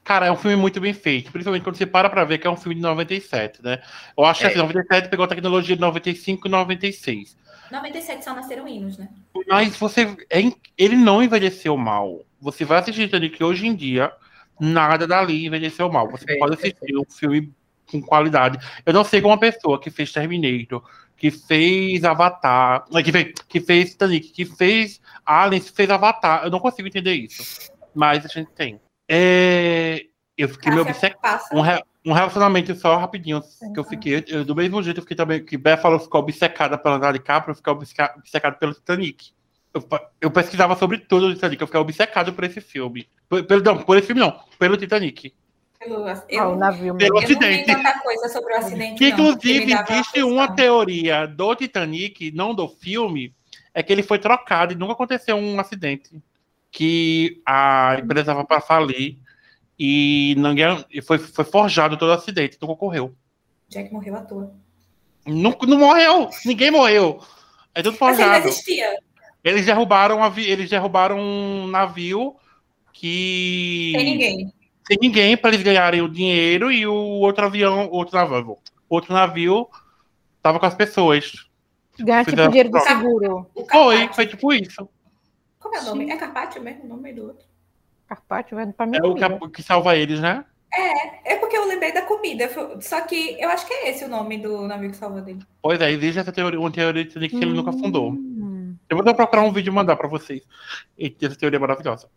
Cara, 0.05 0.27
é 0.27 0.33
um 0.33 0.37
filme 0.37 0.57
muito 0.57 0.81
bem 0.81 0.93
feito. 0.93 1.31
Principalmente 1.33 1.63
quando 1.63 1.77
você 1.77 1.87
para 1.87 2.09
pra 2.09 2.25
ver 2.25 2.39
que 2.39 2.47
é 2.47 2.51
um 2.51 2.57
filme 2.57 2.77
de 2.77 2.81
97, 2.81 3.63
né? 3.63 3.83
Eu 4.17 4.25
acho 4.25 4.41
que 4.41 4.47
É. 4.47 4.51
assim, 4.51 4.59
97 4.59 5.09
pegou 5.09 5.25
a 5.25 5.29
tecnologia 5.29 5.75
de 5.75 5.81
95 5.83 6.47
e 6.47 6.51
96. 6.51 7.37
97 7.71 8.25
só 8.25 8.35
nasceram 8.35 8.67
hinos, 8.69 8.97
né? 8.97 9.09
Mas 9.49 9.77
você. 9.77 10.17
é 10.31 10.41
ele 10.79 10.97
não 10.97 11.23
envelheceu 11.23 11.77
mal. 11.77 12.25
Você 12.41 12.65
vai 12.65 12.79
assistir 12.79 13.07
Titanic 13.07 13.43
hoje 13.43 13.67
em 13.67 13.75
dia, 13.75 14.13
nada 14.61 15.07
dali 15.07 15.47
envelheceu 15.47 15.91
mal. 15.91 16.09
Você 16.11 16.25
Perfeito, 16.25 16.39
pode 16.39 16.55
assistir 16.55 16.97
um 16.97 17.05
filme 17.11 17.53
com 17.91 18.01
qualidade. 18.03 18.59
Eu 18.85 18.93
não 18.93 19.05
sei 19.05 19.21
como 19.21 19.33
uma 19.33 19.41
pessoa 19.41 19.81
que 19.81 19.91
fez 19.91 20.13
Terminator, 20.13 20.83
que 21.17 21.31
fez 21.31 22.05
Avatar, 22.05 22.85
eh, 22.95 23.03
que 23.03 23.13
fez, 23.13 23.33
que 23.49 23.61
fez 23.61 23.91
Titanic, 23.91 24.29
que 24.33 24.45
fez 24.45 25.01
Aliens, 25.25 25.69
fez 25.71 25.89
Avatar. 25.91 26.45
Eu 26.45 26.51
não 26.51 26.61
consigo 26.61 26.89
entender 26.89 27.15
isso. 27.15 27.71
Mas 27.95 28.25
a 28.25 28.29
gente 28.29 28.51
tem. 28.53 28.81
É, 29.09 30.05
eu 30.37 30.49
fiquei 30.49 30.71
meio 30.71 30.83
obcecado. 30.83 31.43
Um, 31.53 31.61
re- 31.63 31.83
um 32.05 32.13
relacionamento 32.13 32.75
só 32.75 32.97
rapidinho, 32.99 33.41
que 33.73 33.81
eu 33.81 33.85
fiquei, 33.85 34.25
eu- 34.29 34.45
do 34.45 34.55
mesmo 34.55 34.83
jeito 34.83 34.99
eu 34.99 35.03
fiquei 35.03 35.17
também, 35.17 35.45
que 35.45 35.57
Bé 35.57 35.77
falou, 35.77 35.99
ficou 35.99 36.21
obcecada 36.21 36.77
pela 36.77 36.97
Leonardo 36.97 37.19
DiCaprio, 37.19 37.53
eu 37.53 37.57
fiquei 37.57 37.73
obceca- 37.73 38.15
obcecado 38.19 38.59
pelo 38.59 38.75
Titanic. 38.75 39.31
Eu, 39.73 39.87
eu 40.21 40.31
pesquisava 40.31 40.77
sobre 40.77 40.99
tudo 40.99 41.29
do 41.29 41.35
Titanic, 41.35 41.61
eu 41.61 41.67
fiquei 41.67 41.81
obcecado 41.81 42.33
por 42.33 42.45
esse 42.45 42.61
filme. 42.61 43.09
Por, 43.29 43.43
pelo, 43.45 43.63
não, 43.63 43.79
por 43.83 43.97
esse 43.97 44.07
filme 44.07 44.21
não, 44.21 44.39
pelo 44.59 44.77
Titanic. 44.77 45.35
Pelo, 45.87 46.07
Ah, 46.07 46.25
eu, 46.29 46.51
o 46.51 46.57
navio 46.57 46.95
Pelo 46.97 47.19
eu 47.19 47.21
não 47.21 47.29
vi 47.29 47.35
acidente. 47.35 47.67
tanta 47.67 48.01
coisa 48.01 48.29
sobre 48.29 48.53
o 48.55 48.57
acidente. 48.57 48.95
Que, 48.99 49.09
inclusive, 49.09 49.73
existe 49.73 50.23
uma 50.23 50.55
teoria 50.55 51.27
do 51.27 51.55
Titanic, 51.55 52.31
não 52.33 52.55
do 52.55 52.69
filme, 52.69 53.35
é 53.73 53.83
que 53.83 53.93
ele 53.93 54.03
foi 54.03 54.19
trocado 54.19 54.73
e 54.73 54.77
nunca 54.77 54.93
aconteceu 54.95 55.37
um 55.37 55.59
acidente. 55.61 56.11
Que 56.71 57.41
a 57.47 57.97
empresa 58.03 58.33
estava 58.33 58.45
para 58.45 58.61
falir 58.61 59.17
e 59.79 60.35
ninguém, 60.39 60.85
foi, 61.03 61.19
foi 61.19 61.45
forjado 61.45 61.97
todo 61.97 62.09
o 62.11 62.13
acidente, 62.15 62.59
nunca 62.61 62.73
ocorreu. 62.75 63.15
Jack 63.69 63.93
morreu 63.93 64.17
à 64.17 64.21
toa. 64.21 64.55
Não, 65.27 65.57
não 65.67 65.79
morreu! 65.79 66.31
Ninguém 66.45 66.71
morreu! 66.71 67.21
É 67.75 67.83
tudo 67.83 67.91
Assim, 67.95 67.99
forjado. 67.99 68.49
existia. 68.49 68.99
Eles 69.43 69.67
derrubaram, 69.67 70.21
um 70.21 70.39
eles 70.39 70.71
derrubaram 70.71 71.19
um 71.19 71.67
navio 71.67 72.35
que. 72.93 73.93
Sem 73.95 74.05
ninguém. 74.05 74.53
Sem 74.87 74.99
ninguém 75.01 75.37
para 75.37 75.51
eles 75.51 75.63
ganharem 75.63 76.01
o 76.01 76.09
dinheiro 76.09 76.71
e 76.71 76.87
o 76.87 76.95
outro 76.95 77.45
avião, 77.45 77.89
outro 77.91 78.17
navio, 78.17 78.59
outro 78.89 79.13
navio 79.13 79.69
tava 80.41 80.61
com 80.61 80.67
as 80.67 80.75
pessoas. 80.75 81.49
Ganhar 81.99 82.25
tipo 82.25 82.49
dinheiro 82.49 82.71
do 82.71 82.79
seguro. 82.81 83.51
Foi, 83.71 84.09
foi 84.13 84.27
tipo 84.27 84.53
isso. 84.53 84.89
Como 85.59 85.75
é 85.75 85.81
o 85.81 85.85
nome? 85.85 86.11
É 86.11 86.17
Carpaccio 86.17 86.63
mesmo 86.63 86.85
o 86.85 86.89
nome 86.89 87.13
do 87.13 87.25
outro? 87.25 87.45
Carpaccio, 88.07 88.57
velho, 88.57 88.73
pra 88.73 88.87
mim. 88.87 88.99
É 88.99 89.05
o 89.05 89.15
que, 89.15 89.49
que 89.49 89.63
salva 89.63 89.97
eles, 89.97 90.21
né? 90.21 90.45
É 91.25 91.35
porque 91.37 91.57
eu 91.57 91.67
lembrei 91.67 91.93
da 91.93 92.03
comida. 92.03 92.49
Só 92.81 93.01
que 93.01 93.37
eu 93.41 93.49
acho 93.49 93.67
que 93.67 93.73
é 93.73 93.91
esse 93.91 94.05
o 94.05 94.09
nome 94.09 94.39
do 94.39 94.63
navio 94.69 94.91
que 94.91 94.97
salvou 94.97 95.21
dele. 95.21 95.41
Pois 95.61 95.81
é, 95.81 95.91
existe 95.91 96.21
essa 96.21 96.31
teoria, 96.31 96.61
uma 96.61 96.71
teoria 96.71 97.05
de 97.05 97.29
que 97.29 97.37
ele 97.37 97.55
nunca 97.55 97.73
fundou. 97.73 98.13
Hum. 98.13 98.77
Eu 98.89 98.97
vou 98.97 99.15
procurar 99.15 99.43
um 99.43 99.53
vídeo 99.53 99.73
e 99.73 99.75
mandar 99.75 99.97
pra 99.97 100.07
vocês. 100.07 100.43
Essa 100.97 101.35
teoria 101.35 101.57
é 101.57 101.61
maravilhosa. 101.61 102.09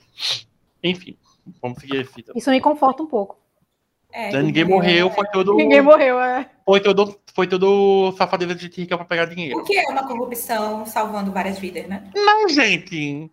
Enfim, 0.84 1.17
vamos 1.62 1.79
seguir 1.79 1.97
esse. 2.01 2.23
Isso 2.35 2.49
me 2.51 2.59
conforta 2.62 3.03
um 3.03 3.07
pouco. 3.07 3.38
É, 4.12 4.31
Né, 4.31 4.41
Ninguém 4.41 4.63
eu- 4.63 4.69
morreu, 4.69 5.09
foi 5.12 5.27
todo. 5.27 5.55
Ninguém 5.55 5.81
morreu, 5.81 6.19
é. 6.19 6.49
Foi 6.65 6.79
todo, 6.81 7.19
foi 7.33 7.47
todo 7.47 8.12
safadeza 8.13 8.55
de 8.55 8.67
rica 8.67 8.97
pra 8.97 9.05
pegar 9.05 9.25
dinheiro. 9.25 9.59
O 9.59 9.63
que 9.63 9.77
é 9.77 9.83
uma 9.89 10.07
corrupção 10.07 10.85
salvando 10.85 11.31
várias 11.31 11.59
vidas, 11.59 11.88
né? 11.88 12.09
Não, 12.15 12.49
gente. 12.49 13.31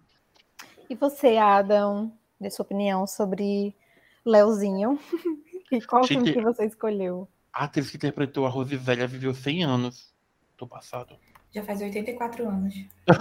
E 0.88 0.94
você, 0.94 1.37
Adam, 1.38 2.12
dê 2.40 2.50
sua 2.50 2.62
opinião 2.64 3.07
sobre 3.07 3.74
Leozinho? 4.24 4.98
E 5.72 5.81
qual 5.81 6.05
Gente, 6.05 6.18
filme 6.18 6.33
que 6.33 6.40
você 6.42 6.64
escolheu? 6.64 7.26
A 7.52 7.64
atriz 7.64 7.90
que 7.90 7.96
interpretou 7.96 8.46
a 8.46 8.48
Rose 8.48 8.76
Velha 8.76 9.05
viveu 9.05 9.35
100 9.35 9.64
anos. 9.64 10.14
Tô 10.57 10.64
passado. 10.64 11.16
Já 11.50 11.64
faz 11.64 11.81
84 11.83 12.48
anos. 12.48 12.72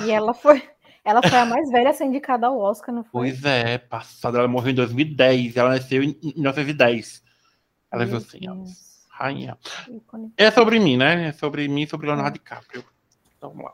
E 0.05 0.12
ela 0.12 0.31
foi, 0.31 0.62
ela 1.05 1.21
foi 1.21 1.37
a 1.37 1.45
mais 1.45 1.69
velha 1.69 1.91
a 1.91 1.93
ser 1.93 2.05
indicada 2.05 2.47
ao 2.47 2.57
Oscar, 2.57 2.93
não 2.93 3.03
foi? 3.03 3.29
Pois 3.29 3.45
é, 3.45 3.77
passado. 3.77 4.37
Ela 4.37 4.47
morreu 4.47 4.71
em 4.71 4.75
2010. 4.75 5.55
Ela 5.55 5.69
nasceu 5.69 6.01
em 6.01 6.17
1910. 6.23 7.23
Ela 7.91 8.05
Meu 8.07 8.19
100 8.19 8.49
anos. 8.49 8.69
Deus. 8.69 9.07
Rainha. 9.11 9.57
É 10.35 10.49
sobre 10.49 10.79
mim, 10.79 10.97
né? 10.97 11.27
É 11.27 11.31
sobre 11.31 11.67
mim 11.67 11.83
e 11.83 11.87
sobre 11.87 12.07
Leonardo 12.07 12.39
DiCaprio. 12.39 12.83
Então, 13.37 13.51
vamos 13.51 13.65
lá. 13.65 13.73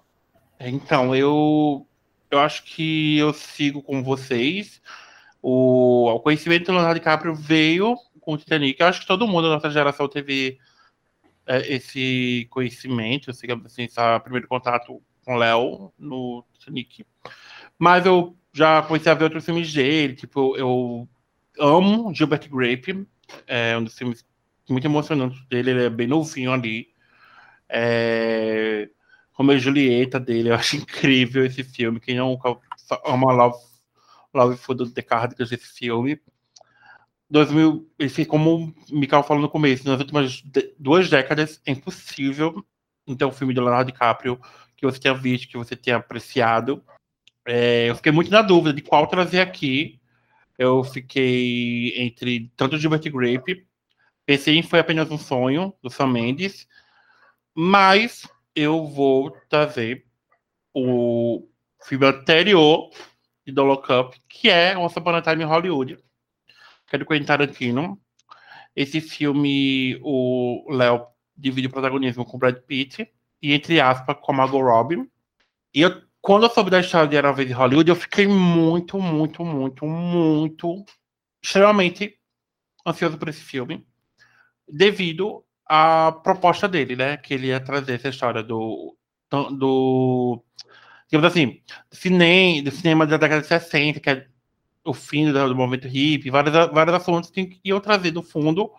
Então, 0.60 1.16
eu, 1.16 1.88
eu 2.30 2.40
acho 2.40 2.64
que 2.64 3.18
eu 3.18 3.34
sigo 3.34 3.82
com 3.82 4.04
vocês. 4.04 4.82
O, 5.42 6.10
o 6.10 6.20
conhecimento 6.20 6.66
do 6.66 6.74
Leonardo 6.74 7.00
DiCaprio 7.00 7.34
veio 7.34 7.96
com 8.20 8.34
o 8.34 8.38
Titanic. 8.38 8.80
Eu 8.80 8.88
acho 8.88 9.02
que 9.02 9.08
todo 9.08 9.28
mundo 9.28 9.48
da 9.48 9.56
nossa 9.56 9.70
geração 9.70 10.08
teve 10.08 10.60
é, 11.48 11.74
esse 11.74 12.46
conhecimento, 12.52 13.32
assim, 13.32 13.48
esse 13.84 14.20
primeiro 14.20 14.48
contato 14.48 15.02
com 15.26 15.36
o 15.36 15.38
Léo 15.38 15.94
no 15.98 16.44
Titanic. 16.54 17.06
Mas 17.78 18.06
eu 18.06 18.36
já 18.54 18.82
comecei 18.82 19.12
a 19.12 19.16
ver 19.16 19.26
outros 19.26 19.46
filmes 19.46 19.72
dele, 19.74 20.16
tipo, 20.16 20.56
eu 20.58 21.08
amo 21.60 22.14
Gilbert 22.14 22.50
Grape, 22.50 23.08
é 23.48 23.78
um 23.78 23.84
dos 23.84 23.98
filmes 23.98 24.26
muito 24.70 24.86
emocionantes 24.86 25.44
dele, 25.48 25.72
ele 25.72 25.84
é 25.86 25.90
bem 25.90 26.08
novinho 26.08 26.52
ali. 26.52 26.90
É... 27.70 28.90
Romeo 29.34 29.56
e 29.56 29.60
Julieta 29.60 30.20
dele, 30.20 30.50
eu 30.50 30.56
acho 30.56 30.76
incrível 30.78 31.46
esse 31.46 31.64
filme. 31.64 32.00
Quem 32.00 32.16
não 32.16 32.38
ama 33.06 33.32
Love, 33.32 33.58
Love 34.34 34.58
for 34.58 34.76
the 34.76 34.86
Decades 34.86 35.52
esse 35.52 35.58
filme. 35.58 36.20
2000, 37.30 37.90
ele 37.98 38.10
fez 38.10 38.28
como 38.28 38.74
o 38.92 39.00
Mikael 39.00 39.24
falou 39.24 39.42
no 39.42 39.50
começo, 39.50 39.88
nas 39.88 40.00
últimas 40.00 40.42
de- 40.42 40.76
duas 40.78 41.10
décadas 41.10 41.62
é 41.66 41.72
impossível 41.72 42.64
não 43.08 43.16
ter 43.16 43.24
um 43.24 43.32
filme 43.32 43.54
do 43.54 43.62
Leonardo 43.62 43.90
DiCaprio 43.92 44.40
que 44.82 44.86
você 44.86 45.00
tenha 45.00 45.14
visto, 45.14 45.48
que 45.48 45.58
você 45.58 45.76
tenha 45.76 45.98
apreciado. 45.98 46.84
É, 47.46 47.90
eu 47.90 47.96
fiquei 47.96 48.12
muito 48.12 48.32
na 48.32 48.42
dúvida 48.42 48.74
de 48.74 48.82
qual 48.82 49.06
trazer 49.06 49.40
aqui. 49.40 50.02
Eu 50.58 50.84
fiquei 50.84 51.94
entre 52.02 52.52
tanto 52.56 52.78
Gilbert 52.78 53.04
Grape, 53.12 53.66
pensei 54.26 54.58
em 54.58 54.64
Foi 54.64 54.80
Apenas 54.80 55.10
um 55.12 55.18
Sonho, 55.18 55.74
do 55.82 55.90
Sam 55.90 56.08
Mendes, 56.08 56.68
mas 57.54 58.28
eu 58.56 58.86
vou 58.86 59.32
trazer 59.50 60.06
o 60.74 61.48
filme 61.84 62.06
anterior 62.06 62.90
de 63.46 63.52
Don't 63.52 63.70
Look 63.70 63.92
Up, 63.92 64.20
que 64.28 64.50
é 64.50 64.78
Once 64.78 64.98
Upon 64.98 65.16
a 65.16 65.22
Time 65.22 65.44
Hollywood, 65.44 65.98
que 66.88 66.96
é 66.96 67.00
do 67.00 67.06
Quentin 67.06 67.26
Tarantino. 67.26 68.00
Esse 68.76 69.02
filme, 69.02 70.00
o 70.04 70.66
Léo 70.70 71.08
divide 71.36 71.68
o 71.68 71.72
protagonismo 71.72 72.26
com 72.26 72.38
Brad 72.38 72.58
Pitt, 72.58 73.12
e 73.42 73.54
entre 73.54 73.82
aspas, 73.82 74.18
com 74.22 74.32
a 74.32 74.36
Margot 74.36 74.62
Robbie. 74.62 75.10
E 75.74 75.82
eu, 75.82 76.02
quando 76.22 76.44
eu 76.44 76.50
soube 76.50 76.70
da 76.70 76.80
história 76.80 77.08
de 77.08 77.16
Era 77.16 77.32
Vez 77.32 77.50
em 77.50 77.54
Hollywood, 77.54 77.90
eu 77.90 77.96
fiquei 77.96 78.28
muito, 78.28 79.00
muito, 79.00 79.44
muito, 79.44 79.86
muito, 79.86 80.86
extremamente 81.42 82.18
ansioso 82.86 83.18
por 83.18 83.30
esse 83.30 83.42
filme, 83.42 83.86
devido 84.68 85.44
à 85.68 86.12
proposta 86.24 86.68
dele, 86.68 86.96
né? 86.96 87.18
Que 87.18 87.34
ele 87.34 87.48
ia 87.48 87.60
trazer 87.60 87.94
essa 87.96 88.10
história 88.10 88.44
do. 88.44 88.96
do 89.52 90.44
digamos 91.10 91.28
assim, 91.30 91.62
cinema, 91.92 92.64
do 92.64 92.72
cinema 92.72 93.08
da 93.08 93.18
década 93.18 93.42
de 93.42 93.48
60, 93.48 94.00
que 94.00 94.10
é 94.10 94.28
o 94.84 94.94
fim 94.94 95.32
do, 95.32 95.48
do 95.48 95.56
movimento 95.56 95.88
hippie, 95.88 96.30
vários, 96.30 96.54
vários 96.72 96.96
assuntos 96.96 97.30
que 97.30 97.60
iam 97.64 97.80
trazer 97.80 98.12
do 98.12 98.24
fundo, 98.24 98.72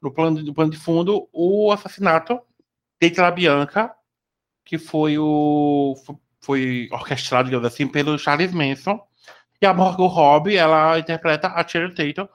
no 0.00 0.12
plano, 0.12 0.42
no 0.42 0.54
plano 0.54 0.70
de 0.70 0.76
fundo, 0.78 1.28
o 1.32 1.72
assassinato 1.72 2.40
La 3.16 3.30
Bianca, 3.30 3.94
que 4.64 4.78
foi 4.78 5.18
o 5.18 5.94
foi 6.40 6.88
orquestrado, 6.92 7.46
digamos 7.48 7.66
assim, 7.66 7.86
pelo 7.86 8.18
Charles 8.18 8.52
Manson. 8.52 9.00
E 9.60 9.66
a 9.66 9.74
Margot 9.74 10.06
Robbie, 10.06 10.56
ela 10.56 10.98
interpreta 10.98 11.48
a 11.48 11.66
Sharon 11.66 11.94
Tatum. 11.94 12.28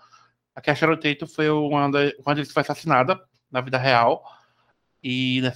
A 0.56 0.76
Sharon 0.76 0.98
Tatum 0.98 1.26
foi 1.28 1.50
uma 1.50 1.90
quando 2.24 2.40
ele 2.40 2.46
foi 2.46 2.62
assassinada 2.62 3.20
na 3.52 3.62
vida 3.62 3.78
real. 3.78 4.24
E 5.02 5.42
né, 5.42 5.54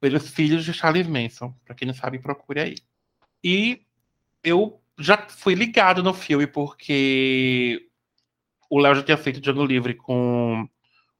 pelos 0.00 0.28
filhos 0.30 0.64
de 0.64 0.72
Charles 0.72 1.06
Manson. 1.06 1.54
Pra 1.64 1.74
quem 1.74 1.86
não 1.86 1.94
sabe, 1.94 2.18
procure 2.18 2.60
aí. 2.60 2.74
E 3.42 3.86
eu 4.42 4.82
já 4.98 5.16
fui 5.28 5.54
ligado 5.54 6.02
no 6.02 6.12
filme 6.12 6.46
porque 6.46 7.88
o 8.68 8.78
Léo 8.78 8.96
já 8.96 9.02
tinha 9.02 9.16
feito 9.16 9.40
Django 9.40 9.64
Livre 9.64 9.94
com 9.94 10.68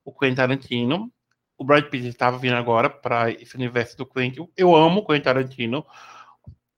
o 0.05 0.13
Quentin 0.13 0.35
Tarantino. 0.35 1.13
O 1.63 1.65
Brad 1.65 1.85
Pitt 1.85 2.09
estava 2.09 2.37
vindo 2.39 2.57
agora 2.57 2.91
para 2.91 3.31
esse 3.31 3.55
universo 3.55 3.97
do 3.97 4.05
Quentin. 4.05 4.49
Eu 4.57 4.75
amo 4.75 4.99
o 4.99 5.07
Quentin 5.07 5.23
Tarantino. 5.23 5.87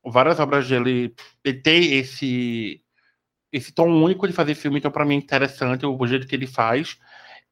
Várias 0.05 0.39
obras 0.39 0.69
dele 0.69 1.15
ele 1.43 1.59
tem 1.61 1.95
esse 1.95 2.83
esse 3.51 3.73
tom 3.73 3.89
único 3.89 4.27
de 4.29 4.35
fazer 4.35 4.55
filme, 4.55 4.79
então 4.79 4.91
para 4.91 5.07
mim 5.07 5.15
é 5.15 5.17
interessante 5.17 5.87
o 5.87 6.07
jeito 6.07 6.27
que 6.27 6.37
ele 6.37 6.47
faz. 6.47 6.99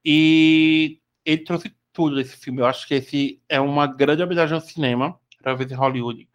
E 0.04 1.00
ele 1.24 1.42
trouxe 1.42 1.74
tudo 1.90 2.16
desse 2.16 2.36
filme. 2.36 2.60
Eu 2.60 2.66
acho 2.66 2.86
que 2.86 2.96
esse 2.96 3.42
é 3.48 3.58
uma 3.58 3.86
grande 3.86 4.22
homenagem 4.22 4.54
ao 4.54 4.60
cinema, 4.60 5.18
ver 5.56 5.72
em 5.72 5.74
Hollywood. 5.74 6.28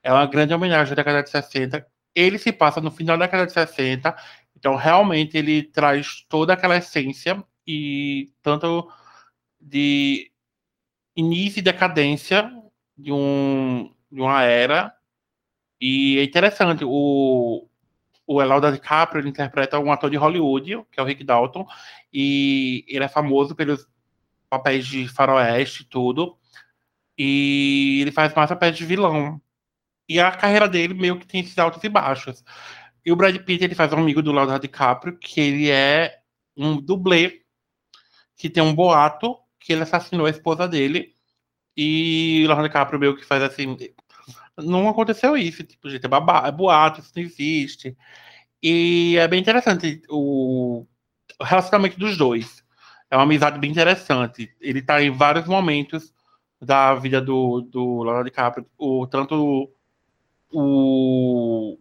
É 0.00 0.12
uma 0.12 0.26
grande 0.26 0.54
homenagem 0.54 0.92
à 0.92 0.94
década 0.94 1.24
de 1.24 1.30
60. 1.30 1.84
Ele 2.14 2.38
se 2.38 2.52
passa 2.52 2.80
no 2.80 2.92
final 2.92 3.18
da 3.18 3.26
década 3.26 3.46
de 3.46 3.52
60, 3.52 4.16
então 4.56 4.76
realmente 4.76 5.36
ele 5.36 5.64
traz 5.64 6.24
toda 6.28 6.52
aquela 6.52 6.76
essência 6.76 7.42
e 7.66 8.32
tanto 8.42 8.88
de 9.60 10.30
início 11.14 11.58
e 11.58 11.62
decadência 11.62 12.50
de, 12.96 13.12
um, 13.12 13.92
de 14.10 14.20
uma 14.20 14.42
era. 14.42 14.94
E 15.80 16.18
é 16.18 16.24
interessante, 16.24 16.84
o, 16.84 17.68
o 18.26 18.38
Leonardo 18.38 18.72
DiCaprio 18.72 19.26
interpreta 19.26 19.78
um 19.78 19.92
ator 19.92 20.10
de 20.10 20.16
Hollywood, 20.16 20.84
que 20.90 21.00
é 21.00 21.02
o 21.02 21.06
Rick 21.06 21.24
Dalton, 21.24 21.66
e 22.12 22.84
ele 22.88 23.04
é 23.04 23.08
famoso 23.08 23.54
pelos 23.54 23.86
papéis 24.48 24.86
de 24.86 25.08
faroeste 25.08 25.82
e 25.82 25.86
tudo. 25.86 26.38
E 27.16 27.98
ele 28.00 28.12
faz 28.12 28.34
mais 28.34 28.48
papéis 28.48 28.76
de 28.76 28.84
vilão. 28.84 29.40
E 30.08 30.18
a 30.20 30.32
carreira 30.32 30.68
dele 30.68 30.94
meio 30.94 31.18
que 31.18 31.26
tem 31.26 31.40
esses 31.40 31.58
altos 31.58 31.82
e 31.84 31.88
baixos. 31.88 32.44
E 33.04 33.12
o 33.12 33.16
Brad 33.16 33.36
Pitt, 33.38 33.64
ele 33.64 33.74
faz 33.74 33.92
um 33.92 33.98
amigo 33.98 34.22
do 34.22 34.32
Leonardo 34.32 34.62
DiCaprio, 34.62 35.18
que 35.18 35.40
ele 35.40 35.70
é 35.70 36.20
um 36.56 36.80
dublê, 36.80 37.42
que 38.36 38.50
tem 38.50 38.62
um 38.62 38.74
boato 38.74 39.39
que 39.60 39.72
ele 39.72 39.82
assassinou 39.82 40.26
a 40.26 40.30
esposa 40.30 40.66
dele. 40.66 41.14
E 41.76 42.40
Leonardo 42.46 42.68
DiCaprio 42.68 42.98
meio 42.98 43.16
que 43.16 43.24
faz 43.24 43.42
assim... 43.42 43.76
Não 44.58 44.88
aconteceu 44.88 45.36
isso, 45.36 45.62
tipo, 45.62 45.88
gente, 45.88 46.04
é, 46.04 46.08
babá, 46.08 46.46
é 46.46 46.52
boato, 46.52 47.00
isso 47.00 47.12
não 47.16 47.22
existe. 47.22 47.96
E 48.62 49.16
é 49.18 49.26
bem 49.28 49.40
interessante 49.40 50.02
o, 50.10 50.86
relacionamento 51.40 51.98
dos 51.98 52.16
dois. 52.16 52.62
É 53.10 53.16
uma 53.16 53.24
amizade 53.24 53.58
bem 53.58 53.70
interessante. 53.70 54.54
Ele 54.60 54.82
tá 54.82 55.02
em 55.02 55.10
vários 55.10 55.46
momentos 55.46 56.12
da 56.60 56.94
vida 56.94 57.20
do, 57.20 57.62
do 57.62 58.02
Leonardo 58.02 58.28
DiCaprio, 58.28 58.66
o, 58.78 59.06
tanto 59.06 59.72
o 60.52 61.78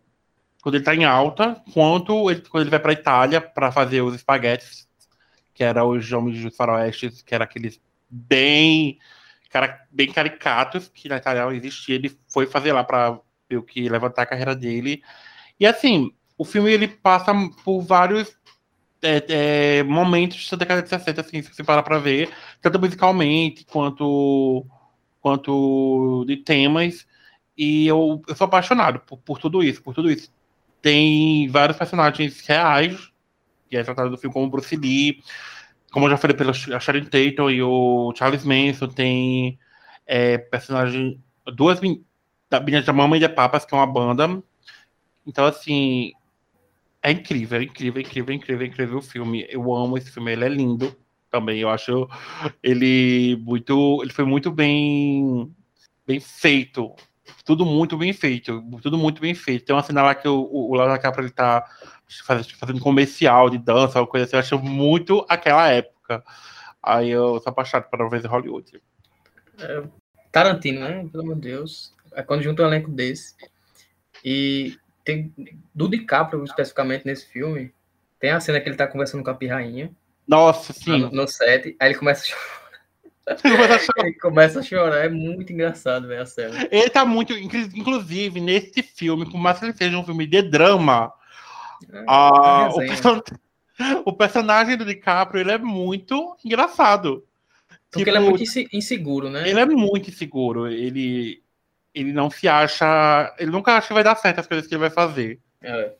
quando 0.61 0.75
ele 0.75 0.83
tá 0.83 0.93
em 0.93 1.05
alta, 1.05 1.61
quanto 1.73 2.29
ele, 2.29 2.41
quando 2.41 2.63
ele 2.63 2.69
vai 2.69 2.79
pra 2.79 2.93
Itália 2.93 3.39
para 3.41 3.71
fazer 3.71 4.01
os 4.01 4.13
espaguetes, 4.15 4.88
que 5.59 5.63
era 5.65 5.83
os 5.83 6.09
homens 6.13 6.41
dos 6.41 6.55
faroestes, 6.55 7.21
que 7.21 7.35
era 7.35 7.43
aqueles 7.43 7.81
bem 8.09 8.97
cara, 9.49 9.85
bem 9.91 10.09
caricatos, 10.09 10.87
que 10.87 11.09
na 11.09 11.17
Itália 11.17 11.43
não 11.43 11.51
existia. 11.51 11.95
Ele 11.95 12.17
foi 12.29 12.45
fazer 12.45 12.71
lá 12.71 12.81
para 12.81 13.19
meio 13.49 13.61
que 13.61 13.89
levantar 13.89 14.21
a 14.21 14.25
carreira 14.25 14.55
dele. 14.55 15.03
E 15.59 15.65
assim, 15.67 16.13
o 16.37 16.45
filme 16.45 16.71
ele 16.71 16.87
passa 16.87 17.33
por 17.65 17.81
vários 17.81 18.33
é, 19.01 19.79
é, 19.79 19.83
momentos 19.83 20.49
da 20.49 20.55
década 20.55 20.81
de 20.81 20.87
60, 20.87 21.19
assim, 21.19 21.41
se 21.41 21.53
você 21.53 21.61
parar 21.61 21.83
pra 21.83 21.99
ver, 21.99 22.31
tanto 22.61 22.79
musicalmente 22.79 23.65
quanto, 23.65 24.65
quanto 25.19 26.23
de 26.25 26.37
temas. 26.37 27.05
E 27.57 27.85
eu, 27.85 28.21
eu 28.29 28.33
sou 28.33 28.45
apaixonado 28.45 29.01
por, 29.01 29.17
por 29.17 29.39
tudo 29.39 29.61
isso, 29.61 29.83
por 29.83 29.93
tudo 29.93 30.09
isso. 30.09 30.31
Tem 30.81 31.49
vários 31.49 31.77
personagens 31.77 32.39
reais, 32.47 33.11
que 33.69 33.77
é 33.77 33.83
tratado 33.83 34.09
do 34.09 34.17
filme 34.17 34.33
como 34.33 34.49
Bruce 34.49 34.75
Lee, 34.75 35.21
como 35.91 36.05
eu 36.05 36.11
já 36.11 36.17
falei 36.17 36.35
pela 36.35 36.53
Sharon 36.53 37.05
Tatum 37.05 37.49
e 37.49 37.61
o 37.61 38.13
Charles 38.15 38.43
Manson, 38.43 38.87
tem 38.87 39.59
é, 40.05 40.37
personagem, 40.37 41.21
duas 41.55 41.79
da 42.49 42.59
Meninas 42.59 42.85
da 42.85 42.93
Mamãe 42.93 43.19
de 43.19 43.29
Papas, 43.29 43.65
que 43.65 43.73
é 43.73 43.77
uma 43.77 43.87
banda. 43.87 44.41
Então, 45.25 45.45
assim, 45.45 46.13
é 47.01 47.11
incrível, 47.11 47.59
é 47.59 47.63
incrível, 47.63 48.01
é 48.01 48.05
incrível, 48.05 48.33
é 48.33 48.35
incrível, 48.35 48.65
é 48.65 48.67
incrível 48.67 48.97
o 48.97 49.01
filme. 49.01 49.45
Eu 49.49 49.73
amo 49.73 49.97
esse 49.97 50.11
filme, 50.11 50.31
ele 50.31 50.45
é 50.45 50.49
lindo 50.49 50.95
também. 51.29 51.59
Eu 51.59 51.69
acho 51.69 52.07
ele 52.61 53.37
muito. 53.41 53.99
Ele 54.01 54.11
foi 54.11 54.25
muito 54.25 54.51
bem, 54.51 55.53
bem 56.05 56.19
feito. 56.19 56.93
Tudo 57.45 57.65
muito 57.65 57.97
bem 57.97 58.13
feito. 58.13 58.63
Tudo 58.81 58.97
muito 58.97 59.21
bem 59.21 59.33
feito. 59.33 59.65
Tem 59.65 59.75
uma 59.75 59.83
cena 59.83 60.03
lá 60.03 60.15
que 60.15 60.27
o, 60.27 60.47
o 60.51 60.75
Léo 60.75 60.99
Capra 60.99 61.21
ele 61.21 61.31
tá 61.31 61.65
fazendo, 62.25 62.79
comercial 62.79 63.49
de 63.49 63.57
dança, 63.57 63.99
alguma 63.99 64.11
coisa 64.11 64.25
assim. 64.25 64.35
Eu 64.35 64.39
acho 64.39 64.59
muito 64.59 65.25
aquela 65.29 65.67
época. 65.69 66.23
Aí 66.81 67.09
eu 67.09 67.39
sou 67.39 67.51
apaixonado 67.51 67.89
para 67.89 68.09
ver 68.09 68.25
Hollywood. 68.25 68.81
É, 69.59 69.83
Tarantino, 70.31 70.81
né? 70.81 71.07
Pelo 71.11 71.23
amor 71.23 71.35
de 71.35 71.41
Deus. 71.41 71.93
É 72.13 72.23
quando 72.23 72.43
junta 72.43 72.63
um 72.63 72.67
elenco 72.67 72.89
desse. 72.89 73.35
E 74.23 74.77
tem 75.03 75.33
do 75.73 75.87
DiCaprio, 75.87 76.43
especificamente 76.43 77.05
nesse 77.05 77.25
filme, 77.27 77.73
tem 78.19 78.31
a 78.31 78.39
cena 78.39 78.59
que 78.59 78.69
ele 78.69 78.75
tá 78.75 78.87
conversando 78.87 79.23
com 79.23 79.29
a 79.29 79.35
pirrainha. 79.35 79.91
Nossa, 80.27 80.73
sim. 80.73 80.99
No, 80.99 81.11
no 81.11 81.27
set, 81.27 81.75
aí 81.79 81.89
ele 81.89 81.97
começa 81.97 82.23
a 82.23 83.37
chorar. 83.37 84.05
ele 84.05 84.13
começa 84.15 84.59
a 84.59 84.63
chorar, 84.63 85.05
é 85.05 85.09
muito 85.09 85.51
engraçado 85.51 86.07
ver 86.07 86.21
a 86.21 86.25
cena. 86.25 86.67
Ele 86.71 86.89
tá 86.89 87.05
muito. 87.05 87.33
Inclusive, 87.33 88.39
nesse 88.39 88.83
filme, 88.83 89.29
por 89.29 89.37
mais 89.37 89.59
que 89.59 89.65
ele 89.65 89.73
seja 89.73 89.97
um 89.97 90.05
filme 90.05 90.27
de 90.27 90.41
drama, 90.41 91.11
É, 91.91 92.03
a- 92.07 92.67
é 92.69 92.73
o, 92.73 92.77
person- 92.77 93.21
o 94.05 94.13
personagem 94.13 94.75
do 94.77 94.85
DiCaprio 94.85 95.41
ele 95.41 95.51
é 95.51 95.57
muito 95.57 96.35
engraçado. 96.43 97.23
Porque 97.91 98.09
ele 98.09 98.17
é 98.17 98.19
Tipo, 98.19 98.29
muito 98.29 98.43
inse- 98.43 98.67
inseguro, 98.71 99.29
né? 99.29 99.49
Ele 99.49 99.59
é 99.59 99.65
muito 99.65 100.09
inseguro. 100.09 100.67
Ele, 100.67 101.41
ele 101.93 102.11
não 102.13 102.29
se 102.29 102.47
acha. 102.47 103.33
Ele 103.39 103.49
nunca 103.51 103.73
acha 103.77 103.87
que 103.87 103.93
vai 103.93 104.03
dar 104.03 104.15
certo 104.15 104.39
as 104.39 104.47
coisas 104.47 104.67
que 104.67 104.73
ele 104.73 104.81
vai 104.81 104.89
fazer. 104.91 105.39
É. 105.61 105.93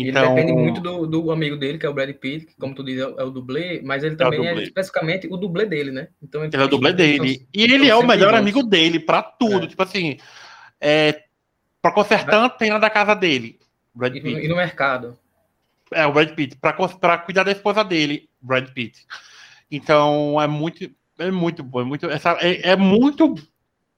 Então, 0.00 0.22
Ele 0.22 0.42
depende 0.42 0.52
muito 0.52 0.80
do, 0.80 1.06
do 1.08 1.32
amigo 1.32 1.56
dele, 1.56 1.76
que 1.76 1.84
é 1.84 1.88
o 1.88 1.92
Brad 1.94 2.14
Pitt, 2.14 2.46
que, 2.46 2.54
como 2.56 2.72
tu 2.72 2.84
diz, 2.84 3.00
é 3.00 3.06
o, 3.06 3.18
é 3.20 3.24
o 3.24 3.30
dublê, 3.30 3.80
mas 3.82 4.04
ele 4.04 4.14
também 4.14 4.46
é, 4.46 4.50
dublê. 4.50 4.62
especificamente 4.64 5.26
o 5.26 5.36
dublê 5.36 5.66
dele, 5.66 5.90
né? 5.90 6.06
Então, 6.22 6.44
ele 6.44 6.54
é 6.56 6.62
o 6.62 6.68
dublê 6.68 6.90
são- 6.90 6.96
dele. 6.96 7.48
E 7.52 7.62
ele 7.64 7.88
são 7.88 8.00
é 8.00 8.04
o 8.04 8.06
melhor 8.06 8.32
amigo 8.32 8.62
dele 8.62 9.00
pra 9.00 9.22
tudo. 9.22 9.64
É. 9.64 9.66
Tipo 9.66 9.82
assim, 9.82 10.16
é, 10.80 11.24
pra 11.82 11.90
consertar 11.90 12.34
a 12.36 12.44
antena 12.44 12.78
da 12.78 12.88
casa 12.88 13.12
dele. 13.14 13.57
Brad 13.94 14.14
E, 14.14 14.18
no- 14.20 14.24
Pitt. 14.24 14.44
e 14.44 14.48
no 14.48 14.56
mercado. 14.56 15.18
É, 15.92 16.06
o 16.06 16.12
Brad 16.12 16.34
Pitt. 16.34 16.56
Pra 16.56 17.18
cuidar 17.18 17.44
da 17.44 17.52
esposa 17.52 17.82
dele, 17.82 18.28
Brad 18.40 18.68
Pitt. 18.70 19.06
Então, 19.70 20.40
é 20.40 20.46
muito. 20.46 20.90
É 21.18 21.30
muito 21.30 21.62
bom. 21.62 21.80
É 21.80 21.84
muito, 21.84 22.06
essa, 22.06 22.32
é, 22.40 22.70
é 22.70 22.76
muito. 22.76 23.34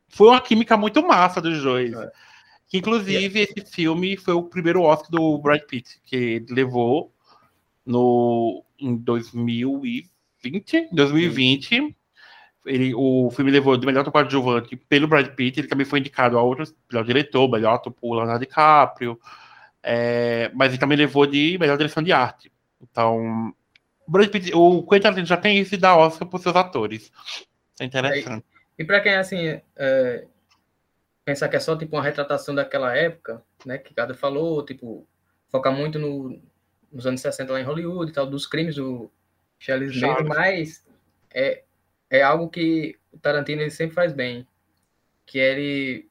Foi 0.08 0.28
uma 0.28 0.40
química 0.40 0.76
muito 0.76 1.06
massa 1.06 1.40
dos 1.40 1.62
dois. 1.62 1.92
É. 1.92 2.10
Que, 2.68 2.78
inclusive, 2.78 3.40
esse 3.40 3.64
filme 3.72 4.16
foi 4.16 4.32
o 4.34 4.42
primeiro 4.44 4.82
Oscar 4.82 5.10
do 5.10 5.36
Brad 5.38 5.60
Pitt, 5.62 6.00
que 6.04 6.16
ele 6.16 6.46
levou 6.50 7.12
no, 7.84 8.64
em 8.78 8.96
2020. 8.96 10.88
2020. 10.92 11.96
Ele, 12.66 12.94
o 12.94 13.30
filme 13.30 13.50
levou 13.50 13.76
de 13.76 13.86
melhor 13.86 14.00
ator 14.02 14.12
coadjuvante 14.12 14.76
pelo 14.76 15.08
Brad 15.08 15.28
Pitt. 15.34 15.60
Ele 15.60 15.68
também 15.68 15.86
foi 15.86 15.98
indicado 15.98 16.38
a 16.38 16.42
outros, 16.42 16.74
melhor 16.90 17.04
diretor, 17.04 17.50
melhor 17.50 17.74
ator 17.74 17.92
por 17.92 18.14
Leonardo 18.16 18.40
DiCaprio. 18.46 19.18
É, 19.82 20.50
mas 20.54 20.70
ele 20.70 20.80
também 20.80 20.98
levou 20.98 21.26
de 21.26 21.56
melhor 21.58 21.76
direção 21.76 22.02
de 22.02 22.12
arte. 22.12 22.52
Então, 22.80 23.54
o 24.06 24.10
Brad 24.10 24.28
Pitt, 24.28 24.52
o 24.54 24.82
Quentin 24.82 25.02
Tarantino 25.02 25.26
já 25.26 25.36
tem 25.36 25.58
isso 25.58 25.74
e 25.74 25.78
dá 25.78 25.96
Oscar 25.96 26.28
para 26.28 26.38
seus 26.38 26.56
atores. 26.56 27.10
É 27.78 27.84
interessante. 27.84 28.44
E 28.78 28.84
pra 28.84 29.00
quem, 29.00 29.14
assim, 29.14 29.60
é, 29.76 30.26
pensar 31.24 31.48
que 31.48 31.56
é 31.56 31.60
só, 31.60 31.76
tipo, 31.76 31.96
uma 31.96 32.02
retratação 32.02 32.54
daquela 32.54 32.96
época, 32.96 33.42
né? 33.64 33.78
Que 33.78 33.94
cada 33.94 34.14
falou, 34.14 34.64
tipo, 34.64 35.06
foca 35.48 35.70
muito 35.70 35.98
no, 35.98 36.40
nos 36.90 37.06
anos 37.06 37.20
60 37.20 37.52
lá 37.52 37.60
em 37.60 37.64
Hollywood 37.64 38.10
e 38.10 38.14
tal, 38.14 38.26
dos 38.26 38.46
crimes 38.46 38.76
do 38.76 39.10
Charles 39.58 40.00
Manson, 40.00 40.24
mas 40.24 40.86
é, 41.32 41.62
é 42.08 42.22
algo 42.22 42.48
que 42.48 42.96
o 43.12 43.18
Tarantino 43.18 43.62
ele 43.62 43.70
sempre 43.70 43.94
faz 43.94 44.12
bem, 44.12 44.46
que 45.24 45.38
ele 45.38 46.09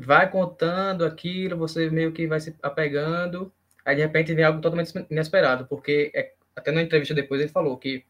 vai 0.00 0.30
contando 0.30 1.04
aquilo, 1.04 1.56
você 1.56 1.90
meio 1.90 2.12
que 2.12 2.26
vai 2.26 2.40
se 2.40 2.54
apegando, 2.62 3.52
aí 3.84 3.94
de 3.96 4.02
repente 4.02 4.34
vem 4.34 4.44
algo 4.44 4.60
totalmente 4.60 4.92
inesperado, 5.10 5.66
porque 5.66 6.10
é- 6.14 6.32
até 6.56 6.72
na 6.72 6.82
entrevista 6.82 7.14
depois 7.14 7.40
ele 7.40 7.50
falou 7.50 7.76
que 7.76 8.04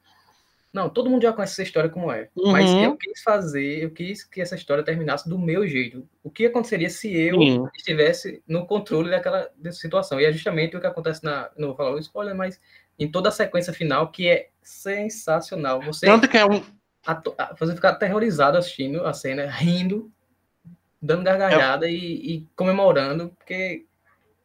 não, 0.72 0.88
todo 0.88 1.11
mundo 1.11 1.22
já 1.22 1.32
conhece 1.32 1.55
essa 1.55 1.62
história 1.64 1.91
como 1.91 2.12
é, 2.12 2.28
mas 2.36 2.70
Uhum. 2.70 2.80
eu 2.84 2.97
quis 2.97 3.22
fazer, 3.22 3.82
eu 3.82 3.91
quis 3.91 4.22
que 4.22 4.41
essa 4.41 4.55
história 4.55 4.84
terminasse 4.84 5.28
do 5.28 5.36
meu 5.36 5.66
jeito. 5.66 6.09
O 6.22 6.30
que 6.30 6.47
aconteceria 6.47 6.88
se 6.88 7.12
eu 7.12 7.68
estivesse 7.76 8.41
no 8.47 8.64
controle 8.66 9.11
daquela 9.11 9.51
situação? 9.72 10.20
E 10.20 10.24
é 10.24 10.32
justamente 10.32 10.76
o 10.76 10.80
que 10.80 10.86
acontece 10.86 11.24
na, 11.24 11.51
não 11.57 11.68
vou 11.68 11.76
falar 11.76 11.91
o 11.91 11.99
spoiler, 11.99 12.36
mas 12.36 12.61
em 12.97 13.11
toda 13.11 13.30
a 13.30 13.32
sequência 13.32 13.72
final 13.72 14.12
que 14.12 14.28
é 14.28 14.51
sensacional. 14.62 15.82
Você 15.82 16.07
Tanto 16.07 16.28
que 16.28 16.36
é 16.38 16.45
um. 16.47 16.62
você 17.59 17.74
ficar 17.74 17.91
aterrorizado 17.91 18.57
assistindo 18.57 19.05
a 19.05 19.12
cena, 19.12 19.51
rindo, 19.51 20.12
dando 21.01 21.25
gargalhada 21.25 21.89
e, 21.89 21.97
e 21.97 22.47
comemorando, 22.57 23.31
porque 23.39 23.87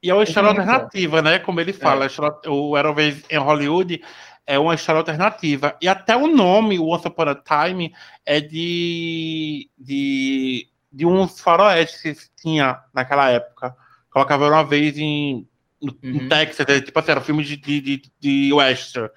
E 0.01 0.09
é 0.09 0.13
uma 0.13 0.23
história 0.23 0.47
é 0.47 0.49
alternativa, 0.51 1.21
né? 1.21 1.39
Como 1.39 1.59
ele 1.59 1.73
fala, 1.73 2.05
a 2.05 2.07
história- 2.07 2.39
o 2.51 2.77
Era 2.77 2.93
Vez 2.93 3.23
em 3.29 3.37
Hollywood 3.37 4.01
é 4.47 4.59
uma 4.59 4.75
história 4.75 4.99
alternativa. 4.99 5.75
E 5.81 5.87
até 5.87 6.15
o 6.15 6.27
nome, 6.27 6.77
o 6.79 6.87
Once 6.87 7.07
Upon 7.07 7.23
a 7.29 7.35
Time, 7.35 7.93
é 8.25 8.39
de, 8.39 9.69
de, 9.77 10.67
de 10.91 11.05
uns 11.05 11.39
faroestes 11.39 12.01
que 12.01 12.29
tinha 12.41 12.79
naquela 12.93 13.29
época. 13.29 13.75
Colocava 14.11 14.47
uma 14.47 14.63
vez 14.63 14.97
em, 14.97 15.47
no, 15.81 15.91
Uhum. 16.03 16.13
no 16.23 16.29
Texas, 16.29 16.65
é, 16.69 16.79
tipo 16.79 16.97
assim, 16.99 17.11
era 17.11 17.21
filme 17.21 17.43
de, 17.43 17.57
de, 17.57 17.81
de, 17.81 18.01
de 18.19 18.53
western. 18.53 19.09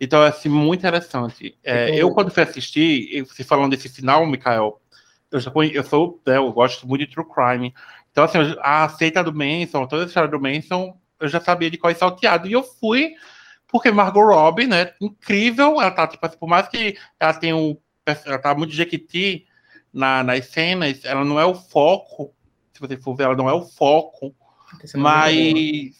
Então, 0.00 0.24
é 0.24 0.28
assim, 0.28 0.48
muito 0.48 0.80
interessante. 0.80 1.56
É, 1.62 1.94
Eu, 1.94 2.10
quando 2.10 2.30
fui 2.32 2.42
assistir, 2.42 3.22
você 3.22 3.44
falando 3.44 3.70
desse 3.70 3.88
final, 3.88 4.26
Mikael, 4.26 4.81
eu, 5.32 5.40
já 5.40 5.50
conhe- 5.50 5.74
eu 5.74 5.82
sou, 5.82 6.20
né, 6.26 6.36
eu 6.36 6.52
gosto 6.52 6.86
muito 6.86 7.06
de 7.06 7.12
true 7.12 7.26
crime. 7.26 7.74
Então, 8.10 8.24
assim, 8.24 8.38
a 8.60 8.88
seita 8.90 9.24
do 9.24 9.32
Manson, 9.32 9.86
toda 9.86 10.04
a 10.04 10.06
história 10.06 10.28
do 10.28 10.40
Manson, 10.40 10.96
eu 11.18 11.28
já 11.28 11.40
sabia 11.40 11.70
de 11.70 11.78
qual 11.78 11.90
é 11.90 11.94
salteado. 11.94 12.46
E 12.46 12.52
eu 12.52 12.62
fui, 12.62 13.14
porque 13.66 13.90
Margot 13.90 14.22
Robbie, 14.24 14.66
né, 14.66 14.92
incrível, 15.00 15.80
ela 15.80 15.90
tá, 15.90 16.06
tipo 16.06 16.24
assim, 16.24 16.36
por 16.38 16.48
mais 16.48 16.68
que 16.68 16.96
ela 17.18 17.32
tenha 17.34 17.56
um, 17.56 17.76
ela 18.26 18.38
tá 18.38 18.54
muito 18.54 18.72
jequiti 18.74 19.46
na, 19.92 20.22
nas 20.22 20.46
cenas, 20.46 21.04
ela 21.04 21.24
não 21.24 21.38
é 21.40 21.44
o 21.44 21.54
foco, 21.54 22.32
se 22.74 22.80
você 22.80 22.96
for 22.96 23.14
ver, 23.14 23.24
ela 23.24 23.36
não 23.36 23.48
é 23.48 23.52
o 23.54 23.62
foco, 23.62 24.34
mas 24.94 25.92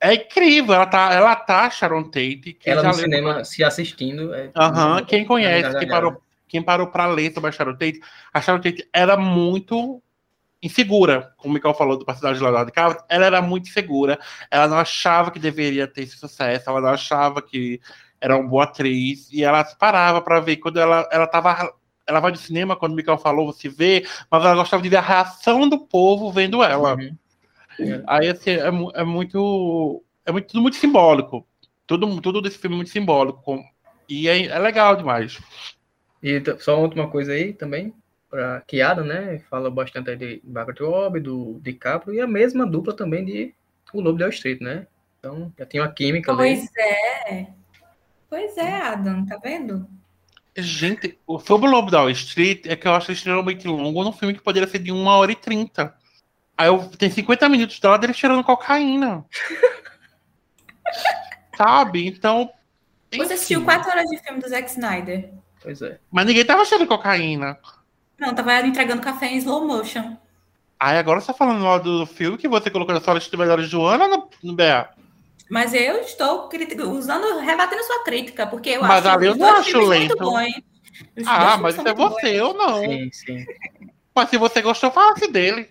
é 0.00 0.14
incrível, 0.14 0.74
ela 0.74 0.86
tá, 0.86 1.12
ela 1.12 1.36
tá 1.36 1.68
Sharon 1.70 2.04
Tate, 2.04 2.58
ela 2.64 2.82
no 2.82 2.88
leu- 2.90 2.98
cinema 2.98 3.44
se 3.44 3.62
assistindo. 3.64 4.34
É, 4.34 4.50
Aham, 4.56 5.04
quem 5.04 5.24
conhece, 5.24 5.62
quem 5.78 5.88
gargalhada. 5.88 5.90
parou, 5.90 6.22
quem 6.52 6.62
parou 6.62 6.86
para 6.86 7.06
ler 7.06 7.32
sobre 7.32 7.48
a 7.48 7.52
Sharon 7.52 7.72
Tate, 7.72 7.98
a 8.30 8.40
Sharon 8.42 8.60
Tate 8.60 8.86
era 8.92 9.16
muito 9.16 10.02
insegura, 10.62 11.32
como 11.38 11.50
o 11.50 11.54
Mikael 11.54 11.72
falou 11.72 11.96
do 11.96 12.04
personagem 12.04 12.38
de 12.38 12.44
Leonardo 12.44 12.70
DiCaprio, 12.70 13.02
ela 13.08 13.24
era 13.24 13.40
muito 13.40 13.70
insegura, 13.70 14.18
ela 14.50 14.68
não 14.68 14.76
achava 14.76 15.30
que 15.30 15.38
deveria 15.38 15.88
ter 15.88 16.02
esse 16.02 16.18
sucesso, 16.18 16.68
ela 16.68 16.82
não 16.82 16.90
achava 16.90 17.40
que 17.40 17.80
era 18.20 18.36
uma 18.36 18.46
boa 18.46 18.64
atriz, 18.64 19.32
e 19.32 19.42
ela 19.42 19.64
parava 19.64 20.20
para 20.20 20.40
ver 20.40 20.58
quando 20.58 20.78
ela, 20.78 21.08
ela 21.10 21.26
tava. 21.26 21.72
Ela 22.06 22.20
vai 22.20 22.32
de 22.32 22.38
cinema, 22.38 22.76
quando 22.76 22.92
o 22.92 22.96
Mikael 22.96 23.16
falou, 23.16 23.46
você 23.46 23.68
vê, 23.68 24.06
mas 24.30 24.44
ela 24.44 24.56
gostava 24.56 24.82
de 24.82 24.88
ver 24.88 24.96
a 24.96 25.00
reação 25.00 25.68
do 25.68 25.78
povo 25.86 26.30
vendo 26.30 26.62
ela. 26.62 26.96
Uhum. 26.96 27.16
Aí 28.06 28.28
assim, 28.28 28.50
é, 28.50 28.66
é 29.00 29.04
muito. 29.04 30.04
É 30.26 30.30
muito, 30.30 30.48
tudo 30.48 30.62
muito 30.62 30.76
simbólico. 30.76 31.46
Tudo, 31.86 32.20
tudo 32.20 32.42
desse 32.42 32.58
filme 32.58 32.76
é 32.76 32.78
muito 32.78 32.90
simbólico. 32.90 33.58
e 34.08 34.28
é, 34.28 34.46
é 34.46 34.58
legal 34.58 34.96
demais. 34.96 35.40
E 36.22 36.40
só 36.60 36.76
uma 36.76 36.84
última 36.84 37.08
coisa 37.10 37.32
aí 37.32 37.52
também, 37.52 37.92
para 38.30 38.62
que 38.66 38.80
Adam, 38.80 39.04
né, 39.04 39.40
fala 39.50 39.70
bastante 39.70 40.10
aí 40.10 40.16
de 40.16 40.40
Margaret 40.44 40.84
Robbie, 40.84 41.20
do 41.20 41.58
DiCaprio, 41.62 42.14
e 42.14 42.20
a 42.20 42.26
mesma 42.26 42.66
dupla 42.66 42.94
também 42.94 43.24
de 43.24 43.54
O 43.92 44.00
Lobo 44.00 44.16
de 44.16 44.24
Wall 44.24 44.32
Street, 44.32 44.60
né? 44.60 44.86
Então, 45.18 45.52
já 45.58 45.66
tem 45.66 45.80
uma 45.80 45.92
química 45.92 46.32
ali. 46.32 46.56
Pois 46.56 46.70
é. 46.76 47.46
Pois 48.30 48.56
é, 48.56 48.80
Adam, 48.80 49.26
tá 49.26 49.36
vendo? 49.36 49.86
Gente, 50.56 51.18
o- 51.26 51.38
sobre 51.38 51.68
o 51.68 51.70
Lobo 51.70 51.90
da 51.90 52.00
Wall 52.00 52.10
Street 52.10 52.66
é 52.66 52.76
que 52.76 52.86
eu 52.86 52.94
acho 52.94 53.12
extremamente 53.12 53.66
longo 53.66 54.04
num 54.04 54.12
filme 54.12 54.34
que 54.34 54.42
poderia 54.42 54.68
ser 54.68 54.78
de 54.78 54.92
uma 54.92 55.16
hora 55.16 55.32
e 55.32 55.36
trinta. 55.36 55.94
Aí 56.56 56.68
eu 56.68 56.88
tem 56.90 57.10
50 57.10 57.48
minutos 57.48 57.78
dela 57.80 57.98
dele 57.98 58.12
cheirando 58.14 58.44
cocaína. 58.44 59.24
Sabe? 61.56 62.06
Então. 62.06 62.50
Você 63.10 63.34
assistiu 63.34 63.58
enfim. 63.58 63.66
quatro 63.66 63.90
horas 63.90 64.08
de 64.08 64.18
filme 64.18 64.40
do 64.40 64.48
Zack 64.48 64.70
Snyder. 64.70 65.30
Pois 65.62 65.80
é. 65.82 65.98
Mas 66.10 66.26
ninguém 66.26 66.44
tava 66.44 66.64
cheirando 66.64 66.88
cocaína. 66.88 67.58
Não, 68.18 68.34
tava 68.34 68.60
entregando 68.60 69.02
café 69.02 69.26
em 69.26 69.36
slow 69.38 69.66
motion. 69.66 70.16
Aí 70.78 70.96
agora 70.98 71.20
você 71.20 71.28
tá 71.28 71.34
falando 71.34 71.62
mal 71.62 71.78
do 71.80 72.04
filme 72.06 72.36
que 72.36 72.48
você 72.48 72.70
colocou 72.70 72.94
na 72.94 73.00
sua 73.00 73.14
lista 73.14 73.30
de 73.30 73.36
melhores 73.36 73.70
do 73.70 73.84
ano 73.84 74.08
no, 74.08 74.28
no 74.42 74.54
BA. 74.54 74.90
Mas 75.48 75.74
eu 75.74 76.00
estou 76.00 76.48
usando, 76.92 77.38
rebatendo 77.40 77.84
sua 77.84 78.02
crítica, 78.04 78.46
porque 78.46 78.70
eu 78.70 78.82
Mas 78.82 79.04
acho 79.06 79.16
ali 79.16 79.26
eu 79.26 79.36
não 79.36 79.48
acho 79.56 79.80
lento. 79.80 80.16
bons. 80.16 80.52
Ah, 81.26 81.56
mas 81.58 81.76
isso 81.76 81.86
é 81.86 81.94
você, 81.94 82.40
eu 82.40 82.54
não. 82.54 82.80
Sim, 82.80 83.10
sim. 83.12 83.44
Mas 84.14 84.30
se 84.30 84.38
você 84.38 84.60
gostou, 84.62 84.90
fala-se 84.90 85.28
dele. 85.30 85.68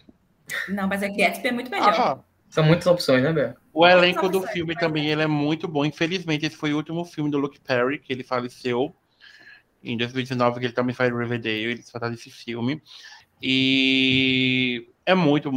bons. 0.48 0.76
Não, 0.76 0.88
mas 0.88 1.02
é 1.04 1.10
Gatsby 1.10 1.48
é 1.48 1.52
muito 1.52 1.72
melhor. 1.72 1.94
Ah, 1.94 2.20
São 2.50 2.64
muitas 2.64 2.86
opções, 2.88 3.24
né, 3.24 3.32
Bel? 3.34 3.54
o 3.74 3.88
elenco 3.88 4.28
do 4.30 4.42
filme 4.48 4.76
também 4.76 5.08
ele 5.08 5.22
é 5.22 5.28
muito 5.28 5.68
bom. 5.68 5.86
Infelizmente, 5.86 6.46
esse 6.46 6.56
foi 6.56 6.74
o 6.74 6.78
último 6.78 7.04
filme 7.06 7.32
do 7.32 7.38
Luke 7.38 7.60
Perry, 7.60 8.00
que 8.00 8.12
ele 8.12 8.24
faleceu 8.24 8.94
em 9.84 9.98
2019, 9.98 10.60
que 10.60 10.66
ele 10.68 10.74
também 10.74 10.94
faz 10.94 11.12
Riverdale, 11.12 11.64
ele 11.64 11.82
se 11.82 11.92
trata 11.92 12.10
desse 12.10 12.30
filme. 12.30 12.82
E 13.42 14.88
é 15.06 15.16
muito. 15.16 15.52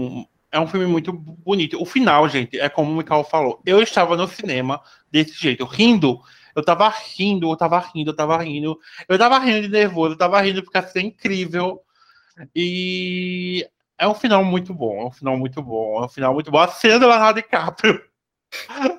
É 0.51 0.59
um 0.59 0.67
filme 0.67 0.87
muito 0.87 1.13
bonito. 1.13 1.81
O 1.81 1.85
final, 1.85 2.29
gente, 2.29 2.59
é 2.59 2.69
como 2.69 2.93
o 2.93 2.97
Mikael 2.97 3.25
falou. 3.25 3.61
Eu 3.67 3.83
estava 3.83 4.17
no 4.17 4.29
cinema 4.29 4.81
desse 5.11 5.35
jeito, 5.35 5.65
rindo. 5.65 6.21
Eu 6.55 6.65
tava 6.65 6.89
rindo, 6.89 7.51
eu 7.51 7.57
tava 7.57 7.79
rindo, 7.81 8.11
eu 8.11 8.17
tava 8.17 8.39
rindo. 8.39 8.79
Eu 9.09 9.19
tava 9.19 9.39
rindo 9.39 9.63
de 9.63 9.69
nervoso, 9.69 10.15
eu 10.15 10.19
tava 10.19 10.41
rindo 10.41 10.63
porque 10.63 10.79
assim, 10.79 11.01
é 11.01 11.03
incrível. 11.03 11.81
E 12.55 13.69
é 13.99 14.07
um 14.09 14.15
final 14.15 14.45
muito 14.45 14.73
bom, 14.73 15.03
é 15.03 15.07
um 15.07 15.13
final 15.13 15.37
muito 15.37 15.63
bom, 15.63 16.03
é 16.03 16.07
um 16.07 16.09
final 16.09 16.35
muito 16.35 16.51
bom. 16.51 16.59
A 16.59 16.69
cena 16.69 16.99
do 16.99 17.09
Leonardo 17.09 17.41
DiCaprio 17.41 18.01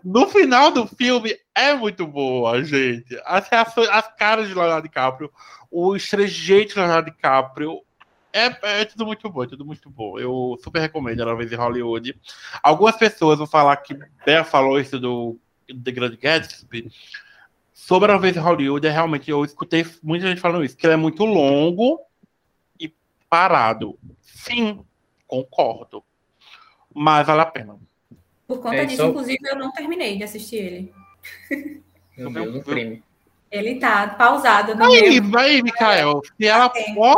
no 0.03 0.27
final 0.27 0.71
do 0.71 0.87
filme 0.87 1.37
é 1.53 1.73
muito 1.73 2.05
boa, 2.05 2.63
gente. 2.63 3.19
As, 3.25 3.47
reações, 3.47 3.89
as 3.89 4.07
caras 4.15 4.47
de 4.47 4.53
Leonardo 4.53 4.87
DiCaprio, 4.87 5.31
os 5.71 6.07
trejeitos 6.07 6.73
de 6.73 6.79
Leonardo 6.79 7.11
DiCaprio. 7.11 7.81
É, 8.31 8.81
é 8.81 8.85
tudo 8.85 9.05
muito 9.05 9.29
bom, 9.29 9.43
é 9.43 9.47
tudo 9.47 9.65
muito 9.65 9.89
bom. 9.89 10.19
Eu 10.19 10.59
super 10.61 10.79
recomendo 10.79 11.21
Era 11.21 11.35
vez 11.35 11.51
em 11.51 11.55
Hollywood. 11.55 12.19
Algumas 12.61 12.97
pessoas 12.97 13.37
vão 13.37 13.47
falar 13.47 13.77
que 13.77 13.97
Bea 14.25 14.43
falou 14.43 14.79
isso 14.79 14.99
do 14.99 15.39
The 15.67 15.91
Grand 15.91 16.15
Gatsby. 16.17 16.91
Sobre 17.73 18.11
uma 18.11 18.19
vez 18.19 18.35
em 18.35 18.39
Hollywood, 18.39 18.85
é 18.85 18.89
realmente, 18.89 19.29
eu 19.29 19.43
escutei 19.45 19.85
muita 20.01 20.27
gente 20.27 20.41
falando 20.41 20.65
isso, 20.65 20.75
que 20.75 20.85
ele 20.85 20.93
é 20.93 20.97
muito 20.97 21.23
longo 21.23 22.01
e 22.79 22.93
parado. 23.29 23.97
Sim, 24.21 24.83
concordo. 25.27 26.03
Mas 26.93 27.27
vale 27.27 27.41
a 27.41 27.45
pena. 27.45 27.77
Por 28.47 28.59
conta 28.61 28.77
É, 28.77 28.85
disso, 28.85 29.01
só- 29.03 29.07
inclusive, 29.09 29.39
eu 29.43 29.55
não 29.57 29.71
terminei 29.71 30.17
de 30.17 30.23
assistir 30.23 30.57
ele. 30.57 30.93
Meu? 32.17 32.31
Deus, 32.31 32.55
um 32.55 32.61
crime. 32.61 33.03
Ele 33.51 33.75
tá 33.79 34.07
pausado 34.07 34.75
no 34.75 34.83
Aí, 34.85 35.19
meu. 35.21 35.39
aí, 35.39 35.61
Mikael, 35.63 36.21
se 36.37 36.45
ela 36.47 36.71
ó, 36.97 37.15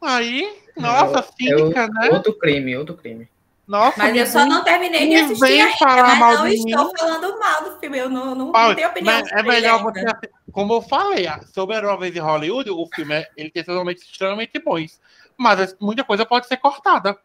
aí, 0.00 0.56
nossa, 0.76 1.18
É 1.20 1.22
cínica, 1.22 1.88
né? 1.88 2.10
Outro 2.12 2.32
crime, 2.38 2.76
outro 2.76 2.96
crime. 2.96 3.28
Nossa, 3.66 3.98
Mas 3.98 4.16
eu 4.16 4.26
só 4.26 4.44
não 4.46 4.64
terminei 4.64 5.08
de 5.08 5.14
assistir 5.16 5.40
vem 5.46 5.62
ainda, 5.62 5.76
falar 5.78 6.02
mas 6.08 6.18
mal 6.18 6.34
não 6.38 6.48
de 6.48 6.54
estou 6.56 6.84
mim. 6.86 6.92
falando 6.98 7.38
mal 7.38 7.64
do 7.64 7.78
filme. 7.78 7.98
Eu 7.98 8.10
não, 8.10 8.34
não, 8.34 8.50
Paulo, 8.50 8.68
não 8.70 8.74
tenho 8.74 8.88
opinião 8.88 9.14
mas 9.14 9.30
é 9.30 9.42
melhor 9.44 9.78
ainda. 9.78 9.92
você, 10.18 10.30
como 10.50 10.74
eu 10.74 10.82
falei, 10.82 11.26
sobre 11.54 11.76
Era 11.76 11.86
uma 11.88 11.96
vez 11.96 12.14
em 12.16 12.18
Hollywood, 12.18 12.68
o 12.70 12.86
filme 12.92 13.14
é, 13.14 13.28
ele 13.36 13.50
tem 13.50 13.62
totalmente 13.62 13.98
extremamente 13.98 14.58
bons, 14.58 15.00
mas 15.36 15.76
muita 15.80 16.02
coisa 16.02 16.26
pode 16.26 16.48
ser 16.48 16.56
cortada. 16.56 17.16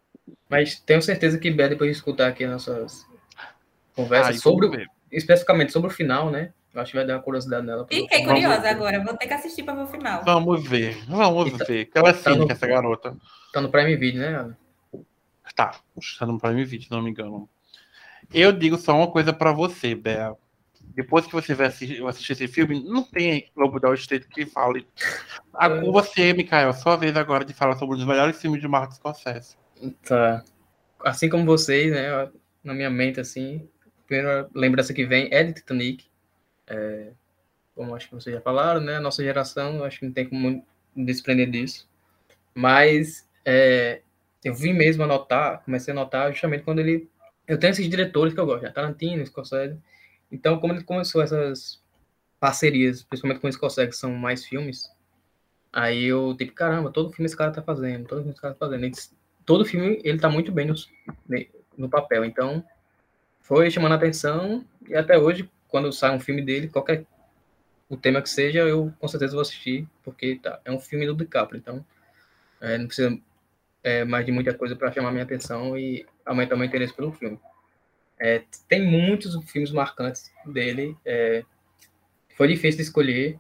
Mas 0.48 0.80
tenho 0.80 1.02
certeza 1.02 1.40
que 1.40 1.50
Bé, 1.50 1.68
depois 1.70 1.90
de 1.90 1.98
escutar 1.98 2.28
aqui 2.28 2.46
nossas 2.46 3.06
conversas 3.96 4.36
Aí, 4.36 4.38
sobre, 4.40 4.86
especificamente 5.12 5.72
sobre 5.72 5.90
o 5.90 5.94
final, 5.94 6.30
né? 6.30 6.54
Eu 6.74 6.82
acho 6.82 6.92
que 6.92 6.98
vai 6.98 7.06
dar 7.06 7.16
uma 7.16 7.22
curiosidade 7.22 7.66
nela. 7.66 7.88
Fiquei 7.90 8.26
curiosa 8.26 8.70
agora. 8.70 9.02
Vou 9.04 9.16
ter 9.16 9.28
que 9.28 9.34
assistir 9.34 9.64
para 9.64 9.76
ver 9.76 9.84
o 9.84 9.88
final. 9.88 10.24
Vamos 10.26 10.68
ver, 10.68 10.98
vamos 11.08 11.58
tá- 11.58 11.64
ver. 11.66 11.86
Que 11.86 11.98
ela 11.98 12.10
é 12.10 12.14
tá 12.14 12.36
no- 12.36 12.52
essa 12.52 12.68
garota. 12.68 13.16
Tá 13.54 13.62
no 13.62 13.70
Prime 13.70 13.96
Video, 13.96 14.20
né? 14.22 14.28
Ana? 14.36 14.58
Tá, 15.56 15.76
está 15.98 16.26
no 16.26 16.38
Prime 16.38 16.66
Video, 16.66 16.86
se 16.88 16.92
não 16.92 17.02
me 17.02 17.12
engano. 17.12 17.48
Eu 18.34 18.52
digo 18.52 18.76
só 18.78 18.94
uma 18.98 19.10
coisa 19.10 19.32
pra 19.32 19.54
você, 19.54 19.96
Bea. 19.96 20.34
Depois 20.94 21.26
que 21.26 21.32
você 21.34 21.54
vai 21.54 21.68
assistir, 21.68 22.06
assistir 22.06 22.34
esse 22.34 22.48
filme, 22.48 22.84
não 22.84 23.04
tem 23.04 23.50
Lobo 23.56 23.80
da 23.80 23.88
Wall 23.88 23.96
Street 23.96 24.26
que 24.30 24.46
fale. 24.46 24.86
Ah, 25.54 25.68
É. 25.68 25.82
Você, 25.82 26.34
Mikael, 26.34 26.74
sua 26.74 26.96
vez 26.98 27.16
agora 27.16 27.46
de 27.46 27.54
falar 27.54 27.78
sobre 27.78 27.96
os 27.98 28.06
melhores 28.06 28.40
filmes 28.40 28.60
de 28.62 28.68
Martin 28.68 28.96
Scorsese. 28.96 29.56
Tá. 30.06 30.44
Assim 31.04 31.30
como 31.30 31.46
vocês, 31.46 31.92
né? 31.94 32.30
Na 32.64 32.74
minha 32.74 32.90
mente, 32.90 33.20
assim, 33.20 33.58
a 33.58 33.75
primeira 34.08 34.50
lembrança 34.54 34.94
que 34.94 35.06
vem 35.06 35.30
é 35.32 35.44
de 35.44 35.54
Titanic. 35.54 36.06
É, 36.68 37.12
como 37.76 37.96
acho 37.96 38.10
que 38.10 38.16
vocês 38.16 38.36
já 38.36 38.42
falaram, 38.42 38.82
né? 38.82 39.00
Nossa 39.00 39.24
geração, 39.24 39.84
acho 39.84 40.00
que 40.00 40.06
não 40.06 40.14
tem 40.14 40.28
como 40.28 40.66
desprender 40.96 41.50
disso. 41.50 41.88
Mas 42.54 43.28
é, 43.46 44.02
eu 44.44 44.54
vim 44.54 44.74
mesmo 44.74 45.04
a 45.04 45.08
notar, 45.08 45.64
comecei 45.64 45.92
a 45.94 45.96
notar 45.96 46.32
justamente 46.32 46.64
quando 46.64 46.80
ele. 46.80 47.10
Eu 47.48 47.60
tenho 47.60 47.72
esses 47.72 47.90
diretores 47.90 48.34
que 48.34 48.40
eu 48.40 48.46
gosto? 48.46 48.72
Tarantino, 48.74 49.26
Scorsese. 49.26 49.78
Então, 50.32 50.60
como 50.60 50.74
ele 50.74 50.84
começou 50.84 51.22
essas 51.22 51.82
parcerias, 52.40 53.04
principalmente 53.04 53.42
com 53.42 53.48
o 53.48 53.54
Scorsese, 53.54 53.90
que 53.90 53.98
são 53.98 54.12
mais 54.14 54.46
filmes, 54.46 54.90
aí 55.72 56.06
eu, 56.06 56.36
tipo, 56.38 56.54
caramba, 56.54 56.92
todo 56.92 57.12
filme 57.12 57.26
esse 57.26 57.38
cara 57.38 57.52
tá 57.52 57.62
fazendo, 57.62 58.08
todo 58.08 58.20
filme 58.20 58.32
esse 58.32 58.42
cara 58.42 58.54
tá 58.54 58.66
fazendo. 58.66 58.86
Ele- 58.86 58.94
todo 59.46 59.66
filme 59.66 60.02
ele 60.04 60.20
tá 60.20 60.30
muito 60.30 60.52
bem 60.52 60.68
no, 60.68 60.76
no 61.78 61.90
papel. 61.90 62.26
Então, 62.26 62.64
foi 63.46 63.70
chamando 63.70 63.92
a 63.92 63.96
atenção 63.96 64.66
e 64.88 64.96
até 64.96 65.18
hoje, 65.18 65.48
quando 65.68 65.94
sai 65.94 66.16
um 66.16 66.20
filme 66.20 66.42
dele, 66.42 66.68
qualquer 66.68 67.06
o 67.88 67.96
tema 67.96 68.20
que 68.20 68.30
seja, 68.30 68.62
eu 68.62 68.92
com 69.00 69.08
certeza 69.08 69.34
vou 69.34 69.42
assistir, 69.42 69.88
porque 70.04 70.40
tá, 70.42 70.60
é 70.66 70.72
um 70.72 70.80
filme 70.80 71.06
do 71.06 71.16
DiCaprio, 71.16 71.60
então 71.60 71.86
é, 72.60 72.76
não 72.80 72.88
precisa 72.88 73.16
é, 73.84 74.04
mais 74.04 74.26
de 74.26 74.32
muita 74.32 74.52
coisa 74.52 74.76
para 74.76 74.92
chamar 74.92 75.12
minha 75.12 75.24
atenção 75.24 75.78
e 75.78 76.04
aumentar 76.26 76.56
meu 76.56 76.66
interesse 76.66 76.92
pelo 76.92 77.12
filme. 77.12 77.40
É, 78.20 78.42
tem 78.68 78.84
muitos 78.84 79.36
filmes 79.52 79.72
marcantes 79.72 80.32
dele, 80.48 80.98
é, 81.06 81.44
foi 82.36 82.48
difícil 82.48 82.78
de 82.78 82.84
escolher. 82.84 83.40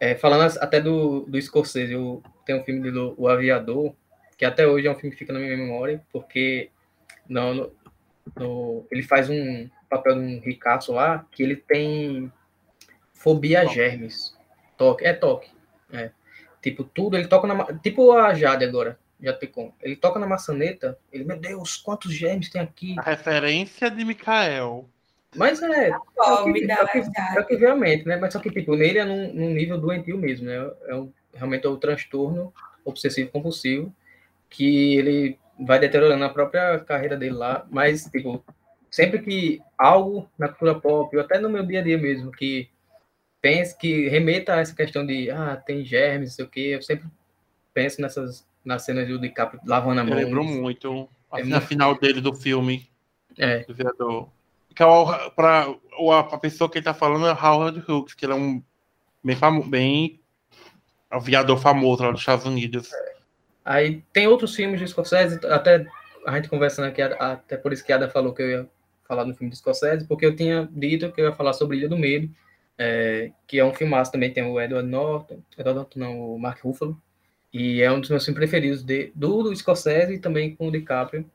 É, 0.00 0.14
falando 0.14 0.56
até 0.58 0.80
do, 0.80 1.26
do 1.26 1.40
Scorsese, 1.42 1.92
eu 1.92 2.22
tenho 2.46 2.60
um 2.60 2.64
filme 2.64 2.80
dele, 2.80 3.14
O 3.18 3.28
Aviador, 3.28 3.94
que 4.38 4.46
até 4.46 4.66
hoje 4.66 4.86
é 4.86 4.90
um 4.90 4.94
filme 4.94 5.10
que 5.10 5.18
fica 5.18 5.34
na 5.34 5.38
minha 5.38 5.54
memória, 5.54 6.02
porque 6.10 6.70
no, 7.28 7.70
no- 8.36 8.86
ele 8.90 9.02
faz 9.02 9.28
um 9.30 9.68
papel 9.88 10.14
de 10.14 10.20
um 10.20 10.40
ricaço 10.40 10.92
lá, 10.92 11.24
que 11.30 11.42
ele 11.42 11.56
tem 11.56 12.32
fobia 13.12 13.60
a 13.60 13.62
Toque. 13.64 13.74
germes. 13.74 14.36
Toque, 14.76 15.04
é 15.04 15.12
toque. 15.12 15.50
É. 15.92 16.10
Tipo, 16.62 16.84
tudo, 16.84 17.16
ele 17.16 17.26
toca 17.28 17.46
na. 17.46 17.64
Tipo 17.78 18.12
a 18.12 18.34
Jade 18.34 18.64
agora, 18.64 18.98
Jade 19.20 19.38
Picon. 19.38 19.72
Ele 19.82 19.96
toca 19.96 20.18
na 20.18 20.26
maçaneta, 20.26 20.98
ele, 21.12 21.24
meu 21.24 21.38
Deus, 21.38 21.76
quantos 21.76 22.12
germes 22.12 22.50
tem 22.50 22.60
aqui? 22.60 22.94
A 22.98 23.02
referência 23.02 23.90
de 23.90 24.04
Mikael. 24.04 24.88
Mas 25.36 25.62
é, 25.62 25.90
Pobre 26.16 26.64
é 26.64 26.66
da 26.66 26.84
o 26.84 26.88
que, 26.88 26.98
é 27.38 27.42
que 27.44 27.56
vem 27.56 27.68
à 27.68 27.76
mente, 27.76 28.06
né? 28.06 28.16
Mas 28.16 28.32
só 28.32 28.38
que, 28.40 28.50
tipo, 28.50 28.74
nele 28.74 28.98
é 28.98 29.04
num, 29.04 29.32
num 29.32 29.50
nível 29.50 29.78
doentio 29.78 30.16
mesmo, 30.16 30.46
né? 30.46 30.56
É 30.86 30.94
um, 30.94 31.12
realmente 31.34 31.66
é 31.66 31.68
o 31.68 31.76
transtorno 31.76 32.52
obsessivo 32.84 33.30
compulsivo 33.30 33.94
que 34.48 34.96
ele 34.96 35.38
vai 35.58 35.78
deteriorando 35.78 36.24
a 36.24 36.28
própria 36.28 36.78
carreira 36.80 37.16
dele 37.16 37.34
lá, 37.34 37.66
mas, 37.70 38.04
tipo, 38.04 38.44
sempre 38.90 39.18
que 39.20 39.60
algo 39.76 40.28
na 40.38 40.48
cultura 40.48 40.74
pop, 40.78 41.16
ou 41.16 41.22
até 41.22 41.38
no 41.38 41.48
meu 41.50 41.64
dia 41.64 41.80
a 41.80 41.82
dia 41.82 41.98
mesmo, 41.98 42.30
que 42.30 42.68
pense 43.40 43.76
que 43.76 44.08
remeta 44.08 44.54
a 44.54 44.60
essa 44.60 44.74
questão 44.74 45.04
de, 45.06 45.30
ah, 45.30 45.56
tem 45.64 45.84
germes, 45.84 46.30
não 46.30 46.36
sei 46.36 46.44
o 46.44 46.48
quê, 46.48 46.60
eu 46.74 46.82
sempre 46.82 47.06
penso 47.74 48.00
nessas, 48.00 48.46
nas 48.64 48.82
cenas 48.84 49.06
do 49.08 49.18
DiCaprio 49.18 49.60
lavando 49.66 50.00
a 50.00 50.04
Eu 50.04 50.08
mão. 50.08 50.16
lembro 50.16 50.44
muito. 50.44 51.08
É 51.32 51.40
Assim, 51.40 51.50
na 51.50 51.56
muito- 51.56 51.68
final 51.68 51.98
dele 51.98 52.20
do 52.20 52.34
filme, 52.34 52.88
É, 53.36 53.60
do 53.64 53.74
Viador. 53.74 54.28
Que 54.74 54.82
é 54.82 54.86
o, 54.86 55.30
pra, 55.30 55.68
o- 55.98 56.12
a 56.12 56.38
pessoa 56.38 56.70
que 56.70 56.78
ele 56.78 56.84
tá 56.84 56.94
falando 56.94 57.26
é 57.26 57.32
Howard 57.32 57.84
Hughes, 57.86 58.14
que 58.14 58.24
ele 58.24 58.32
é 58.32 58.36
um 58.36 58.62
bem 59.22 59.36
famoso, 59.36 59.68
bem 59.68 60.20
aviador 61.10 61.58
famoso 61.58 62.02
lá 62.02 62.10
dos 62.10 62.20
Estados 62.20 62.44
Unidos. 62.46 62.90
Aí 63.68 64.02
tem 64.14 64.26
outros 64.26 64.54
filmes 64.56 64.80
de 64.80 64.88
Scorsese, 64.88 65.38
até 65.44 65.86
a 66.26 66.34
gente 66.36 66.48
conversando 66.48 66.86
aqui, 66.86 67.02
até 67.02 67.54
por 67.58 67.70
isso 67.70 67.84
que 67.84 67.92
a 67.92 67.96
Ada 67.96 68.08
falou 68.08 68.32
que 68.32 68.40
eu 68.40 68.48
ia 68.48 68.68
falar 69.06 69.26
no 69.26 69.34
filme 69.34 69.50
de 69.50 69.58
Scorsese, 69.58 70.06
porque 70.08 70.24
eu 70.24 70.34
tinha 70.34 70.66
dito 70.72 71.12
que 71.12 71.20
eu 71.20 71.26
ia 71.26 71.32
falar 71.34 71.52
sobre 71.52 71.76
Ilha 71.76 71.86
do 71.86 71.98
Medo, 71.98 72.30
é, 72.78 73.30
que 73.46 73.58
é 73.58 73.64
um 73.64 73.74
filmaço 73.74 74.10
também, 74.10 74.32
tem 74.32 74.42
o 74.42 74.58
Edward 74.58 74.88
Norton, 74.88 75.42
Edward 75.58 75.80
Norton 75.80 75.98
não, 75.98 76.18
o 76.18 76.38
Mark 76.38 76.62
Ruffalo, 76.64 76.98
e 77.52 77.82
é 77.82 77.92
um 77.92 78.00
dos 78.00 78.08
meus 78.08 78.24
filmes 78.24 78.38
preferidos 78.38 78.82
de, 78.82 79.12
do, 79.14 79.42
do 79.42 79.54
Scorsese 79.54 80.14
e 80.14 80.18
também 80.18 80.56
com 80.56 80.68
o 80.68 80.72
DiCaprio, 80.72 81.30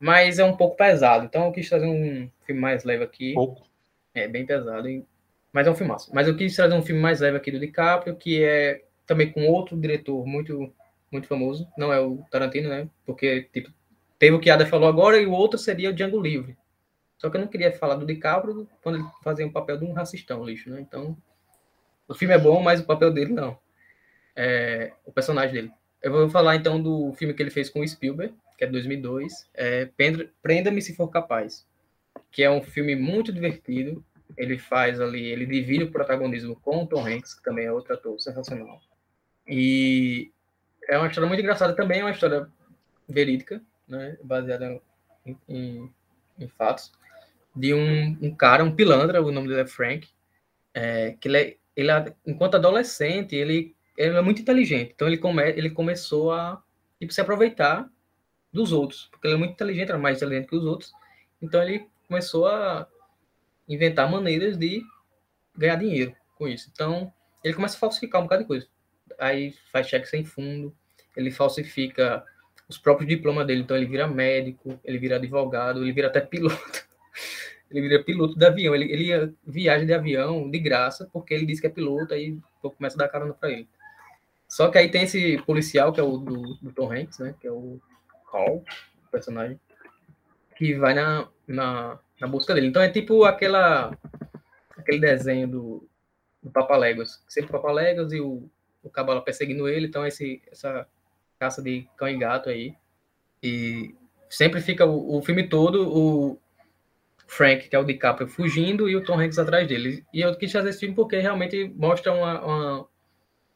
mas 0.00 0.38
é 0.38 0.44
um 0.44 0.56
pouco 0.56 0.74
pesado, 0.74 1.26
então 1.26 1.44
eu 1.44 1.52
quis 1.52 1.68
trazer 1.68 1.86
um 1.86 2.30
filme 2.46 2.60
mais 2.62 2.82
leve 2.82 3.04
aqui, 3.04 3.34
Pouco. 3.34 3.66
é 4.14 4.26
bem 4.26 4.46
pesado, 4.46 4.88
e- 4.88 5.04
mas 5.52 5.66
é 5.66 5.70
um 5.70 5.74
filmaço. 5.74 6.10
Mas 6.14 6.26
eu 6.28 6.34
quis 6.36 6.56
trazer 6.56 6.74
um 6.74 6.82
filme 6.82 7.00
mais 7.02 7.20
leve 7.20 7.36
aqui 7.36 7.50
do 7.50 7.60
DiCaprio, 7.60 8.16
que 8.16 8.42
é 8.42 8.84
também 9.06 9.30
com 9.30 9.46
outro 9.46 9.76
diretor 9.76 10.24
muito, 10.26 10.72
muito 11.10 11.26
famoso. 11.26 11.68
Não 11.76 11.92
é 11.92 12.00
o 12.00 12.24
Tarantino, 12.30 12.68
né? 12.68 12.88
Porque, 13.04 13.42
tipo, 13.52 13.70
teve 14.18 14.36
o 14.36 14.40
que 14.40 14.50
Ada 14.50 14.66
falou 14.66 14.88
agora 14.88 15.18
e 15.20 15.26
o 15.26 15.32
outro 15.32 15.58
seria 15.58 15.90
o 15.90 15.92
Django 15.92 16.20
Livre. 16.20 16.56
Só 17.18 17.28
que 17.28 17.36
eu 17.36 17.40
não 17.40 17.48
queria 17.48 17.72
falar 17.72 17.96
do 17.96 18.06
DiCaprio 18.06 18.68
quando 18.82 18.96
ele 18.96 19.04
fazia 19.22 19.46
o 19.46 19.52
papel 19.52 19.76
de 19.78 19.84
um 19.84 19.92
racistão, 19.92 20.44
lixo, 20.44 20.70
né? 20.70 20.80
Então, 20.80 21.16
o 22.06 22.14
filme 22.14 22.34
é 22.34 22.38
bom, 22.38 22.62
mas 22.62 22.80
o 22.80 22.84
papel 22.86 23.12
dele 23.12 23.32
não. 23.32 23.58
É, 24.36 24.92
o 25.04 25.12
personagem 25.12 25.52
dele. 25.52 25.72
Eu 26.00 26.12
vou 26.12 26.28
falar 26.30 26.54
então 26.54 26.80
do 26.80 27.12
filme 27.14 27.34
que 27.34 27.42
ele 27.42 27.50
fez 27.50 27.68
com 27.68 27.80
o 27.80 27.88
Spielberg, 27.88 28.32
que 28.56 28.62
é 28.64 28.66
de 28.66 28.72
2002, 28.72 29.48
é 29.52 29.86
Prenda- 29.86 30.30
Prenda-me 30.40 30.80
se 30.80 30.94
for 30.94 31.08
capaz, 31.08 31.66
que 32.30 32.42
é 32.42 32.50
um 32.50 32.62
filme 32.62 32.94
muito 32.94 33.32
divertido. 33.32 34.04
Ele 34.36 34.58
faz 34.58 35.00
ali, 35.00 35.24
ele 35.24 35.46
divide 35.46 35.84
o 35.84 35.90
protagonismo 35.90 36.54
com 36.60 36.84
o 36.84 36.86
Tom 36.86 37.04
Hanks, 37.04 37.34
que 37.34 37.42
também 37.42 37.64
é 37.66 37.72
outro 37.72 37.94
ator 37.94 38.20
sensacional. 38.20 38.80
E 39.46 40.30
é 40.88 40.98
uma 40.98 41.08
história 41.08 41.28
muito 41.28 41.40
engraçada 41.40 41.74
também, 41.74 42.00
é 42.00 42.04
uma 42.04 42.10
história 42.12 42.48
verídica, 43.08 43.62
né, 43.88 44.16
baseada 44.22 44.80
em, 45.26 45.38
em- 45.48 45.92
em 46.38 46.48
fatos, 46.48 46.92
de 47.56 47.74
um, 47.74 48.18
um 48.22 48.34
cara, 48.34 48.64
um 48.64 48.74
pilantra, 48.74 49.22
o 49.22 49.32
nome 49.32 49.48
dele 49.48 49.62
é 49.62 49.66
Frank, 49.66 50.08
é, 50.74 51.12
que 51.20 51.28
ele, 51.28 51.38
é- 51.38 51.56
ele, 51.76 51.90
é- 51.90 52.14
enquanto 52.26 52.56
adolescente, 52.56 53.36
ele, 53.36 53.76
ele 53.96 54.16
é 54.16 54.22
muito 54.22 54.42
inteligente, 54.42 54.92
então 54.94 55.08
ele, 55.08 55.18
come, 55.18 55.42
ele 55.50 55.70
começou 55.70 56.32
a 56.32 56.62
tipo, 57.00 57.12
se 57.12 57.20
aproveitar 57.20 57.90
dos 58.52 58.72
outros, 58.72 59.08
porque 59.10 59.26
ele 59.28 59.34
é 59.34 59.38
muito 59.38 59.52
inteligente, 59.52 59.90
era 59.90 59.98
mais 59.98 60.18
inteligente 60.18 60.48
que 60.48 60.56
os 60.56 60.64
outros, 60.64 60.92
então 61.42 61.62
ele 61.62 61.88
começou 62.08 62.46
a 62.48 62.88
inventar 63.68 64.10
maneiras 64.10 64.56
de 64.56 64.82
ganhar 65.56 65.76
dinheiro 65.76 66.14
com 66.36 66.48
isso. 66.48 66.70
Então, 66.72 67.12
ele 67.44 67.54
começa 67.54 67.76
a 67.76 67.80
falsificar 67.80 68.20
um 68.20 68.24
bocado 68.24 68.42
de 68.42 68.48
coisa. 68.48 68.66
Aí 69.18 69.52
faz 69.72 69.88
cheque 69.88 70.06
sem 70.08 70.24
fundo, 70.24 70.76
ele 71.18 71.30
falsifica 71.30 72.24
os 72.68 72.78
próprios 72.78 73.08
diplomas 73.08 73.46
dele, 73.46 73.62
então 73.62 73.76
ele 73.76 73.86
vira 73.86 74.06
médico, 74.06 74.78
ele 74.84 74.98
vira 74.98 75.16
advogado, 75.16 75.82
ele 75.82 75.92
vira 75.92 76.08
até 76.08 76.20
piloto. 76.20 76.56
Ele 77.70 77.82
vira 77.82 78.02
piloto 78.02 78.34
de 78.38 78.46
avião, 78.46 78.74
ele, 78.74 78.90
ele 78.90 79.04
ia- 79.08 79.34
viaja 79.46 79.84
de 79.84 79.92
avião 79.92 80.50
de 80.50 80.58
graça, 80.58 81.06
porque 81.12 81.34
ele 81.34 81.44
disse 81.44 81.60
que 81.60 81.66
é 81.66 81.70
piloto, 81.70 82.14
aí 82.14 82.38
começa 82.62 82.96
a 82.96 83.00
dar 83.00 83.08
carona 83.10 83.34
para 83.34 83.50
ele. 83.50 83.68
Só 84.48 84.70
que 84.70 84.78
aí 84.78 84.90
tem 84.90 85.02
esse 85.02 85.36
policial, 85.42 85.92
que 85.92 86.00
é 86.00 86.02
o 86.02 86.16
do, 86.16 86.54
do 86.62 86.72
Tom 86.72 86.90
Hanks, 86.90 87.18
né? 87.18 87.34
Que 87.38 87.46
é 87.46 87.52
o 87.52 87.78
Hall, 88.32 88.64
o 89.06 89.10
personagem, 89.10 89.60
que 90.56 90.72
vai 90.76 90.94
na, 90.94 91.28
na, 91.46 91.98
na 92.18 92.26
busca 92.26 92.54
dele. 92.54 92.68
Então 92.68 92.80
é 92.80 92.88
tipo 92.88 93.24
aquela 93.24 93.94
aquele 94.76 94.98
desenho 95.00 95.46
do, 95.48 95.88
do 96.42 96.50
Papaléguas. 96.50 97.22
Sempre 97.28 97.50
o 97.50 97.52
Papaléguas 97.52 98.12
e 98.14 98.20
o, 98.20 98.48
o 98.82 98.88
Cabala 98.88 99.20
perseguindo 99.20 99.68
ele. 99.68 99.86
Então 99.88 100.06
esse, 100.06 100.40
essa 100.50 100.86
caça 101.38 101.62
de 101.62 101.86
cão 101.96 102.08
e 102.08 102.16
gato 102.18 102.48
aí. 102.48 102.74
E 103.42 103.94
sempre 104.28 104.60
fica 104.60 104.84
o, 104.86 105.18
o 105.18 105.22
filme 105.22 105.48
todo 105.48 105.88
o 105.88 106.38
Frank, 107.26 107.68
que 107.68 107.76
é 107.76 107.78
o 107.78 107.84
DiCaprio, 107.84 108.28
fugindo 108.28 108.88
e 108.88 108.96
o 108.96 109.04
Tom 109.04 109.20
Hanks 109.20 109.38
atrás 109.38 109.68
dele. 109.68 110.04
E 110.12 110.20
eu 110.20 110.34
quis 110.36 110.50
fazer 110.50 110.70
esse 110.70 110.80
filme 110.80 110.94
porque 110.94 111.18
realmente 111.18 111.72
mostra 111.76 112.12
uma, 112.12 112.40
uma, 112.44 112.88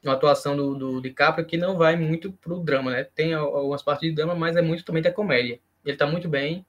uma 0.04 0.12
atuação 0.14 0.56
do, 0.56 0.74
do 0.74 1.00
DiCaprio 1.00 1.46
que 1.46 1.56
não 1.56 1.76
vai 1.76 1.96
muito 1.96 2.32
pro 2.32 2.60
drama, 2.60 2.90
né? 2.90 3.04
Tem 3.04 3.34
al- 3.34 3.56
algumas 3.56 3.82
partes 3.82 4.08
de 4.08 4.14
drama, 4.14 4.34
mas 4.34 4.56
é 4.56 4.62
muito 4.62 4.84
também 4.84 5.02
da 5.02 5.12
comédia. 5.12 5.58
Ele 5.84 5.96
tá 5.96 6.06
muito 6.06 6.28
bem, 6.28 6.64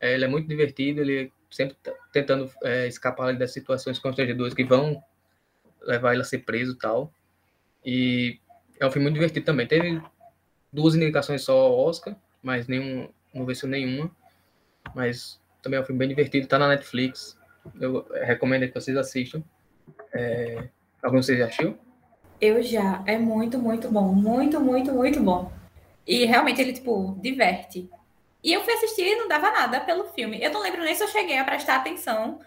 é, 0.00 0.14
ele 0.14 0.24
é 0.24 0.28
muito 0.28 0.46
divertido, 0.48 1.00
ele 1.00 1.32
sempre 1.50 1.76
tá 1.82 1.92
tentando 2.12 2.50
é, 2.62 2.86
escapar 2.86 3.36
das 3.36 3.52
situações 3.52 3.98
constrangedoras 3.98 4.54
que 4.54 4.64
vão 4.64 5.02
levar 5.82 6.12
ele 6.12 6.22
a 6.22 6.24
ser 6.24 6.38
preso 6.40 6.72
e 6.72 6.78
tal. 6.78 7.12
E 7.84 8.38
é 8.78 8.86
um 8.86 8.90
filme 8.90 9.04
muito 9.04 9.14
divertido 9.14 9.46
também. 9.46 9.66
Teve 9.66 10.00
duas 10.72 10.94
indicações 10.94 11.42
só 11.42 11.58
ao 11.58 11.78
Oscar, 11.78 12.16
mas 12.42 12.66
nenhum, 12.66 13.08
não 13.34 13.46
venceu 13.46 13.68
nenhuma. 13.68 14.10
Mas 14.94 15.40
também 15.62 15.78
é 15.78 15.82
um 15.82 15.84
filme 15.84 15.98
bem 15.98 16.08
divertido, 16.08 16.46
tá 16.46 16.58
na 16.58 16.68
Netflix. 16.68 17.36
Eu 17.80 18.06
recomendo 18.22 18.66
que 18.66 18.74
vocês 18.74 18.96
assistam. 18.96 19.42
É... 20.12 20.68
Algum 21.02 21.20
de 21.20 21.26
vocês 21.26 21.38
já 21.38 21.46
assistiu? 21.46 21.78
Eu 22.40 22.62
já. 22.62 23.02
É 23.06 23.18
muito, 23.18 23.58
muito 23.58 23.90
bom. 23.90 24.12
Muito, 24.12 24.60
muito, 24.60 24.92
muito 24.92 25.20
bom. 25.20 25.52
E 26.06 26.24
realmente 26.24 26.60
ele, 26.60 26.72
tipo, 26.72 27.18
diverte. 27.20 27.90
E 28.42 28.52
eu 28.52 28.62
fui 28.64 28.72
assistir 28.74 29.02
e 29.02 29.16
não 29.16 29.28
dava 29.28 29.50
nada 29.50 29.80
pelo 29.80 30.04
filme. 30.06 30.42
Eu 30.42 30.52
não 30.52 30.62
lembro 30.62 30.82
nem 30.82 30.94
se 30.94 31.02
eu 31.02 31.08
cheguei 31.08 31.36
a 31.38 31.44
prestar 31.44 31.76
atenção 31.76 32.40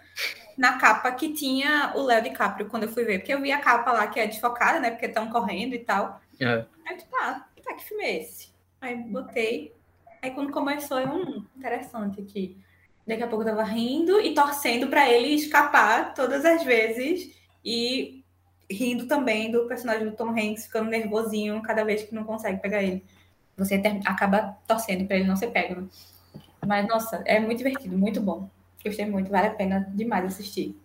na 0.56 0.78
capa 0.78 1.12
que 1.12 1.32
tinha 1.32 1.92
o 1.94 2.02
Léo 2.02 2.22
DiCaprio 2.22 2.66
quando 2.66 2.84
eu 2.84 2.88
fui 2.88 3.04
ver. 3.04 3.18
Porque 3.18 3.32
eu 3.32 3.40
vi 3.40 3.52
a 3.52 3.60
capa 3.60 3.92
lá 3.92 4.06
que 4.06 4.18
é 4.18 4.26
desfocada, 4.26 4.80
né? 4.80 4.90
Porque 4.90 5.06
estão 5.06 5.30
correndo 5.30 5.74
e 5.74 5.78
tal. 5.78 6.20
É. 6.40 6.64
Aí, 6.86 6.96
tipo, 6.96 7.14
ah, 7.16 7.46
tá, 7.72 7.78
que 7.78 7.84
filme 7.84 8.04
é 8.04 8.20
esse? 8.22 8.48
Aí 8.80 8.96
botei. 8.96 9.72
Aí 10.22 10.30
quando 10.32 10.52
começou, 10.52 10.98
eu, 11.00 11.08
hum, 11.12 11.44
interessante 11.56 12.20
aqui. 12.20 12.56
Daqui 13.06 13.22
a 13.22 13.28
pouco 13.28 13.42
eu 13.44 13.48
tava 13.48 13.64
rindo 13.64 14.20
e 14.20 14.34
torcendo 14.34 14.88
pra 14.88 15.08
ele 15.10 15.28
escapar 15.34 16.14
todas 16.14 16.44
as 16.44 16.62
vezes. 16.64 17.34
E 17.64 18.24
rindo 18.70 19.06
também 19.06 19.50
do 19.50 19.66
personagem 19.66 20.08
do 20.08 20.16
Tom 20.16 20.30
Hanks 20.30 20.66
ficando 20.66 20.90
nervosinho 20.90 21.60
cada 21.62 21.84
vez 21.84 22.02
que 22.04 22.14
não 22.14 22.24
consegue 22.24 22.60
pegar 22.60 22.82
ele. 22.82 23.04
Você 23.56 23.78
ter- 23.78 24.00
acaba 24.06 24.56
torcendo 24.66 25.06
pra 25.06 25.16
ele 25.16 25.26
não 25.28 25.36
ser 25.36 25.48
pego. 25.50 25.82
né? 25.82 25.88
Mas, 26.66 26.86
nossa, 26.88 27.22
é 27.26 27.40
muito 27.40 27.58
divertido, 27.58 27.98
muito 27.98 28.20
bom. 28.20 28.48
Gostei 28.84 29.06
muito, 29.06 29.30
vale 29.30 29.48
a 29.48 29.54
pena 29.54 29.80
demais 29.94 30.24
assistir. 30.26 30.76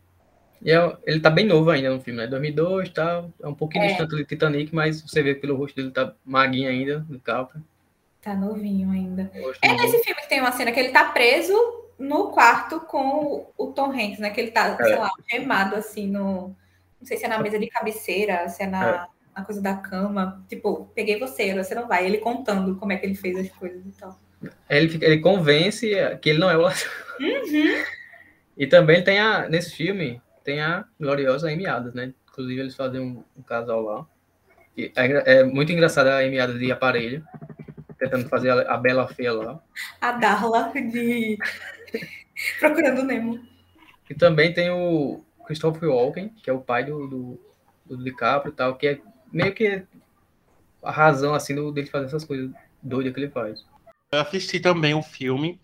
E 0.62 0.72
é- 0.72 0.97
ele 1.05 1.20
tá 1.20 1.30
bem 1.30 1.45
novo 1.45 1.70
ainda 1.70 1.89
no 1.89 2.01
filme, 2.01 2.20
né? 2.20 2.28
2002 2.28 2.89
tal. 2.89 3.32
É 3.41 3.47
um 3.47 3.53
pouquinho 3.53 3.84
É. 3.84 3.88
distante 3.88 4.10
do 4.10 4.24
Titanic, 4.26 4.74
mas 4.74 5.01
você 5.01 5.22
vê 5.22 5.36
pelo 5.36 5.55
rosto 5.55 5.76
dele, 5.76 5.91
tá 5.91 6.14
maguinho 6.26 6.70
ainda, 6.70 6.99
do 7.01 7.20
capa. 7.20 7.62
Tá 8.22 8.34
novinho 8.34 8.91
ainda. 8.91 9.32
É 9.62 9.68
novo. 9.70 9.82
nesse 9.84 10.03
filme 10.03 10.22
que 10.22 10.30
tem 10.30 10.41
uma 10.41 10.51
cena 10.51 10.72
que 10.72 10.80
ele 10.80 10.89
tá 10.89 11.05
preso 11.05 11.53
no 11.97 12.30
quarto 12.32 12.80
com 12.82 13.47
o 13.58 13.68
Tom 13.68 13.91
Hanks, 13.91 14.20
né? 14.20 14.30
Que 14.32 14.41
ele 14.41 14.51
tá, 14.51 14.76
sei 14.78 14.93
É. 14.93 14.95
lá, 14.97 15.10
gemado 15.32 15.76
assim 15.76 16.08
no. 16.08 16.55
Não 16.99 17.05
sei 17.08 17.18
se 17.18 17.26
é 17.26 17.28
na 17.28 17.39
mesa 17.39 17.60
de 17.60 17.68
cabeceira, 17.68 18.49
se 18.49 18.64
é 18.64 18.68
na, 18.68 19.08
na 19.36 19.45
coisa 19.45 19.62
da 19.62 19.76
cama. 19.76 20.43
Tipo, 20.49 20.89
peguei 20.95 21.20
você, 21.20 21.53
você 21.53 21.76
não 21.76 21.88
vai. 21.88 22.05
Ele 22.05 22.18
contando 22.18 22.76
como 22.76 22.91
é 22.91 22.97
que 22.97 23.05
ele 23.05 23.16
fez 23.16 23.38
as 23.38 23.49
coisas 23.49 23.86
e 23.86 23.91
tal. 23.99 24.20
Ele, 24.70 24.89
fica- 24.89 25.05
ele 25.05 25.20
convence 25.20 25.89
que 26.22 26.30
ele 26.32 26.39
não 26.39 26.49
é 26.49 26.58
o 26.58 26.62
ladrão. 26.62 26.89
Uhum. 27.20 27.84
E 28.60 28.66
também 28.66 29.03
tem 29.03 29.20
a, 29.20 29.47
nesse 29.47 29.76
filme, 29.76 30.20
tem 30.47 30.61
a 30.61 30.85
gloriosa 30.97 31.49
Amy 31.49 31.67
Adams, 31.67 31.93
né? 31.93 32.13
Inclusive 32.29 32.61
eles 32.61 32.73
fazem 32.73 33.01
um, 33.01 33.21
um 33.37 33.41
casal 33.41 33.81
lá. 33.81 34.07
E 34.77 34.89
é, 34.95 35.39
é 35.39 35.43
muito 35.43 35.73
engraçada 35.73 36.15
a 36.15 36.19
Amy 36.19 36.39
Adams 36.39 36.61
de 36.61 36.71
aparelho, 36.71 37.21
tentando 37.99 38.29
fazer 38.29 38.51
a, 38.51 38.75
a 38.75 38.77
Bela 38.77 39.05
Feia 39.09 39.33
lá. 39.33 39.61
A 39.99 40.13
Darla 40.13 40.71
de. 40.73 41.37
Procurando 42.61 43.01
o 43.01 43.03
Nemo. 43.03 43.45
E 44.09 44.15
também 44.15 44.53
tem 44.53 44.69
o 44.69 45.21
Christopher 45.45 45.89
Walken, 45.89 46.29
que 46.29 46.49
é 46.49 46.53
o 46.53 46.61
pai 46.61 46.85
do, 46.85 47.07
do, 47.07 47.39
do 47.85 48.01
DiCaprio 48.01 48.53
e 48.53 48.55
tal, 48.55 48.77
que 48.77 48.87
é 48.87 49.01
meio 49.29 49.53
que 49.53 49.83
a 50.81 50.91
razão, 50.91 51.33
assim, 51.33 51.55
do, 51.55 51.73
dele 51.73 51.87
fazer 51.87 52.05
essas 52.05 52.23
coisas 52.23 52.49
doidas 52.81 53.13
que 53.13 53.19
ele 53.19 53.29
faz. 53.29 53.65
Eu 54.13 54.21
assisti 54.21 54.61
também 54.61 54.93
o 54.93 55.03
filme. 55.03 55.59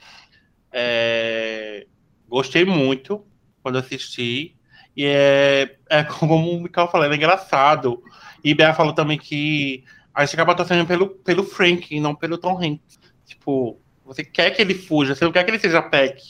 é, 0.73 1.88
Gostei 2.27 2.65
muito 2.65 3.25
quando 3.61 3.77
assisti. 3.77 4.57
E 4.96 5.06
é, 5.06 5.76
é 5.89 6.04
como 6.20 6.36
o 6.36 6.62
Mikael 6.62 6.88
falou, 6.88 7.12
é 7.12 7.16
engraçado. 7.16 8.04
E 8.44 8.54
Bea 8.54 8.74
falou 8.74 8.94
também 8.94 9.18
que 9.18 9.84
a 10.14 10.26
gente 10.26 10.36
acaba 10.36 10.56
torcendo 10.56 10.86
pelo, 10.86 11.10
pelo 11.10 11.44
Frank 11.44 11.94
e 11.94 12.00
não 12.00 12.14
pelo 12.14 12.38
Tom 12.38 12.58
Hanks. 12.58 13.00
Tipo, 13.26 13.80
você 14.06 14.24
quer 14.24 14.52
que 14.52 14.62
ele 14.62 14.76
fuja, 14.76 15.16
você 15.16 15.26
não 15.26 15.32
quer 15.32 15.44
que 15.44 15.52
ele 15.52 15.60
seja 15.60 15.82
peg, 15.82 16.22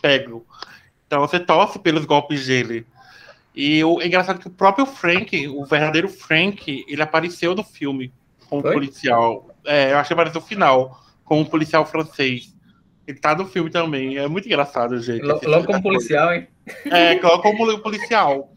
pego. 0.00 0.46
Então 1.06 1.20
você 1.20 1.40
torce 1.40 1.78
pelos 1.78 2.04
golpes 2.04 2.46
dele. 2.46 2.86
E 3.54 3.82
o, 3.84 4.00
é 4.00 4.06
engraçado 4.06 4.38
que 4.38 4.46
o 4.46 4.50
próprio 4.50 4.86
Frank, 4.86 5.48
o 5.48 5.64
verdadeiro 5.64 6.08
Frank, 6.08 6.84
ele 6.88 7.02
apareceu 7.02 7.54
no 7.54 7.64
filme 7.64 8.12
como 8.48 8.62
Foi? 8.62 8.72
policial. 8.72 9.50
É, 9.64 9.92
eu 9.92 9.98
acho 9.98 10.08
que 10.08 10.12
apareceu 10.14 10.40
no 10.40 10.46
final, 10.46 11.02
como 11.24 11.42
um 11.42 11.44
policial 11.44 11.84
francês. 11.84 12.54
Ele 13.06 13.18
tá 13.18 13.34
no 13.34 13.46
filme 13.46 13.70
também. 13.70 14.16
É 14.16 14.28
muito 14.28 14.46
engraçado, 14.46 14.98
gente. 15.00 15.22
Logo 15.22 15.66
como 15.66 15.82
policial, 15.82 16.32
hein? 16.32 16.48
É, 16.86 17.16
coloca 17.16 17.42
como 17.42 17.78
policial. 17.80 18.52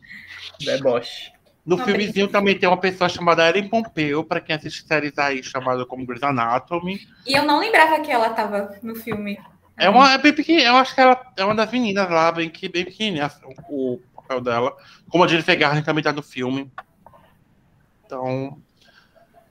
Deboche. 0.60 1.32
No 1.66 1.78
Não, 1.78 1.86
filmezinho 1.86 2.28
também 2.28 2.58
tem 2.58 2.70
uma 2.70 2.80
pessoa 2.80 3.10
chamada 3.10 3.48
Ellen 3.50 3.68
Pompeu, 3.68 4.24
pra 4.24 4.40
quem 4.40 4.56
assiste 4.56 4.86
séries 4.88 5.18
aí, 5.18 5.42
chamada 5.42 5.84
como 5.86 6.06
Grey's 6.06 6.22
Anatomy. 6.22 7.00
E 7.26 7.34
eu 7.34 7.44
não 7.44 7.60
lembrava 7.60 8.00
que 8.02 8.12
ela 8.12 8.30
tava 8.30 8.78
no 8.84 8.96
filme. 8.96 9.40
É 9.76 9.90
uma 9.90 10.14
é 10.14 10.18
bem 10.20 10.32
pequenininha, 10.32 10.70
eu 10.70 10.76
acho 10.78 10.94
que 10.94 11.02
ela 11.02 11.20
é 11.36 11.44
uma 11.44 11.56
das 11.56 11.72
meninas 11.72 12.08
lá, 12.10 12.32
bem, 12.32 12.50
que- 12.50 12.70
bem 12.70 12.86
pequenininha, 12.86 13.32
o, 13.68 13.94
o 13.94 14.00
papel 14.16 14.42
dela. 14.42 14.78
Como 15.10 15.24
a 15.24 15.28
Jennifer 15.28 15.58
Garner 15.58 15.84
também 15.84 16.04
tá 16.04 16.14
no 16.14 16.22
filme. 16.22 16.72
Então, 18.06 18.62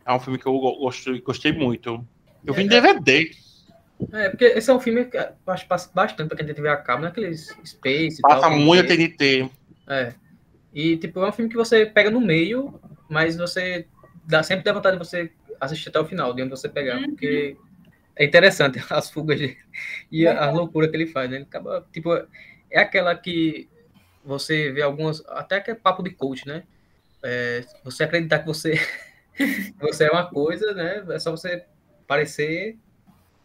é 0.07 0.13
um 0.13 0.21
filme 0.21 0.39
que 0.39 0.47
eu 0.47 0.53
go- 0.59 0.79
gostei, 0.79 1.21
gostei 1.21 1.53
muito. 1.53 2.07
Eu 2.47 2.55
vi 2.55 2.63
em 2.63 2.69
DVD, 2.69 3.31
É, 4.13 4.29
porque 4.29 4.45
esse 4.45 4.71
é 4.71 4.75
um 4.75 4.81
filme 4.81 5.05
que 5.07 5.17
eu 5.17 5.33
acho 5.47 5.65
que 5.65 5.69
passa 5.69 5.91
bastante 5.95 6.29
pra 6.29 6.37
quem 6.37 6.47
tem 6.47 6.55
TV 6.55 6.69
a 6.69 6.77
cabo, 6.77 7.03
naqueles 7.03 7.49
Space 7.65 8.19
e 8.19 8.23
passa 8.23 8.43
tal. 8.43 8.59
muito 8.59 8.85
a 8.85 8.87
TNT. 8.89 9.17
TNT. 9.17 9.51
É. 9.89 10.15
E, 10.73 10.97
tipo, 10.97 11.21
é 11.21 11.29
um 11.29 11.33
filme 11.33 11.51
que 11.51 11.57
você 11.57 11.87
pega 11.87 12.11
no 12.11 12.21
meio, 12.21 12.81
mas 13.09 13.37
você 13.37 13.87
dá, 14.25 14.43
sempre 14.43 14.65
dá 14.65 14.73
vontade 14.73 14.99
de 14.99 15.05
você 15.05 15.31
assistir 15.61 15.89
até 15.89 16.01
o 16.01 16.05
final, 16.05 16.35
de 16.35 16.43
onde 16.43 16.51
você 16.51 16.69
pegar, 16.69 17.01
porque 17.01 17.57
é 18.17 18.25
interessante 18.25 18.83
as 18.91 19.11
fugas 19.11 19.39
de- 19.39 19.57
e 20.11 20.27
a, 20.27 20.47
a 20.47 20.51
loucura 20.51 20.89
que 20.89 20.97
ele 20.97 21.07
faz, 21.07 21.31
né? 21.31 21.37
Ele 21.37 21.45
acaba, 21.45 21.87
tipo, 21.93 22.13
é 22.71 22.81
aquela 22.81 23.15
que 23.15 23.69
você 24.25 24.73
vê 24.73 24.83
algumas, 24.83 25.23
até 25.29 25.61
que 25.61 25.71
é 25.71 25.75
papo 25.75 26.03
de 26.03 26.11
coach, 26.11 26.47
né? 26.47 26.65
É, 27.23 27.65
você 27.85 28.05
acreditar 28.05 28.41
que 28.41 28.47
você, 28.47 28.75
você 29.81 30.05
é 30.05 30.11
uma 30.11 30.29
coisa, 30.29 30.73
né? 30.75 31.05
É 31.11 31.19
só 31.19 31.31
você 31.31 31.65
parecer, 32.07 32.77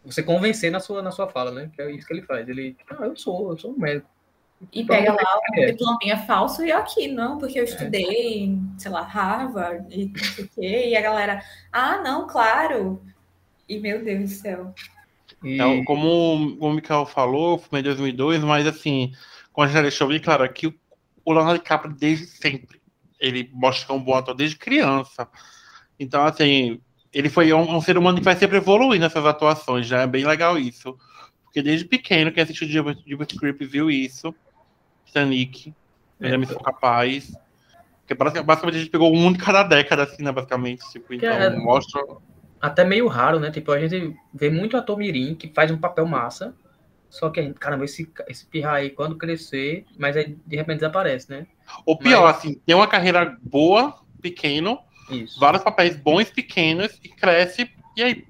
você 0.04 0.22
convencer 0.22 0.70
na 0.70 0.80
sua, 0.80 1.02
na 1.02 1.10
sua 1.10 1.28
fala, 1.28 1.50
né? 1.50 1.70
Que 1.74 1.82
é 1.82 1.90
isso 1.90 2.06
que 2.06 2.12
ele 2.14 2.22
faz. 2.22 2.48
Ele, 2.48 2.76
ah, 2.90 3.04
eu 3.04 3.16
sou, 3.16 3.50
eu 3.50 3.58
sou 3.58 3.72
um 3.72 3.78
médico. 3.78 4.08
E 4.72 4.84
pega 4.84 5.12
lá 5.12 5.38
o 5.56 5.60
É. 5.60 5.72
diplominha 5.72 6.18
falso 6.18 6.62
e 6.62 6.68
eu 6.70 6.76
aqui, 6.78 7.08
não, 7.08 7.38
porque 7.38 7.58
eu 7.58 7.64
estudei, 7.64 8.42
em, 8.44 8.74
sei 8.78 8.90
lá, 8.90 9.00
Harvard 9.02 9.86
e 9.90 10.06
não 10.06 10.24
sei 10.24 10.44
o 10.44 10.48
quê. 10.48 10.88
E 10.88 10.96
a 10.96 11.00
galera, 11.00 11.42
ah, 11.72 11.98
não, 12.02 12.26
claro. 12.26 13.02
E 13.68 13.78
meu 13.78 14.04
Deus 14.04 14.20
do 14.30 14.36
céu. 14.36 14.74
E, 15.42 15.58
É, 15.60 15.84
como 15.84 16.56
o 16.60 16.72
Mikael 16.72 17.06
falou, 17.06 17.62
é 17.72 17.76
de 17.76 17.82
2002, 17.84 18.42
mas 18.44 18.66
assim, 18.66 19.12
como 19.52 19.64
a 19.64 19.68
gente 19.68 19.76
já 19.76 19.82
deixou 19.82 20.08
bem 20.08 20.20
claro 20.20 20.44
aqui, 20.44 20.66
o- 20.66 20.74
o 21.24 21.32
Leonardo 21.32 21.58
DiCaprio 21.58 21.94
desde 21.94 22.26
sempre, 22.26 22.82
ele 23.18 23.48
mostra 23.54 23.86
que 23.86 23.92
é 23.92 23.94
um 23.94 24.02
bom 24.02 24.14
ator 24.14 24.34
desde 24.34 24.56
criança. 24.56 25.26
Então, 25.98 26.24
assim, 26.24 26.80
ele 27.12 27.28
foi 27.28 27.52
um, 27.52 27.76
um 27.76 27.80
ser 27.80 27.96
humano 27.98 28.18
que 28.18 28.24
vai 28.24 28.36
sempre 28.36 28.56
evoluir 28.58 29.00
nessas 29.00 29.24
atuações, 29.26 29.86
já 29.86 30.02
é 30.02 30.06
bem 30.06 30.24
legal 30.24 30.58
isso. 30.58 30.96
Porque 31.44 31.62
desde 31.62 31.84
pequeno, 31.84 32.30
quem 32.30 32.42
assistiu 32.42 32.68
Gilbert 32.68 33.36
Creep 33.38 33.60
viu 33.62 33.90
isso, 33.90 34.32
Titanic, 35.06 35.74
É. 36.20 36.36
me 36.36 36.46
sou 36.46 36.60
capaz. 36.60 37.32
Porque 38.00 38.14
basic- 38.14 38.42
basicamente 38.44 38.76
a 38.76 38.78
gente 38.80 38.90
pegou 38.90 39.14
um 39.14 39.32
de 39.32 39.38
cada 39.38 39.62
década, 39.62 40.02
assim, 40.04 40.22
né, 40.22 40.30
basicamente. 40.32 40.88
Tipo, 40.90 41.14
então, 41.14 41.28
é- 41.28 41.50
mostra 41.56 42.02
até 42.60 42.84
meio 42.84 43.06
raro, 43.08 43.40
né? 43.40 43.50
Tipo, 43.50 43.72
a 43.72 43.80
gente 43.80 44.16
vê 44.32 44.50
muito 44.50 44.76
ator 44.76 44.96
mirim 44.96 45.34
que 45.34 45.48
faz 45.48 45.70
um 45.70 45.78
papel 45.78 46.06
massa, 46.06 46.54
só 47.08 47.30
que 47.30 47.40
a 47.40 47.42
gente, 47.42 47.58
caramba, 47.58 47.84
esse, 47.84 48.08
esse 48.28 48.46
pirra 48.46 48.72
aí, 48.74 48.90
quando 48.90 49.16
crescer, 49.16 49.84
mas 49.98 50.16
aí 50.16 50.36
de 50.46 50.56
repente 50.56 50.78
desaparece, 50.78 51.30
né? 51.30 51.46
O 51.86 51.96
pior, 51.96 52.22
Mas- 52.22 52.36
assim, 52.36 52.54
tem 52.66 52.74
uma 52.76 52.86
carreira 52.86 53.36
boa, 53.42 53.98
pequeno, 54.20 54.78
Isso, 55.10 55.38
vários 55.40 55.62
papéis 55.62 55.96
bons, 55.96 56.30
pequenos, 56.30 56.98
e 57.02 57.08
cresce, 57.08 57.70
e 57.96 58.02
aí 58.02 58.26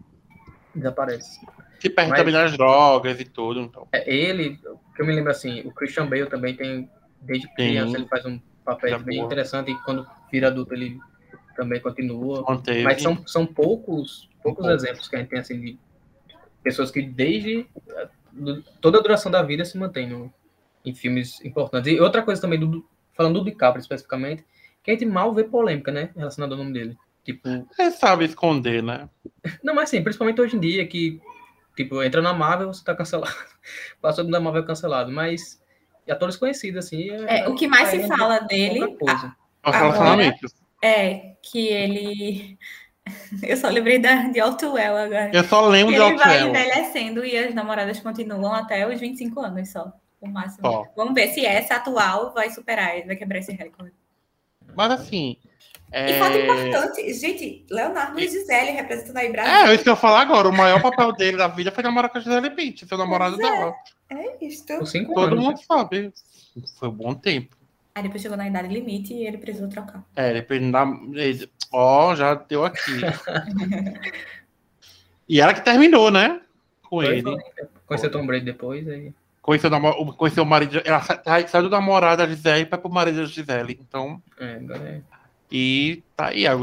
desaparece. 0.74 1.40
se 1.78 1.90
perde 1.90 2.10
Mas- 2.10 2.20
também 2.20 2.34
nas 2.34 2.52
drogas 2.52 3.20
e 3.20 3.24
tudo. 3.24 3.60
Então. 3.60 3.86
É, 3.92 4.12
ele, 4.12 4.58
que 4.94 5.02
eu 5.02 5.06
me 5.06 5.14
lembro 5.14 5.30
assim, 5.30 5.60
o 5.62 5.72
Christian 5.72 6.06
Bale 6.06 6.26
também 6.26 6.54
tem, 6.54 6.88
desde 7.20 7.48
criança, 7.54 7.96
ele 7.96 8.06
faz 8.06 8.24
um 8.26 8.40
papel 8.64 8.98
bem 9.00 9.16
boa. 9.16 9.26
interessante, 9.26 9.70
e 9.70 9.74
quando 9.82 10.06
vira 10.30 10.48
adulto 10.48 10.74
ele 10.74 10.98
também 11.56 11.80
continua. 11.80 12.44
Mas 12.84 13.02
são, 13.02 13.26
são 13.26 13.44
poucos, 13.46 14.28
poucos 14.42 14.64
poucos. 14.64 14.82
exemplos 14.84 15.08
que 15.08 15.16
a 15.16 15.18
gente 15.18 15.28
tem 15.28 15.38
assim 15.40 15.60
de 15.60 15.78
pessoas 16.62 16.90
que 16.90 17.02
desde 17.02 17.66
eh, 17.88 18.08
toda 18.80 18.98
a 18.98 19.02
duração 19.02 19.30
da 19.30 19.42
vida 19.42 19.64
se 19.64 19.76
mantêm 19.76 20.08
no- 20.08 20.32
em 20.84 20.94
filmes 20.94 21.42
importantes. 21.44 21.92
E 21.92 22.00
outra 22.00 22.22
coisa 22.22 22.40
também, 22.40 22.58
do, 22.58 22.86
falando 23.14 23.40
do 23.40 23.44
DiCaprio 23.50 23.80
especificamente, 23.80 24.44
que 24.82 24.90
a 24.90 24.94
gente 24.94 25.06
mal 25.06 25.32
vê 25.32 25.44
polêmica, 25.44 25.90
né, 25.92 26.10
relacionada 26.16 26.54
ao 26.54 26.58
nome 26.58 26.72
dele. 26.72 26.96
Tipo, 27.24 27.48
Ele 27.78 27.90
sabe 27.90 28.24
esconder, 28.24 28.82
né? 28.82 29.08
não, 29.62 29.74
mas 29.74 29.84
assim, 29.90 30.02
principalmente 30.02 30.40
hoje 30.40 30.56
em 30.56 30.60
dia, 30.60 30.86
que 30.86 31.20
tipo, 31.76 32.02
entra 32.02 32.22
na 32.22 32.32
Marvel, 32.32 32.72
você 32.72 32.82
tá 32.82 32.94
cancelado. 32.94 33.32
Passou 34.00 34.24
da 34.24 34.40
Marvel 34.40 34.64
cancelado, 34.64 35.12
mas 35.12 35.60
atores 36.08 36.36
conhecidos, 36.36 36.84
assim. 36.86 37.10
É, 37.10 37.48
o 37.48 37.54
que 37.54 37.68
mais 37.68 37.88
se 37.88 38.02
é 38.02 38.06
fala 38.06 38.34
outra 38.34 38.48
dele 38.48 38.96
coisa. 38.96 39.36
Agora- 39.62 40.32
é 40.82 41.34
que 41.42 41.68
ele. 41.68 42.58
Eu 43.42 43.56
só 43.56 43.68
lembrei 43.68 43.98
da, 43.98 44.28
de 44.28 44.38
Outwell 44.40 44.96
agora. 44.96 45.30
Eu 45.34 45.42
só 45.44 45.66
lembro 45.66 45.92
Que 45.94 46.00
de 46.00 46.06
ele 46.06 46.16
vai 46.16 46.42
envelhecendo 46.48 47.24
e 47.24 47.36
as 47.36 47.54
namoradas 47.54 47.98
continuam 47.98 48.54
até 48.54 48.86
os 48.86 49.00
25 49.00 49.40
anos 49.40 49.70
só. 49.70 49.92
O 50.20 50.28
máximo. 50.28 50.60
Vamos 50.94 51.14
ver 51.14 51.28
se 51.28 51.44
essa 51.44 51.76
atual 51.76 52.32
vai 52.32 52.50
superar, 52.50 53.04
vai 53.06 53.16
quebrar 53.16 53.38
esse 53.38 53.52
recorde. 53.52 53.92
Mas 54.88 54.92
assim. 55.00 55.36
E 55.92 56.18
fato 56.18 56.36
É... 56.36 56.44
importante, 56.68 57.12
gente, 57.14 57.66
Leonardo 57.68 58.18
e 58.18 58.28
Gisele 58.28 58.70
representando 58.70 59.16
aí 59.18 59.30
Brasil. 59.30 59.52
é, 59.52 59.74
isso 59.74 59.82
que 59.82 59.88
eu 59.90 59.94
ia 59.94 59.96
falar 60.00 60.20
agora. 60.22 60.48
O 60.48 60.56
maior 60.56 60.80
papel 60.80 61.12
dele 61.12 61.36
da 61.36 61.48
vida 61.48 61.70
foi 61.72 61.82
namorar 61.82 62.08
com 62.10 62.16
a 62.18 62.20
Gisele 62.20 62.48
Bündchen, 62.50 62.86
seu 62.88 62.96
namorado 62.96 63.36
Pois 63.36 63.46
é. 63.46 63.50
dela. 63.52 63.74
É 64.10 64.86
cinco 64.86 65.12
Todo 65.14 65.32
anos. 65.34 65.44
mundo 65.44 65.60
sabe. 65.66 66.12
Foi 66.78 66.88
um 66.88 66.92
bom 66.92 67.14
tempo. 67.14 67.56
Aí 67.94 68.04
depois 68.04 68.22
chegou 68.22 68.36
na 68.38 68.46
idade 68.46 68.68
limite 68.72 69.12
e 69.12 69.26
ele 69.26 69.36
precisou 69.38 69.68
trocar. 69.68 70.04
É, 70.16 70.30
ele- 70.30 71.50
Ó, 71.72 72.14
já 72.14 72.34
deu 72.34 72.64
aqui. 72.64 72.80
e 75.28 75.40
ela 75.40 75.54
que 75.54 75.60
terminou, 75.64 76.10
né? 76.10 76.40
Com 76.82 76.96
Foi, 77.02 77.18
ele. 77.18 77.36
Conheceu 77.86 78.10
Tom 78.10 78.26
Brady 78.26 78.44
depois, 78.44 78.88
aí. 78.88 79.12
Conheceu, 79.50 79.68
o 79.68 79.72
namo- 79.72 80.14
conheceu 80.14 80.44
o 80.44 80.46
marido. 80.46 80.80
Ela 80.84 81.02
sa- 81.02 81.20
saiu 81.48 81.64
do 81.64 81.70
namorado 81.70 82.18
da 82.22 82.28
Gisele 82.28 82.62
e 82.62 82.66
foi 82.66 82.78
pro 82.78 82.88
marido 82.88 83.16
da 83.16 83.24
Gisele. 83.24 83.76
Então. 83.82 84.22
É, 84.38 84.54
agora 84.54 84.88
é. 84.88 85.00
E 85.50 86.04
tá 86.14 86.26
aí. 86.28 86.44
Eu, 86.44 86.60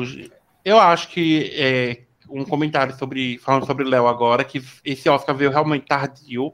eu 0.63 0.79
acho 0.79 1.09
que 1.09 1.51
é, 1.53 2.03
um 2.29 2.45
comentário 2.45 2.95
sobre. 2.95 3.39
Falando 3.39 3.65
sobre 3.65 3.83
Léo 3.83 4.07
agora, 4.07 4.41
que 4.45 4.63
esse 4.85 5.09
Oscar 5.09 5.35
veio 5.35 5.51
realmente 5.51 5.85
tardio. 5.85 6.53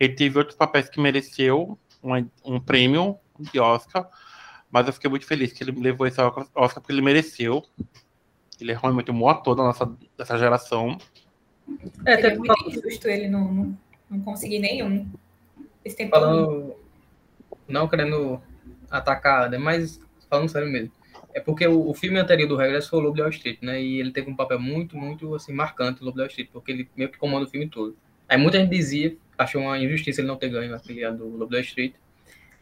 Ele 0.00 0.14
teve 0.14 0.38
outros 0.38 0.56
papéis 0.56 0.88
que 0.88 0.98
mereceu 0.98 1.78
um, 2.02 2.26
um 2.42 2.58
prêmio 2.58 3.18
de 3.38 3.60
Oscar. 3.60 4.08
Mas 4.70 4.86
eu 4.86 4.94
fiquei 4.94 5.10
muito 5.10 5.26
feliz 5.26 5.52
que 5.52 5.62
ele 5.62 5.78
levou 5.78 6.06
esse 6.06 6.18
Oscar 6.22 6.80
porque 6.80 6.92
ele 6.92 7.02
mereceu. 7.02 7.62
Ele 8.58 8.72
é 8.72 8.78
realmente 8.80 9.10
um 9.10 9.18
bom 9.18 9.28
ator 9.28 9.54
da 9.54 9.62
nossa 9.62 9.92
dessa 10.16 10.38
geração. 10.38 10.96
É, 12.06 12.14
Ele 12.14 12.22
é 12.22 12.26
até 12.28 12.34
muito 12.38 12.54
injusto 12.66 13.08
ele 13.08 13.28
não, 13.28 13.52
não, 13.52 13.78
não 14.10 14.20
conseguir 14.20 14.58
nenhum. 14.58 15.06
Esse 15.86 15.96
tempo 15.96 16.10
todo. 16.12 16.20
falando. 16.22 16.74
Não 17.68 17.88
querendo 17.88 18.40
atacar, 18.90 19.50
né, 19.50 19.58
mas 19.58 20.00
falando 20.28 20.48
sério 20.48 20.68
mesmo. 20.68 20.90
É 21.34 21.40
porque 21.40 21.66
o, 21.66 21.90
o 21.90 21.94
filme 21.94 22.18
anterior 22.18 22.48
do 22.48 22.56
Regresso 22.56 22.88
foi 22.90 22.98
o 22.98 23.02
Lobo 23.02 23.16
de 23.16 23.20
Wall 23.22 23.30
Street, 23.30 23.58
né? 23.60 23.80
E 23.82 24.00
ele 24.00 24.10
teve 24.10 24.30
um 24.30 24.36
papel 24.36 24.58
muito, 24.58 24.96
muito 24.96 25.34
assim, 25.34 25.52
marcante 25.52 26.00
no 26.00 26.06
Lobo 26.06 26.16
de 26.16 26.22
Wall 26.22 26.28
Street, 26.28 26.48
porque 26.52 26.72
ele 26.72 26.88
meio 26.96 27.10
que 27.10 27.18
comanda 27.18 27.44
o 27.46 27.48
filme 27.48 27.68
todo. 27.68 27.96
Aí 28.28 28.38
muita 28.38 28.58
gente 28.58 28.70
dizia, 28.70 29.16
achou 29.36 29.60
uma 29.62 29.78
injustiça 29.78 30.20
ele 30.20 30.28
não 30.28 30.36
ter 30.36 30.48
ganho 30.48 30.74
aquele 30.74 31.08
do 31.12 31.26
Lobo 31.28 31.48
de 31.48 31.56
Wall 31.56 31.64
Street. 31.64 31.92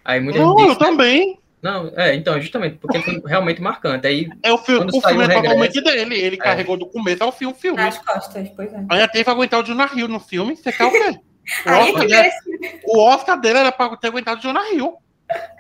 Aí 0.05 0.21
muita 0.21 0.39
Não, 0.41 0.51
gente 0.51 0.61
eu 0.61 0.67
disse, 0.67 0.79
também. 0.79 1.39
não, 1.63 1.93
é, 1.97 2.15
então, 2.15 2.39
justamente, 2.41 2.77
porque 2.79 3.01
foi 3.01 3.23
realmente 3.27 3.61
marcante. 3.63 4.07
Aí 4.07 4.29
É 4.43 4.53
o 4.53 4.59
filme, 4.59 4.87
o 4.93 5.01
filme 5.01 5.23
é 5.25 5.27
o 5.27 5.43
totalmente 5.43 5.81
dele. 5.81 6.15
Ele 6.17 6.37
carregou 6.37 6.77
do 6.77 6.87
começo 6.87 7.23
ao 7.23 7.33
fim 7.33 7.47
o 7.47 7.55
filme. 7.55 7.77
Nas 7.79 7.99
costas, 7.99 8.49
pois 8.57 8.73
é. 8.73 8.77
Ainda 8.77 9.09
teve 9.09 9.31
aguentar 9.31 9.61
o 9.61 9.63
Jonah 9.63 9.91
Hill 9.95 10.09
no 10.09 10.21
filme. 10.21 10.57
Você 10.57 10.73
quer 10.73 10.85
o 10.85 10.91
quê? 10.91 11.21
O 11.67 11.69
Aí 11.69 11.81
Oscar, 11.91 12.01
dele- 12.07 12.15
merece. 12.15 12.81
o 12.87 12.99
Oscar 13.01 13.41
dele 13.41 13.59
era 13.59 13.73
pra 13.73 13.97
ter 13.97 14.09
aguentado 14.09 14.39
o 14.41 14.43
Jonah 14.43 14.73
Hill. 14.73 14.97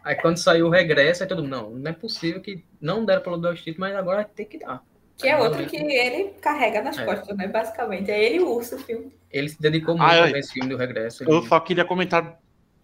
Aí 0.05 0.15
quando 0.17 0.37
saiu 0.39 0.67
o 0.67 0.71
regresso, 0.71 1.23
aí 1.23 1.29
todo 1.29 1.43
mundo, 1.43 1.51
não, 1.51 1.71
não 1.71 1.91
é 1.91 1.95
possível 1.95 2.41
que 2.41 2.65
não 2.81 3.05
deram 3.05 3.23
pelo 3.23 3.41
Wall 3.41 3.55
Street, 3.55 3.77
mas 3.79 3.95
agora 3.95 4.25
tem 4.25 4.47
que 4.47 4.59
dar. 4.59 4.83
Que 5.17 5.29
é 5.29 5.37
outro 5.41 5.65
que 5.67 5.77
ele 5.77 6.31
carrega 6.41 6.83
nas 6.83 6.99
É. 6.99 7.05
costas, 7.05 7.37
né? 7.37 7.47
Basicamente. 7.47 8.11
É 8.11 8.23
ele 8.23 8.37
e 8.37 8.41
o 8.41 8.51
urso, 8.55 8.77
o 8.77 8.79
filme. 8.79 9.13
Ele 9.31 9.49
se 9.49 9.61
dedicou 9.61 9.97
muito 9.97 10.11
Ah, 10.11 10.29
é. 10.29 10.35
a 10.35 10.39
esse 10.39 10.53
filme 10.53 10.69
do 10.69 10.77
regresso. 10.77 11.23
Eu 11.25 11.39
ele- 11.39 11.49
só 11.49 11.61
queria 11.61 11.85
comentar 11.85 12.39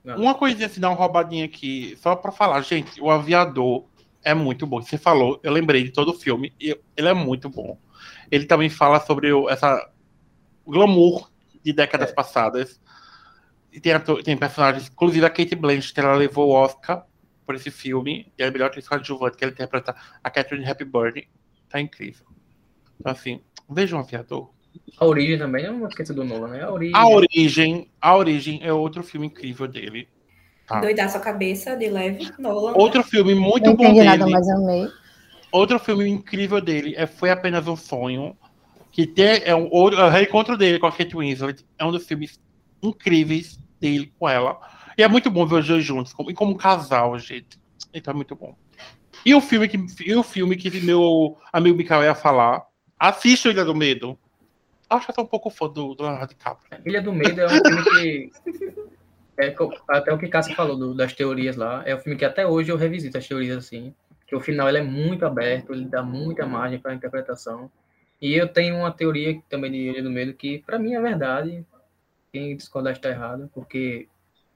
Não. 0.04 0.16
uma 0.16 0.34
coisinha 0.34 0.66
assim, 0.66 0.80
dar 0.80 0.88
uma 0.90 0.96
roubadinha 0.96 1.44
aqui, 1.44 1.96
só 2.00 2.14
pra 2.14 2.30
falar. 2.32 2.60
Gente, 2.62 3.00
o 3.00 3.10
Aviador 3.10 3.84
é 4.22 4.32
muito 4.32 4.66
bom. 4.66 4.80
Você 4.80 4.96
falou, 4.96 5.40
eu 5.42 5.52
lembrei 5.52 5.82
de 5.84 5.90
todo 5.90 6.10
o 6.12 6.18
filme, 6.18 6.52
e 6.60 6.78
ele 6.96 7.08
é 7.08 7.14
muito 7.14 7.48
bom. 7.50 7.76
Ele 8.30 8.44
também 8.46 8.70
fala 8.70 9.00
sobre 9.00 9.32
o, 9.32 9.48
essa 9.50 9.90
o 10.64 10.70
glamour 10.70 11.30
de 11.64 11.72
décadas 11.72 12.10
É. 12.10 12.14
passadas. 12.14 12.80
E 13.72 13.80
tem, 13.80 13.92
ator- 13.92 14.22
tem 14.22 14.36
personagens, 14.36 14.88
inclusive 14.88 15.24
a 15.24 15.30
Kate 15.30 15.54
Blanchett, 15.54 15.98
ela 16.00 16.14
levou 16.14 16.48
o 16.48 16.52
Oscar 16.52 17.04
por 17.46 17.54
esse 17.54 17.70
filme, 17.70 18.32
e 18.38 18.42
é 18.42 18.46
a 18.46 18.50
melhor 18.50 18.66
atriz 18.66 18.88
coadjuvante 18.88 19.36
que 19.36 19.44
ela 19.44 19.52
interpreta 19.52 19.94
a 20.22 20.30
Catherine 20.30 20.68
Hepburn. 20.68 21.26
Tá 21.68 21.80
incrível. 21.80 22.26
Então, 22.98 23.12
assim, 23.12 23.40
vejam 23.68 23.98
o 23.98 24.02
Aviador. 24.02 24.50
A 24.98 25.04
Origem 25.04 25.38
também, 25.38 25.64
eu 25.64 25.72
não 25.72 25.88
esqueci 25.88 26.12
do 26.12 26.24
Nolan, 26.24 26.48
né? 26.48 26.62
A 26.62 26.70
Origem. 26.70 26.94
A 26.96 27.08
Origem, 27.08 27.90
a 28.00 28.16
Origem 28.16 28.60
é 28.62 28.72
outro 28.72 29.02
filme 29.02 29.26
incrível 29.26 29.66
dele. 29.66 30.08
Tá. 30.66 30.80
Doidaço 30.80 31.16
a 31.16 31.20
cabeça, 31.20 31.76
de 31.76 31.88
leve. 31.88 32.30
Nolan. 32.38 32.72
Outro 32.74 33.02
filme 33.02 33.34
muito 33.34 33.66
Não 33.66 33.74
bom 33.74 33.84
entendi 33.84 34.04
nada, 34.04 34.24
dele. 34.24 34.30
mas 34.36 34.48
amei. 34.48 34.88
Outro 35.50 35.78
filme 35.80 36.08
incrível 36.08 36.60
dele 36.60 36.94
é 36.96 37.06
Foi 37.06 37.30
Apenas 37.30 37.66
um 37.66 37.74
Sonho. 37.74 38.36
Que 38.92 39.06
tem, 39.06 39.42
é 39.44 39.54
um 39.54 39.68
outro, 39.72 39.98
é 40.00 40.04
o 40.04 40.08
reencontro 40.08 40.56
dele 40.56 40.78
com 40.78 40.86
a 40.86 40.92
Kate 40.92 41.16
Winslet. 41.16 41.64
É 41.78 41.84
um 41.84 41.90
dos 41.92 42.06
filmes 42.06 42.40
incríveis 42.82 43.58
dele 43.80 44.12
com 44.18 44.28
ela. 44.28 44.58
E 44.96 45.02
é 45.02 45.08
muito 45.08 45.30
bom 45.30 45.46
ver 45.46 45.56
os 45.60 45.66
dois 45.66 45.84
juntos, 45.84 46.12
como, 46.12 46.30
e 46.30 46.34
como 46.34 46.52
um 46.52 46.56
casal, 46.56 47.18
gente. 47.18 47.58
Então 47.92 48.12
é 48.12 48.14
muito 48.14 48.34
bom. 48.36 48.54
E 49.24 49.34
o 49.34 49.40
filme 49.40 49.68
que, 49.68 49.78
e 50.06 50.14
o 50.14 50.22
filme 50.22 50.56
que 50.56 50.80
meu 50.80 51.36
amigo 51.52 51.76
Mikael 51.76 52.02
ia 52.04 52.14
falar. 52.14 52.62
Assiste 52.98 53.48
o 53.48 53.50
Ilha 53.50 53.64
do 53.64 53.74
Medo. 53.74 54.18
Acho 54.88 55.12
que 55.12 55.18
eu 55.18 55.24
um 55.24 55.26
pouco 55.26 55.50
fã 55.50 55.68
do, 55.68 55.94
do 55.94 56.02
Leonardo 56.02 56.28
DiCaprio. 56.34 56.80
Ilha 56.84 57.00
do 57.00 57.12
Medo 57.12 57.40
é 57.40 57.46
um 57.46 57.48
filme 57.50 57.84
que. 57.84 58.30
é 59.38 59.54
até 59.88 60.12
o 60.12 60.18
que 60.18 60.28
Cássio 60.28 60.54
falou 60.54 60.76
do- 60.76 60.94
das 60.94 61.12
teorias 61.12 61.56
lá. 61.56 61.82
É 61.86 61.94
um 61.94 61.98
filme 61.98 62.18
que 62.18 62.24
até 62.24 62.46
hoje 62.46 62.70
eu 62.70 62.76
revisito 62.76 63.16
as 63.16 63.26
teorias 63.26 63.56
assim. 63.56 63.94
que 64.26 64.36
o 64.36 64.40
final 64.40 64.68
ele 64.68 64.78
é 64.78 64.82
muito 64.82 65.26
aberto, 65.26 65.72
ele 65.72 65.86
dá 65.86 66.02
muita 66.04 66.46
margem 66.46 66.78
para 66.78 66.94
interpretação. 66.94 67.70
E 68.22 68.32
eu 68.34 68.46
tenho 68.46 68.76
uma 68.76 68.92
teoria 68.92 69.40
também 69.48 69.72
de 69.72 69.78
Ilha 69.78 70.02
do 70.02 70.10
Medo 70.10 70.34
que, 70.34 70.58
para 70.58 70.78
mim, 70.78 70.94
é 70.94 71.00
verdade. 71.00 71.64
Quem 72.32 72.56
discordar 72.56 72.92
está 72.92 73.08
errado, 73.08 73.50
porque 73.54 74.08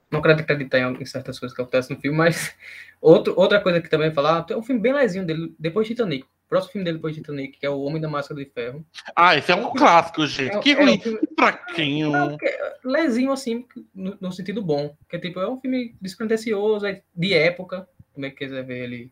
não 0.09 0.21
quero 0.21 0.39
acreditar 0.39 0.79
em, 0.79 1.01
em 1.01 1.05
certas 1.05 1.37
coisas 1.39 1.55
que 1.55 1.61
acontecem 1.61 1.95
no 1.95 2.01
filme, 2.01 2.17
mas 2.17 2.55
outro, 3.01 3.33
outra 3.37 3.59
coisa 3.59 3.81
que 3.81 3.89
também 3.89 4.11
falar, 4.13 4.43
tem 4.43 4.55
um 4.55 4.63
filme 4.63 4.81
bem 4.81 4.93
lezinho 4.93 5.25
dele, 5.25 5.53
depois 5.59 5.87
de 5.87 5.93
Titanic. 5.93 6.25
O 6.25 6.47
próximo 6.47 6.73
filme 6.73 6.85
dele 6.85 6.97
depois 6.97 7.15
de 7.15 7.21
Titanic, 7.21 7.57
que 7.59 7.65
é 7.65 7.69
O 7.69 7.81
Homem 7.81 7.99
da 7.99 8.07
Máscara 8.07 8.39
de 8.43 8.49
Ferro. 8.49 8.85
Ah, 9.15 9.35
esse 9.35 9.51
é 9.51 9.55
um 9.55 9.71
clássico, 9.71 10.25
gente. 10.27 10.55
É- 10.55 10.59
que 10.59 10.71
é 10.71 10.77
um 10.77 10.85
ruim. 10.85 10.99
filme- 10.99 11.19
Que 11.19 11.27
fraquinho. 11.35 12.11
Não, 12.11 12.37
é 12.41 12.73
lezinho 12.83 13.31
assim, 13.31 13.65
no, 13.93 14.15
no 14.21 14.31
sentido 14.31 14.61
bom. 14.61 14.95
Que 15.09 15.17
tipo, 15.17 15.39
é 15.39 15.49
um 15.49 15.59
filme 15.59 15.95
despretensioso, 15.99 16.85
é 16.85 17.01
de 17.15 17.33
época, 17.33 17.89
como 18.13 18.25
é 18.27 18.29
que 18.29 18.37
quiser 18.37 18.63
ver 18.63 18.83
ele. 18.83 19.11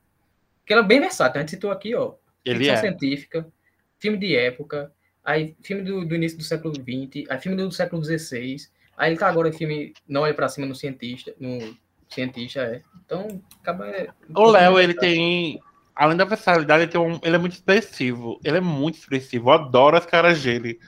Que 0.65 0.73
ele 0.73 0.81
é 0.81 0.83
bem 0.83 0.99
versátil, 0.99 1.37
a 1.37 1.41
gente 1.41 1.49
citou 1.51 1.71
aqui, 1.71 1.95
ó. 1.95 2.13
Ele 2.45 2.69
é. 2.69 2.77
científica, 2.77 3.47
filme 3.97 4.17
de 4.17 4.35
época, 4.35 4.91
aí 5.23 5.55
filme 5.61 5.83
do, 5.83 6.05
do 6.05 6.15
início 6.15 6.37
do 6.37 6.43
século 6.43 6.73
XX, 6.73 7.29
aí 7.29 7.39
filme 7.39 7.57
do 7.57 7.71
século 7.71 8.03
XVI, 8.03 8.57
aí 8.97 9.11
ele 9.11 9.19
tá 9.19 9.27
agora 9.27 9.49
em 9.49 9.53
filme 9.53 9.93
Não 10.07 10.21
Olhe 10.21 10.33
Pra 10.33 10.49
Cima 10.49 10.65
no 10.67 10.75
Cientista, 10.75 11.33
no 11.39 11.75
Cientista, 12.09 12.59
é. 12.61 12.81
Então, 13.05 13.41
acaba... 13.61 13.87
é- 13.87 14.09
O 14.35 14.45
Léo, 14.45 14.79
ele 14.79 14.93
tem. 14.93 15.59
Além 15.95 16.17
da 16.17 16.25
personalidade, 16.25 16.83
ele, 16.83 16.91
tem 16.91 16.99
um- 17.01 17.19
ele 17.23 17.35
é 17.35 17.39
muito 17.39 17.53
expressivo. 17.53 18.39
Ele 18.43 18.57
é 18.57 18.61
muito 18.61 18.95
expressivo. 18.97 19.49
Eu 19.49 19.53
adoro 19.53 19.95
as 19.95 20.05
caras 20.05 20.41
dele. 20.41 20.79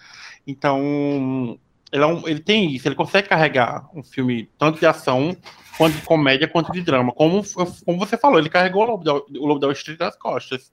Então, 0.47 1.59
ele, 1.91 2.03
é 2.03 2.07
um- 2.07 2.27
ele 2.27 2.39
tem 2.39 2.73
isso. 2.73 2.87
Ele 2.87 2.95
consegue 2.95 3.27
carregar 3.29 3.87
um 3.95 4.03
filme 4.03 4.49
tanto 4.57 4.79
de 4.79 4.85
ação, 4.85 5.35
quanto 5.77 5.95
de 5.95 6.01
comédia, 6.03 6.47
quanto 6.47 6.71
de 6.71 6.81
drama. 6.81 7.11
Como, 7.11 7.43
como 7.85 7.99
você 7.99 8.17
falou, 8.17 8.39
ele 8.39 8.49
carregou 8.49 8.83
o 8.83 8.85
Lobo 8.87 9.03
da, 9.03 9.13
o 9.13 9.45
Lobo 9.45 9.59
da 9.59 9.67
Wall 9.67 9.73
Street 9.73 9.99
nas 9.99 10.15
costas. 10.15 10.71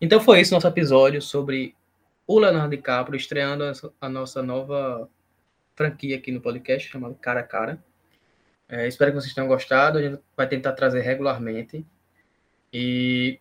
Então 0.00 0.20
foi 0.20 0.40
esse 0.40 0.52
nosso 0.52 0.66
episódio 0.66 1.20
sobre 1.22 1.74
o 2.26 2.38
Leonardo 2.38 2.74
DiCaprio 2.76 3.16
estreando 3.16 3.64
a 4.00 4.08
nossa- 4.08 4.42
nova 4.42 5.08
franquia 5.74 6.16
aqui 6.16 6.32
no 6.32 6.40
podcast, 6.40 6.88
chamado 6.88 7.14
Cara 7.14 7.40
a 7.40 7.44
Cara. 7.44 7.82
É, 8.68 8.88
espero 8.88 9.12
que 9.12 9.20
vocês 9.20 9.32
tenham 9.32 9.46
gostado. 9.46 9.98
A 9.98 10.02
gente 10.02 10.20
vai 10.36 10.48
tentar 10.48 10.72
trazer 10.72 11.00
regularmente. 11.02 11.86
E 12.72 13.38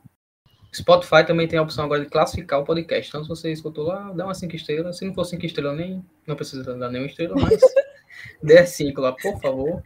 Spotify 0.75 1.25
também 1.27 1.47
tem 1.47 1.59
a 1.59 1.63
opção 1.63 1.85
agora 1.85 2.03
de 2.03 2.11
classificar 2.11 2.61
o 2.61 2.65
podcast. 2.65 3.09
Então, 3.09 3.23
se 3.23 3.29
você 3.29 3.53
escutou 3.53 3.85
lá, 3.87 4.11
dá 4.13 4.25
uma 4.25 4.35
5 4.35 4.55
estrelas. 4.57 4.99
Se 4.99 5.05
não 5.05 5.15
for 5.15 5.25
5 5.25 5.45
estrelas, 5.47 5.77
nem 5.77 6.05
não 6.27 6.35
precisa 6.35 6.63
dar 6.77 6.89
nenhuma 6.91 7.09
estrela, 7.09 7.35
mas 7.39 7.61
dê 8.43 8.65
5 8.67 9.01
lá, 9.01 9.13
por 9.13 9.41
favor. 9.41 9.83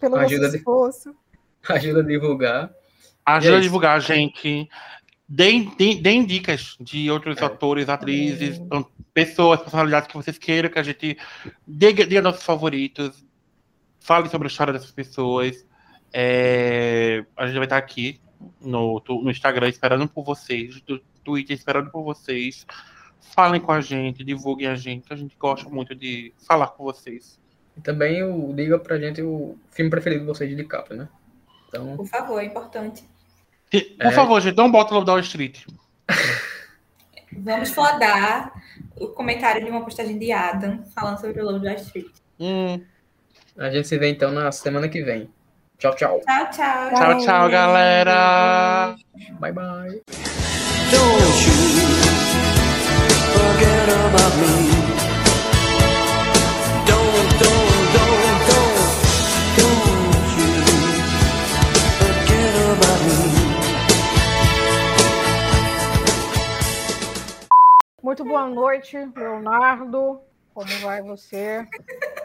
Pelo 0.00 0.16
Ajuda 0.16 0.42
nosso 0.42 0.50
de- 0.52 0.58
esforço. 0.58 1.14
Ajuda 1.68 2.00
a 2.00 2.02
divulgar. 2.04 2.72
Ajuda 3.26 3.54
é 3.56 3.58
a 3.58 3.60
divulgar 3.60 4.00
gente. 4.00 4.68
Deem, 5.28 5.70
deem- 5.76 6.00
deem 6.00 6.24
dicas 6.24 6.76
de 6.80 7.10
outros 7.10 7.36
É. 7.36 7.44
atores, 7.44 7.88
atrizes, 7.90 8.58
pessoas, 9.12 9.60
personalidades 9.60 10.08
que 10.08 10.16
vocês 10.16 10.38
queiram 10.38 10.70
que 10.70 10.78
a 10.78 10.82
gente 10.82 11.18
diga, 11.66 12.06
diga 12.06 12.22
nossos 12.22 12.42
favoritos. 12.44 13.26
Fale 14.00 14.28
sobre 14.30 14.46
a 14.46 14.50
história 14.50 14.72
dessas 14.72 14.90
pessoas. 14.92 15.66
É, 16.12 17.24
a 17.36 17.46
gente 17.46 17.56
vai 17.56 17.64
estar 17.64 17.76
aqui 17.76 18.20
no, 18.60 19.02
no 19.08 19.30
Instagram 19.30 19.68
esperando 19.68 20.08
por 20.08 20.24
vocês, 20.24 20.82
no 20.88 20.98
Twitter 21.24 21.56
esperando 21.56 21.90
por 21.90 22.02
vocês. 22.02 22.66
Falem 23.34 23.60
com 23.60 23.72
a 23.72 23.80
gente, 23.80 24.24
divulguem 24.24 24.68
a 24.68 24.74
gente, 24.74 25.06
que 25.06 25.12
a 25.12 25.16
gente 25.16 25.36
gosta 25.38 25.68
muito 25.68 25.94
de 25.94 26.32
falar 26.46 26.68
com 26.68 26.84
vocês. 26.84 27.38
E 27.76 27.80
também 27.80 28.22
o, 28.22 28.52
diga 28.54 28.78
pra 28.78 28.98
gente 28.98 29.22
o 29.22 29.56
filme 29.70 29.90
preferido 29.90 30.22
de 30.22 30.26
vocês 30.26 30.48
de 30.48 30.56
DiCaprio, 30.56 30.98
né? 30.98 31.08
Então, 31.68 31.96
Por 31.96 32.06
favor, 32.06 32.40
é 32.40 32.46
importante. 32.46 33.04
E, 33.72 33.80
Por 33.82 34.06
É. 34.06 34.10
favor, 34.10 34.40
gente, 34.40 34.56
não 34.56 34.70
bota 34.70 34.94
o 34.94 35.04
Wall 35.04 35.18
Street. 35.20 35.64
Vamos 37.30 37.70
flodar 37.70 38.52
o 38.96 39.08
comentário 39.08 39.62
de 39.62 39.70
uma 39.70 39.84
postagem 39.84 40.18
de 40.18 40.32
Adam 40.32 40.82
falando 40.94 41.20
sobre 41.20 41.42
o 41.42 41.58
da 41.58 41.74
Street. 41.74 42.10
Hum. 42.40 42.82
a 43.56 43.70
gente 43.70 43.86
se 43.88 43.98
vê 43.98 44.08
então 44.08 44.30
na 44.30 44.50
semana 44.50 44.88
que 44.88 45.02
vem. 45.02 45.28
Tchau, 45.78 45.94
tchau. 45.94 46.20
Tchau, 46.26 46.44
tchau. 46.50 46.90
Tchau, 46.90 47.12
tchau, 47.22 47.48
galera! 47.48 48.96
Bye, 49.38 49.52
bye. 49.52 50.02
Don't 50.90 51.38
you 51.46 51.54
forget 53.30 53.86
about 53.86 54.34
me. 54.42 54.74
Don't, 56.82 57.30
don't, 57.38 57.94
don't, 57.94 58.42
don't, 58.50 58.74
don't 59.54 60.26
you 60.34 60.50
forget 62.02 62.54
about 62.74 63.00
me. 63.06 63.18
Muito 68.02 68.24
boa 68.24 68.48
noite, 68.48 68.98
Leonardo. 69.14 70.20
Como 70.52 70.66
vai 70.82 71.02
você? 71.02 71.64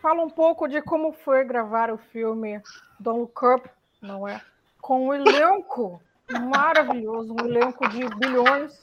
Fala 0.00 0.22
um 0.22 0.30
pouco 0.30 0.66
de 0.66 0.80
como 0.80 1.12
foi 1.12 1.44
gravar 1.44 1.90
o 1.90 1.98
filme 1.98 2.60
Don't 2.98 3.20
Look 3.20 3.44
Up, 3.44 3.68
não 4.00 4.26
é? 4.26 4.40
Com 4.80 5.08
um 5.08 5.14
elenco 5.14 6.02
maravilhoso, 6.48 7.34
um 7.34 7.46
elenco 7.46 7.86
de 7.88 8.08
bilhões. 8.16 8.80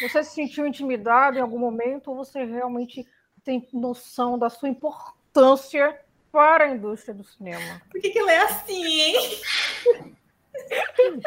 Você 0.00 0.24
se 0.24 0.34
sentiu 0.34 0.66
intimidado 0.66 1.36
em 1.36 1.40
algum 1.40 1.58
momento 1.58 2.10
ou 2.10 2.16
você 2.16 2.44
realmente 2.44 3.06
tem 3.44 3.68
noção 3.72 4.38
da 4.38 4.48
sua 4.48 4.68
importância 4.68 5.98
para 6.32 6.64
a 6.64 6.70
indústria 6.70 7.14
do 7.14 7.24
cinema? 7.24 7.82
Por 7.90 8.00
que, 8.00 8.10
que 8.10 8.18
ela 8.18 8.32
é 8.32 8.42
assim, 8.44 9.00
hein? 9.00 9.40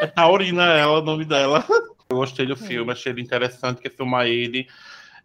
É 0.00 0.06
Taurina 0.06 0.64
ela, 0.64 0.98
o 0.98 1.02
nome 1.02 1.24
dela. 1.24 1.64
Eu 2.10 2.16
gostei 2.16 2.46
do 2.46 2.56
filme, 2.56 2.90
achei 2.90 3.12
ele 3.12 3.22
interessante, 3.22 3.80
que 3.80 3.90
filmar 3.90 4.26
ele. 4.26 4.66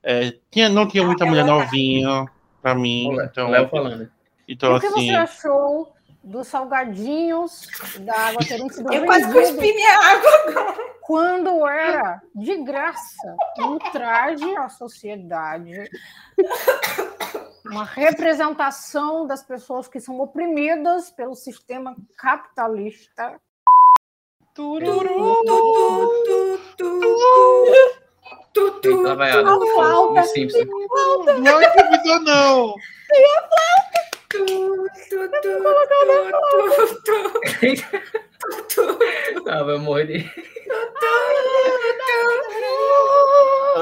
É, 0.03 0.37
tinha, 0.51 0.69
não 0.69 0.85
tinha 0.85 1.03
muita 1.03 1.25
mulher 1.25 1.45
novinha 1.45 2.29
pra 2.63 2.73
mim, 2.73 3.09
O 3.09 3.11
Léo- 3.17 3.25
então, 3.25 3.49
Léo 3.49 3.69
falando. 3.69 4.09
então 4.47 4.75
o 4.75 4.79
que 4.79 4.87
assim, 4.87 5.07
você 5.09 5.15
achou 5.15 5.93
dos 6.23 6.47
salgadinhos 6.47 7.67
da 7.99 8.15
água 8.17 8.39
terem 8.47 8.69
sido 8.69 8.91
Eu 8.91 9.05
quase 9.05 9.31
cuspi 9.31 9.73
minha 9.73 9.99
água. 9.99 10.75
quando 11.01 11.67
era 11.67 12.21
de 12.33 12.63
graça 12.63 13.35
um 13.59 13.77
traje 13.77 14.55
à 14.55 14.69
sociedade, 14.69 15.73
uma 17.65 17.83
representação 17.83 19.27
das 19.27 19.43
pessoas 19.43 19.87
que 19.89 19.99
são 19.99 20.19
oprimidas 20.21 21.11
pelo 21.11 21.35
sistema 21.35 21.93
capitalista. 22.17 23.39
Turu, 24.53 24.85
tu, 24.85 25.43
tu, 25.45 26.59
tu, 26.77 26.99
tu, 26.99 28.02
tu, 28.53 28.71
tu, 28.81 29.01
Lá 29.01 29.15
vai 29.15 29.31
tu, 29.31 29.67
flauta. 29.73 30.21
No 30.21 30.27
Simpson. 30.27 30.59
não 31.39 31.61
improvisou 31.61 32.19
não! 32.21 32.75
tu, 34.29 34.45
tu, 34.45 35.29
tu, 35.29 35.29
tu, 35.41 35.59
tu, 37.05 37.21
tu, 38.69 38.97
tu. 39.37 39.49
Ah, 39.49 39.63
vai 39.63 39.77
morrer 39.77 40.05
de. 40.07 40.17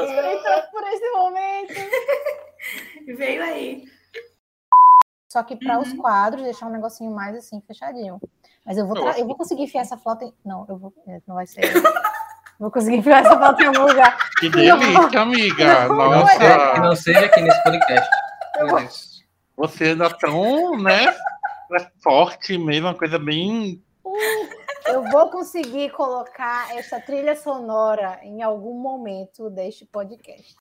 Esperei 0.04 0.38
por 0.72 0.84
esse 0.88 1.10
momento. 1.12 1.74
Veio 3.18 3.44
aí. 3.44 3.84
Só 5.32 5.44
que 5.44 5.56
para 5.56 5.80
os 5.80 5.94
quadros, 5.94 6.44
deixar 6.44 6.68
um 6.68 6.72
negocinho 6.72 7.12
mais 7.12 7.36
assim, 7.36 7.62
fechadinho. 7.62 8.20
Mas 8.66 8.78
eu 8.78 8.86
vou, 8.86 8.96
tra- 8.96 9.18
eu 9.18 9.26
vou 9.26 9.36
conseguir 9.36 9.64
enfiar 9.64 9.82
essa 9.82 9.98
flauta 9.98 10.26
em... 10.26 10.34
Não, 10.46 10.66
eu 10.68 10.78
vou... 10.78 10.94
é, 11.08 11.20
não 11.26 11.36
vai 11.36 11.48
ser. 11.48 11.62
vou 12.62 12.70
conseguir 12.70 12.98
enfiar 12.98 13.26
essa 13.26 13.38
flauta 13.38 13.64
em 13.64 13.66
algum 13.66 13.88
lugar. 13.88 14.18
Que 14.40 14.48
delícia, 14.48 15.20
amiga! 15.20 15.56
Que 15.56 15.88
não, 15.90 16.12
Nossa! 16.12 16.38
seja, 16.38 16.74
que 16.74 16.80
não 16.80 16.96
seja 16.96 17.26
aqui 17.26 17.42
nesse 17.42 17.64
podcast. 17.64 18.10
Você 19.58 19.84
ainda 19.86 20.10
tão, 20.12 20.78
né? 20.78 21.08
é 21.74 21.92
Forte 22.04 22.58
mesmo, 22.60 22.88
uma 22.88 22.96
coisa 22.96 23.18
bem. 23.18 23.84
Eu 24.86 25.04
vou 25.10 25.30
conseguir 25.32 25.90
colocar 25.92 26.76
essa 26.78 27.00
trilha 27.00 27.36
sonora 27.36 28.20
em 28.22 28.44
algum 28.44 28.80
momento 28.80 29.50
deste 29.50 29.86
podcast. 29.86 30.56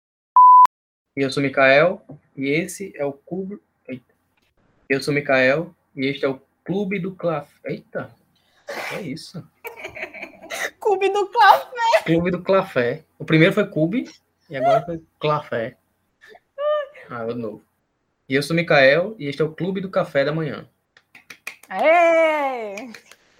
Eu 1.14 1.30
sou 1.30 1.42
Mikael 1.42 2.02
e 2.34 2.48
esse 2.48 2.92
é 2.96 3.04
o 3.04 3.12
Clube. 3.12 3.60
Eita. 3.86 4.14
Eu 4.88 5.02
sou 5.02 5.12
Mikael 5.12 5.74
e 5.94 6.06
este 6.06 6.24
é 6.24 6.28
o 6.28 6.40
Clube 6.64 6.98
do 6.98 7.14
Claf. 7.14 7.50
Eita, 7.64 8.10
é 8.94 9.02
isso. 9.02 9.46
Clube 10.80 11.08
do 11.10 11.26
Cláudio. 11.28 11.68
Clube 12.04 12.30
do 12.30 12.42
Clafé. 12.42 13.04
O 13.18 13.24
primeiro 13.24 13.52
foi 13.52 13.66
Cube 13.66 14.10
e 14.48 14.56
agora 14.56 14.84
foi 14.84 15.02
Clafé. 15.18 15.76
Ah, 17.08 17.24
de 17.26 17.34
novo. 17.34 17.62
E 18.28 18.34
eu 18.34 18.42
sou 18.42 18.54
Mikael 18.56 19.14
e 19.18 19.26
este 19.26 19.42
é 19.42 19.44
o 19.44 19.52
Clube 19.52 19.80
do 19.80 19.90
Café 19.90 20.24
da 20.24 20.32
Manhã. 20.32 20.66
Aê! 21.68 22.90